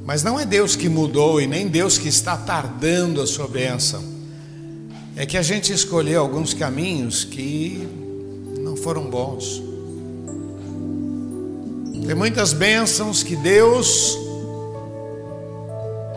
Mas 0.07 0.23
não 0.23 0.39
é 0.39 0.47
Deus 0.47 0.77
que 0.77 0.89
mudou 0.89 1.41
e 1.41 1.49
nem 1.49 1.67
Deus 1.67 1.99
que 1.99 2.07
está 2.07 2.37
tardando 2.37 3.21
a 3.21 3.27
sua 3.27 3.49
bênção. 3.49 4.15
é 5.17 5.25
que 5.25 5.37
a 5.39 5.43
gente 5.43 5.73
escolheu 5.73 6.21
alguns 6.21 6.53
caminhos 6.55 7.25
que 7.25 7.89
não 8.61 8.77
foram 8.77 9.11
bons. 9.11 9.63
Tem 12.07 12.15
muitas 12.15 12.53
bênçãos 12.53 13.23
que 13.23 13.35
Deus 13.35 14.17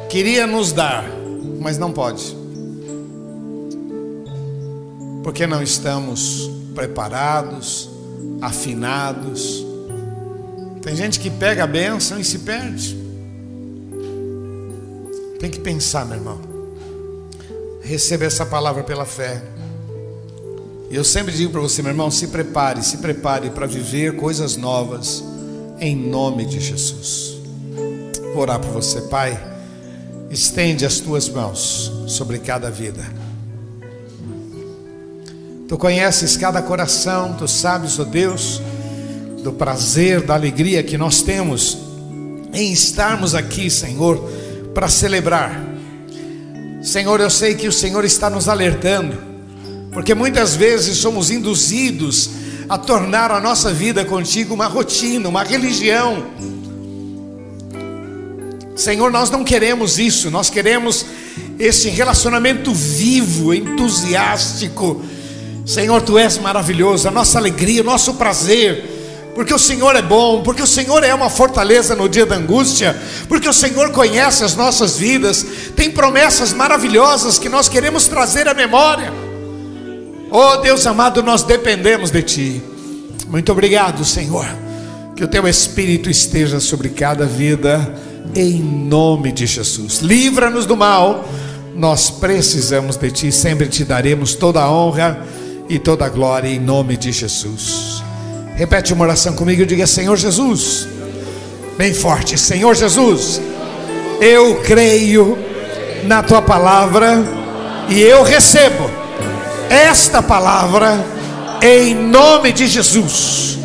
queria 0.09 0.45
nos 0.45 0.71
dar, 0.73 1.05
mas 1.59 1.77
não 1.77 1.91
pode. 1.93 2.37
Porque 5.23 5.47
não 5.47 5.63
estamos 5.63 6.51
preparados, 6.75 7.89
afinados. 8.41 9.65
Tem 10.81 10.95
gente 10.95 11.19
que 11.21 11.29
pega 11.29 11.63
a 11.63 11.67
bênção 11.67 12.19
e 12.19 12.23
se 12.25 12.39
perde. 12.39 13.08
Tem 15.39 15.49
que 15.49 15.59
pensar, 15.59 16.05
meu 16.05 16.17
irmão. 16.17 16.37
Receba 17.81 18.25
essa 18.25 18.45
palavra 18.45 18.83
pela 18.83 19.05
fé. 19.05 19.41
E 20.91 20.95
eu 20.95 21.03
sempre 21.03 21.33
digo 21.33 21.51
para 21.51 21.61
você, 21.61 21.81
meu 21.81 21.91
irmão, 21.91 22.11
se 22.11 22.27
prepare, 22.27 22.83
se 22.83 22.97
prepare 22.97 23.49
para 23.49 23.65
viver 23.65 24.17
coisas 24.17 24.57
novas, 24.57 25.23
em 25.79 25.95
nome 25.95 26.45
de 26.45 26.59
Jesus. 26.59 27.37
Vou 28.33 28.41
orar 28.41 28.59
por 28.59 28.71
você, 28.71 29.01
Pai. 29.03 29.39
Estende 30.29 30.85
as 30.85 30.99
tuas 30.99 31.29
mãos 31.29 31.91
sobre 32.05 32.37
cada 32.39 32.69
vida. 32.69 33.03
Tu 35.69 35.77
conheces 35.77 36.35
cada 36.35 36.61
coração, 36.61 37.33
tu 37.33 37.47
sabes, 37.47 37.97
ó 37.97 38.01
oh 38.01 38.05
Deus, 38.05 38.61
do 39.43 39.53
prazer, 39.53 40.21
da 40.21 40.33
alegria 40.33 40.83
que 40.83 40.97
nós 40.97 41.21
temos 41.21 41.77
em 42.51 42.71
estarmos 42.73 43.35
aqui, 43.35 43.69
Senhor, 43.69 44.19
para 44.73 44.87
celebrar. 44.87 45.63
Senhor, 46.81 47.19
eu 47.19 47.29
sei 47.29 47.55
que 47.55 47.67
o 47.67 47.71
Senhor 47.71 48.05
está 48.05 48.29
nos 48.29 48.47
alertando, 48.47 49.17
porque 49.91 50.13
muitas 50.13 50.55
vezes 50.55 50.97
somos 50.97 51.29
induzidos 51.29 52.29
a 52.67 52.77
tornar 52.77 53.31
a 53.31 53.39
nossa 53.39 53.73
vida 53.73 54.05
contigo 54.05 54.53
uma 54.53 54.67
rotina, 54.67 55.27
uma 55.27 55.43
religião 55.43 56.25
Senhor, 58.79 59.11
nós 59.11 59.29
não 59.29 59.43
queremos 59.43 59.99
isso, 59.99 60.31
nós 60.31 60.49
queremos 60.49 61.05
esse 61.59 61.89
relacionamento 61.89 62.73
vivo, 62.73 63.53
entusiástico. 63.53 65.03
Senhor, 65.65 66.01
tu 66.01 66.17
és 66.17 66.37
maravilhoso, 66.37 67.05
a 67.05 67.11
nossa 67.11 67.37
alegria, 67.37 67.81
o 67.81 67.83
nosso 67.83 68.13
prazer, 68.13 68.98
porque 69.35 69.53
o 69.53 69.59
Senhor 69.59 69.95
é 69.95 70.01
bom, 70.01 70.41
porque 70.43 70.61
o 70.61 70.67
Senhor 70.67 71.03
é 71.03 71.13
uma 71.13 71.29
fortaleza 71.29 71.95
no 71.95 72.09
dia 72.09 72.25
da 72.25 72.35
angústia, 72.35 72.95
porque 73.27 73.47
o 73.47 73.53
Senhor 73.53 73.91
conhece 73.91 74.43
as 74.43 74.55
nossas 74.55 74.97
vidas, 74.97 75.45
tem 75.75 75.91
promessas 75.91 76.53
maravilhosas 76.53 77.39
que 77.39 77.47
nós 77.47 77.69
queremos 77.69 78.07
trazer 78.07 78.47
à 78.47 78.53
memória. 78.53 79.13
Oh 80.31 80.57
Deus 80.57 80.85
amado, 80.85 81.23
nós 81.23 81.43
dependemos 81.43 82.11
de 82.11 82.21
Ti. 82.21 82.63
Muito 83.27 83.51
obrigado, 83.51 84.03
Senhor. 84.03 84.45
Que 85.15 85.23
o 85.23 85.27
Teu 85.27 85.47
Espírito 85.47 86.09
esteja 86.09 86.59
sobre 86.59 86.89
cada 86.89 87.25
vida 87.25 87.95
em 88.35 88.61
nome 88.61 89.31
de 89.31 89.45
Jesus. 89.45 89.99
Livra-nos 89.99 90.65
do 90.65 90.77
mal, 90.77 91.27
nós 91.75 92.09
precisamos 92.09 92.95
de 92.95 93.11
Ti, 93.11 93.31
sempre 93.31 93.67
te 93.67 93.83
daremos 93.83 94.35
toda 94.35 94.61
a 94.61 94.71
honra 94.71 95.25
e 95.67 95.79
toda 95.79 96.05
a 96.05 96.09
glória 96.09 96.49
em 96.49 96.59
nome 96.59 96.97
de 96.97 97.11
Jesus. 97.11 97.88
Repete 98.59 98.91
uma 98.91 99.05
oração 99.05 99.33
comigo 99.33 99.61
e 99.61 99.65
diga: 99.65 99.87
Senhor 99.87 100.17
Jesus, 100.17 100.85
bem 101.77 101.93
forte, 101.93 102.37
Senhor 102.37 102.75
Jesus, 102.75 103.39
eu 104.19 104.55
creio 104.55 105.39
na 106.03 106.21
Tua 106.21 106.41
palavra 106.41 107.23
e 107.87 108.01
eu 108.01 108.21
recebo 108.21 108.91
esta 109.69 110.21
palavra 110.21 111.01
em 111.61 111.95
nome 111.95 112.51
de 112.51 112.67
Jesus. 112.67 113.57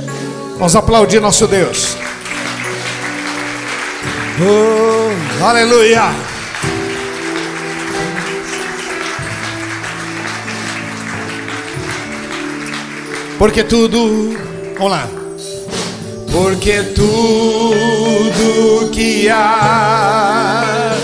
Vamos 0.59 0.77
aplaudir 0.77 1.21
nosso 1.21 1.49
Deus. 1.49 1.97
Oh, 4.41 5.45
aleluia. 5.45 6.05
Porque 13.37 13.65
tudo, 13.65 14.54
vamos 14.75 14.91
lá. 14.91 15.09
Porque 16.33 16.83
tudo 16.95 18.91
que 18.91 19.29
há 19.31 20.95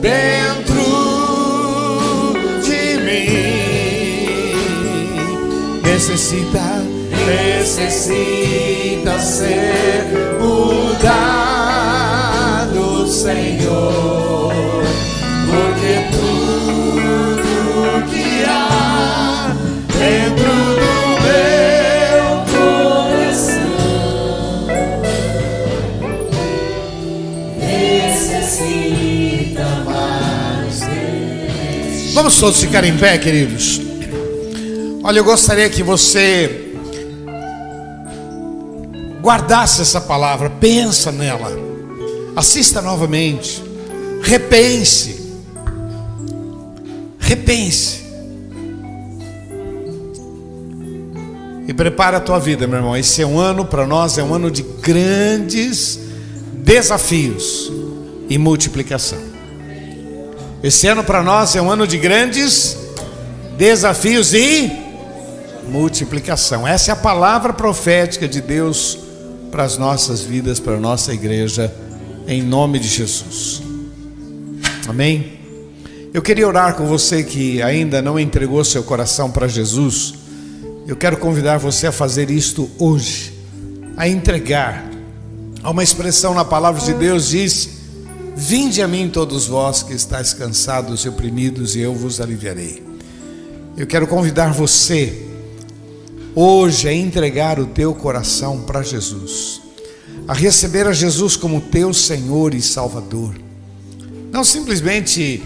dentro 0.00 0.82
de 2.66 2.96
mim 2.98 4.52
necessita, 5.82 6.82
necessita 7.26 9.18
ser 9.20 10.04
mudado. 10.40 11.52
Senhor, 13.08 14.21
Vamos 32.12 32.38
todos 32.38 32.60
ficar 32.60 32.84
em 32.84 32.94
pé, 32.98 33.16
queridos. 33.16 33.80
Olha, 35.02 35.18
eu 35.18 35.24
gostaria 35.24 35.68
que 35.70 35.82
você 35.82 36.74
guardasse 39.22 39.80
essa 39.80 39.98
palavra, 39.98 40.50
pensa 40.50 41.10
nela. 41.10 41.50
Assista 42.36 42.82
novamente. 42.82 43.62
Repense. 44.20 45.40
Repense. 47.18 48.02
E 51.66 51.72
prepara 51.72 52.18
a 52.18 52.20
tua 52.20 52.38
vida, 52.38 52.66
meu 52.66 52.76
irmão. 52.76 52.94
Esse 52.94 53.22
é 53.22 53.26
um 53.26 53.38
ano 53.38 53.64
para 53.64 53.86
nós 53.86 54.18
é 54.18 54.22
um 54.22 54.34
ano 54.34 54.50
de 54.50 54.62
grandes 54.62 55.98
desafios 56.52 57.72
e 58.28 58.36
multiplicação. 58.36 59.31
Esse 60.62 60.86
ano 60.86 61.02
para 61.02 61.24
nós 61.24 61.56
é 61.56 61.60
um 61.60 61.68
ano 61.68 61.88
de 61.88 61.98
grandes 61.98 62.76
desafios 63.58 64.32
e 64.32 64.70
multiplicação. 65.68 66.66
Essa 66.66 66.92
é 66.92 66.94
a 66.94 66.96
palavra 66.96 67.52
profética 67.52 68.28
de 68.28 68.40
Deus 68.40 68.96
para 69.50 69.64
as 69.64 69.76
nossas 69.76 70.20
vidas, 70.20 70.60
para 70.60 70.74
a 70.74 70.80
nossa 70.80 71.12
igreja 71.12 71.74
em 72.28 72.40
nome 72.42 72.78
de 72.78 72.86
Jesus. 72.86 73.60
Amém? 74.86 75.40
Eu 76.14 76.22
queria 76.22 76.46
orar 76.46 76.76
com 76.76 76.86
você 76.86 77.24
que 77.24 77.60
ainda 77.60 78.00
não 78.00 78.16
entregou 78.16 78.64
seu 78.64 78.84
coração 78.84 79.32
para 79.32 79.48
Jesus. 79.48 80.14
Eu 80.86 80.94
quero 80.94 81.16
convidar 81.16 81.58
você 81.58 81.88
a 81.88 81.92
fazer 81.92 82.30
isto 82.30 82.70
hoje, 82.78 83.32
a 83.96 84.08
entregar. 84.08 84.88
Há 85.60 85.70
uma 85.70 85.82
expressão 85.82 86.34
na 86.34 86.44
palavra 86.44 86.80
de 86.80 86.92
Deus 86.94 87.30
diz: 87.30 87.81
Vinde 88.34 88.82
a 88.82 88.88
mim 88.88 89.08
todos 89.08 89.46
vós 89.46 89.82
que 89.82 89.92
estáis 89.92 90.32
cansados 90.32 91.04
e 91.04 91.08
oprimidos, 91.08 91.76
e 91.76 91.80
eu 91.80 91.94
vos 91.94 92.20
aliviarei. 92.20 92.82
Eu 93.76 93.86
quero 93.86 94.06
convidar 94.06 94.52
você 94.52 95.26
hoje 96.34 96.88
a 96.88 96.92
entregar 96.92 97.58
o 97.58 97.66
teu 97.66 97.94
coração 97.94 98.62
para 98.62 98.82
Jesus 98.82 99.62
a 100.26 100.34
receber 100.34 100.86
a 100.86 100.92
Jesus 100.92 101.36
como 101.36 101.60
teu 101.60 101.92
Senhor 101.92 102.54
e 102.54 102.62
Salvador. 102.62 103.34
Não 104.30 104.44
simplesmente 104.44 105.42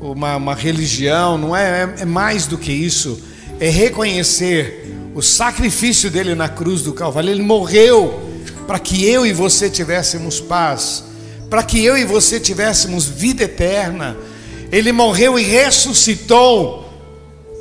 uma, 0.00 0.36
uma 0.36 0.54
religião, 0.54 1.36
não 1.36 1.56
é, 1.56 1.82
é, 1.82 2.02
é 2.02 2.04
mais 2.04 2.46
do 2.46 2.56
que 2.56 2.72
isso, 2.72 3.20
é 3.60 3.68
reconhecer 3.68 4.90
o 5.14 5.20
sacrifício 5.20 6.10
dele 6.10 6.34
na 6.34 6.48
cruz 6.48 6.82
do 6.82 6.92
Calvário. 6.92 7.30
Ele 7.30 7.42
morreu 7.42 8.22
para 8.66 8.78
que 8.78 9.04
eu 9.04 9.26
e 9.26 9.32
você 9.32 9.68
tivéssemos 9.68 10.40
paz, 10.40 11.04
para 11.52 11.62
que 11.62 11.84
eu 11.84 11.98
e 11.98 12.04
você 12.06 12.40
tivéssemos 12.40 13.04
vida 13.04 13.42
eterna. 13.42 14.16
Ele 14.72 14.90
morreu 14.90 15.38
e 15.38 15.42
ressuscitou, 15.42 16.90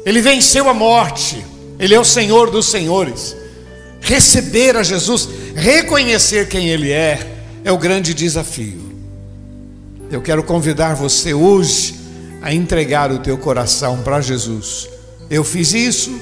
ele 0.06 0.22
venceu 0.22 0.70
a 0.70 0.74
morte, 0.74 1.46
ele 1.78 1.94
é 1.94 2.00
o 2.00 2.06
Senhor 2.06 2.50
dos 2.50 2.68
Senhores. 2.68 3.36
Receber 4.00 4.78
a 4.78 4.82
Jesus, 4.82 5.28
reconhecer 5.54 6.48
quem 6.48 6.70
Ele 6.70 6.90
é, 6.90 7.36
é 7.66 7.72
o 7.74 7.78
grande 7.78 8.14
desafio. 8.14 8.82
Eu 10.10 10.22
quero 10.22 10.42
convidar 10.42 10.96
você 10.96 11.34
hoje 11.34 11.96
a 12.42 12.54
entregar 12.54 13.12
o 13.12 13.20
teu 13.20 13.38
coração 13.38 14.02
para 14.04 14.22
Jesus. 14.22 14.88
Eu 15.30 15.44
fiz 15.44 15.74
isso, 15.74 16.18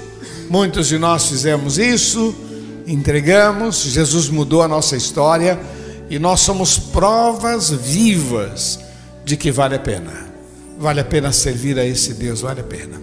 muitos 0.50 0.88
de 0.88 0.98
nós 0.98 1.28
fizemos 1.28 1.78
isso, 1.78 2.34
entregamos, 2.88 3.84
Jesus 3.84 4.28
mudou 4.28 4.64
a 4.64 4.68
nossa 4.68 4.98
história 4.98 5.60
e 6.10 6.18
nós 6.18 6.40
somos 6.40 6.78
provas 6.78 7.70
vivas 7.70 8.80
de 9.24 9.38
que 9.38 9.52
vale 9.52 9.76
a 9.76 9.80
pena. 9.80 10.30
Vale 10.80 11.02
a 11.02 11.06
pena 11.06 11.32
servir 11.32 11.78
a 11.78 11.86
esse 11.86 12.14
Deus, 12.14 12.42
vale 12.42 12.62
a 12.62 12.64
pena. 12.64 13.00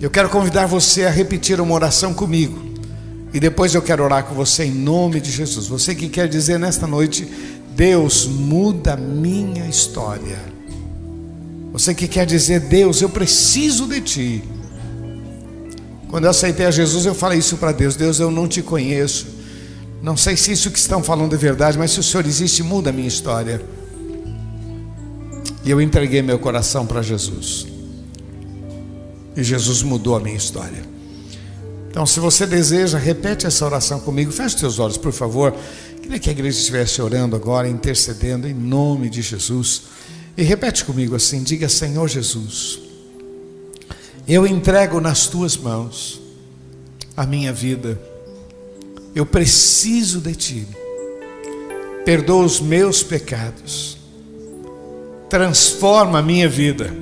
Eu 0.00 0.10
quero 0.10 0.28
convidar 0.28 0.66
você 0.66 1.04
a 1.04 1.10
repetir 1.10 1.60
uma 1.60 1.74
oração 1.74 2.14
comigo. 2.14 2.72
E 3.34 3.40
depois 3.40 3.74
eu 3.74 3.82
quero 3.82 4.02
orar 4.02 4.24
com 4.24 4.34
você 4.34 4.64
em 4.64 4.70
nome 4.70 5.20
de 5.20 5.30
Jesus. 5.30 5.66
Você 5.66 5.94
que 5.94 6.08
quer 6.08 6.28
dizer 6.28 6.58
nesta 6.58 6.86
noite, 6.86 7.28
Deus 7.74 8.26
muda 8.26 8.96
minha 8.96 9.66
história. 9.66 10.38
Você 11.72 11.94
que 11.94 12.06
quer 12.06 12.26
dizer, 12.26 12.60
Deus, 12.60 13.00
eu 13.00 13.08
preciso 13.08 13.86
de 13.86 14.00
Ti. 14.00 14.44
Quando 16.08 16.24
eu 16.24 16.30
aceitei 16.30 16.66
a 16.66 16.70
Jesus, 16.70 17.06
eu 17.06 17.14
falei 17.14 17.38
isso 17.38 17.56
para 17.56 17.72
Deus: 17.72 17.96
Deus, 17.96 18.20
eu 18.20 18.30
não 18.30 18.46
te 18.46 18.60
conheço. 18.60 19.26
Não 20.02 20.16
sei 20.16 20.36
se 20.36 20.50
isso 20.50 20.70
que 20.70 20.78
estão 20.78 21.02
falando 21.02 21.34
é 21.34 21.38
verdade, 21.38 21.78
mas 21.78 21.92
se 21.92 22.00
o 22.00 22.02
Senhor 22.02 22.26
existe, 22.26 22.62
muda 22.62 22.90
a 22.90 22.92
minha 22.92 23.06
história. 23.06 23.62
E 25.64 25.70
eu 25.70 25.80
entreguei 25.80 26.20
meu 26.22 26.40
coração 26.40 26.84
para 26.84 27.00
Jesus. 27.02 27.68
E 29.36 29.44
Jesus 29.44 29.82
mudou 29.82 30.16
a 30.16 30.20
minha 30.20 30.36
história. 30.36 30.82
Então, 31.88 32.04
se 32.04 32.18
você 32.18 32.46
deseja, 32.46 32.98
repete 32.98 33.46
essa 33.46 33.64
oração 33.64 34.00
comigo. 34.00 34.32
Feche 34.32 34.58
seus 34.58 34.80
olhos, 34.80 34.96
por 34.96 35.12
favor. 35.12 35.54
Queria 36.02 36.18
que 36.18 36.28
a 36.28 36.32
igreja 36.32 36.58
estivesse 36.58 37.00
orando 37.00 37.36
agora, 37.36 37.68
intercedendo 37.68 38.48
em 38.48 38.54
nome 38.54 39.08
de 39.08 39.22
Jesus. 39.22 39.82
E 40.36 40.42
repete 40.42 40.84
comigo 40.84 41.14
assim: 41.14 41.44
diga, 41.44 41.68
Senhor 41.68 42.08
Jesus, 42.08 42.80
eu 44.26 44.46
entrego 44.46 45.00
nas 45.00 45.28
tuas 45.28 45.56
mãos 45.56 46.20
a 47.16 47.24
minha 47.24 47.52
vida. 47.52 48.00
Eu 49.14 49.26
preciso 49.26 50.20
de 50.20 50.34
ti. 50.34 50.66
Perdoa 52.04 52.44
os 52.44 52.60
meus 52.60 53.02
pecados. 53.02 53.98
Transforma 55.28 56.18
a 56.18 56.22
minha 56.22 56.48
vida. 56.48 56.92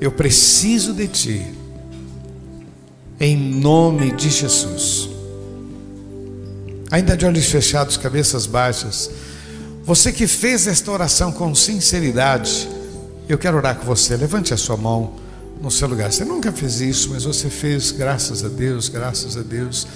Eu 0.00 0.12
preciso 0.12 0.92
de 0.92 1.08
ti. 1.08 1.46
Em 3.20 3.36
nome 3.36 4.12
de 4.12 4.30
Jesus. 4.30 5.08
Ainda 6.90 7.16
de 7.16 7.26
olhos 7.26 7.46
fechados, 7.46 7.96
cabeças 7.96 8.46
baixas. 8.46 9.10
Você 9.84 10.12
que 10.12 10.26
fez 10.26 10.66
esta 10.66 10.90
oração 10.90 11.32
com 11.32 11.54
sinceridade, 11.54 12.68
eu 13.28 13.38
quero 13.38 13.56
orar 13.56 13.76
com 13.76 13.84
você. 13.84 14.16
Levante 14.16 14.52
a 14.52 14.56
sua 14.56 14.76
mão 14.76 15.14
no 15.60 15.70
seu 15.70 15.88
lugar. 15.88 16.12
Você 16.12 16.24
nunca 16.24 16.52
fez 16.52 16.80
isso, 16.80 17.10
mas 17.10 17.24
você 17.24 17.50
fez, 17.50 17.90
graças 17.90 18.44
a 18.44 18.48
Deus, 18.48 18.88
graças 18.88 19.36
a 19.36 19.42
Deus. 19.42 19.86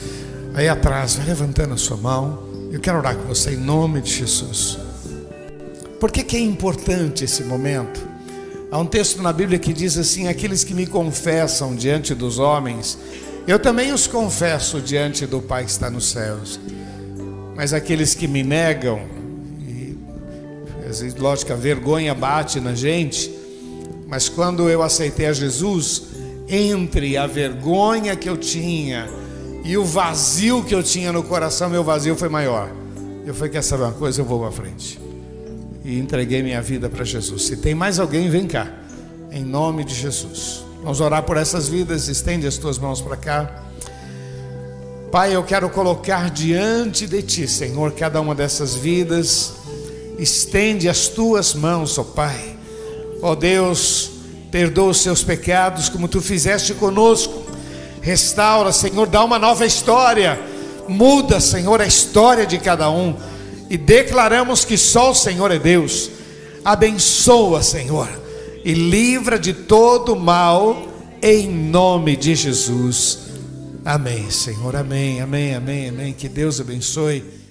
Aí 0.54 0.68
atrás, 0.68 1.14
vai 1.14 1.26
levantando 1.26 1.74
a 1.74 1.76
sua 1.76 1.96
mão. 1.96 2.42
Eu 2.70 2.80
quero 2.80 2.98
orar 2.98 3.16
com 3.16 3.28
você 3.28 3.52
em 3.52 3.56
nome 3.56 4.00
de 4.00 4.10
Jesus. 4.10 4.78
Por 6.00 6.10
que, 6.10 6.22
que 6.22 6.36
é 6.36 6.40
importante 6.40 7.24
esse 7.24 7.44
momento? 7.44 8.00
Há 8.70 8.78
um 8.78 8.86
texto 8.86 9.22
na 9.22 9.32
Bíblia 9.32 9.58
que 9.58 9.72
diz 9.72 9.96
assim: 9.96 10.28
Aqueles 10.28 10.64
que 10.64 10.74
me 10.74 10.86
confessam 10.86 11.76
diante 11.76 12.14
dos 12.14 12.38
homens, 12.38 12.98
eu 13.46 13.58
também 13.58 13.92
os 13.92 14.06
confesso 14.06 14.80
diante 14.80 15.26
do 15.26 15.40
Pai 15.40 15.64
que 15.64 15.70
está 15.70 15.90
nos 15.90 16.10
céus. 16.10 16.58
Mas 17.54 17.72
aqueles 17.72 18.14
que 18.14 18.26
me 18.26 18.42
negam, 18.42 19.02
às 20.88 21.00
vezes, 21.00 21.14
lógico, 21.14 21.52
a 21.52 21.56
vergonha 21.56 22.14
bate 22.14 22.60
na 22.60 22.74
gente, 22.74 23.30
mas 24.12 24.28
quando 24.28 24.68
eu 24.68 24.82
aceitei 24.82 25.24
a 25.24 25.32
Jesus, 25.32 26.02
entre 26.46 27.16
a 27.16 27.26
vergonha 27.26 28.14
que 28.14 28.28
eu 28.28 28.36
tinha 28.36 29.08
e 29.64 29.74
o 29.78 29.86
vazio 29.86 30.62
que 30.62 30.74
eu 30.74 30.82
tinha 30.82 31.10
no 31.10 31.22
coração, 31.22 31.70
meu 31.70 31.82
vazio 31.82 32.14
foi 32.14 32.28
maior. 32.28 32.70
Eu 33.24 33.32
falei: 33.32 33.52
quer 33.52 33.62
saber 33.62 33.84
uma 33.84 33.92
coisa? 33.92 34.20
Eu 34.20 34.26
vou 34.26 34.38
para 34.38 34.52
frente. 34.52 35.00
E 35.82 35.98
entreguei 35.98 36.42
minha 36.42 36.60
vida 36.60 36.90
para 36.90 37.02
Jesus. 37.06 37.44
Se 37.46 37.56
tem 37.56 37.74
mais 37.74 37.98
alguém, 37.98 38.28
vem 38.28 38.46
cá. 38.46 38.70
Em 39.30 39.42
nome 39.42 39.82
de 39.82 39.94
Jesus. 39.94 40.62
Vamos 40.82 41.00
orar 41.00 41.22
por 41.22 41.38
essas 41.38 41.66
vidas. 41.66 42.08
Estende 42.08 42.46
as 42.46 42.58
tuas 42.58 42.78
mãos 42.78 43.00
para 43.00 43.16
cá. 43.16 43.64
Pai, 45.10 45.34
eu 45.34 45.42
quero 45.42 45.70
colocar 45.70 46.28
diante 46.28 47.06
de 47.06 47.22
Ti, 47.22 47.48
Senhor, 47.48 47.92
cada 47.92 48.20
uma 48.20 48.34
dessas 48.34 48.74
vidas 48.74 49.54
Estende 50.18 50.88
as 50.88 51.08
tuas 51.08 51.54
mãos, 51.54 51.98
ó 51.98 52.04
Pai. 52.04 52.52
Ó 53.22 53.36
Deus, 53.36 54.10
perdoa 54.50 54.90
os 54.90 55.00
seus 55.00 55.22
pecados 55.22 55.88
como 55.88 56.08
tu 56.08 56.20
fizeste 56.20 56.74
conosco. 56.74 57.46
Restaura, 58.00 58.72
Senhor, 58.72 59.06
dá 59.06 59.24
uma 59.24 59.38
nova 59.38 59.64
história. 59.64 60.38
Muda, 60.88 61.38
Senhor, 61.38 61.80
a 61.80 61.86
história 61.86 62.44
de 62.44 62.58
cada 62.58 62.90
um. 62.90 63.14
E 63.70 63.78
declaramos 63.78 64.64
que 64.64 64.76
só 64.76 65.12
o 65.12 65.14
Senhor 65.14 65.52
é 65.52 65.58
Deus. 65.58 66.10
Abençoa, 66.64 67.62
Senhor, 67.62 68.08
e 68.64 68.72
livra 68.72 69.38
de 69.38 69.52
todo 69.52 70.14
mal, 70.14 70.88
em 71.22 71.48
nome 71.48 72.16
de 72.16 72.34
Jesus. 72.34 73.18
Amém, 73.84 74.30
Senhor. 74.30 74.76
Amém, 74.76 75.20
amém, 75.20 75.54
amém, 75.54 75.88
amém. 75.88 76.12
Que 76.12 76.28
Deus 76.28 76.60
abençoe. 76.60 77.41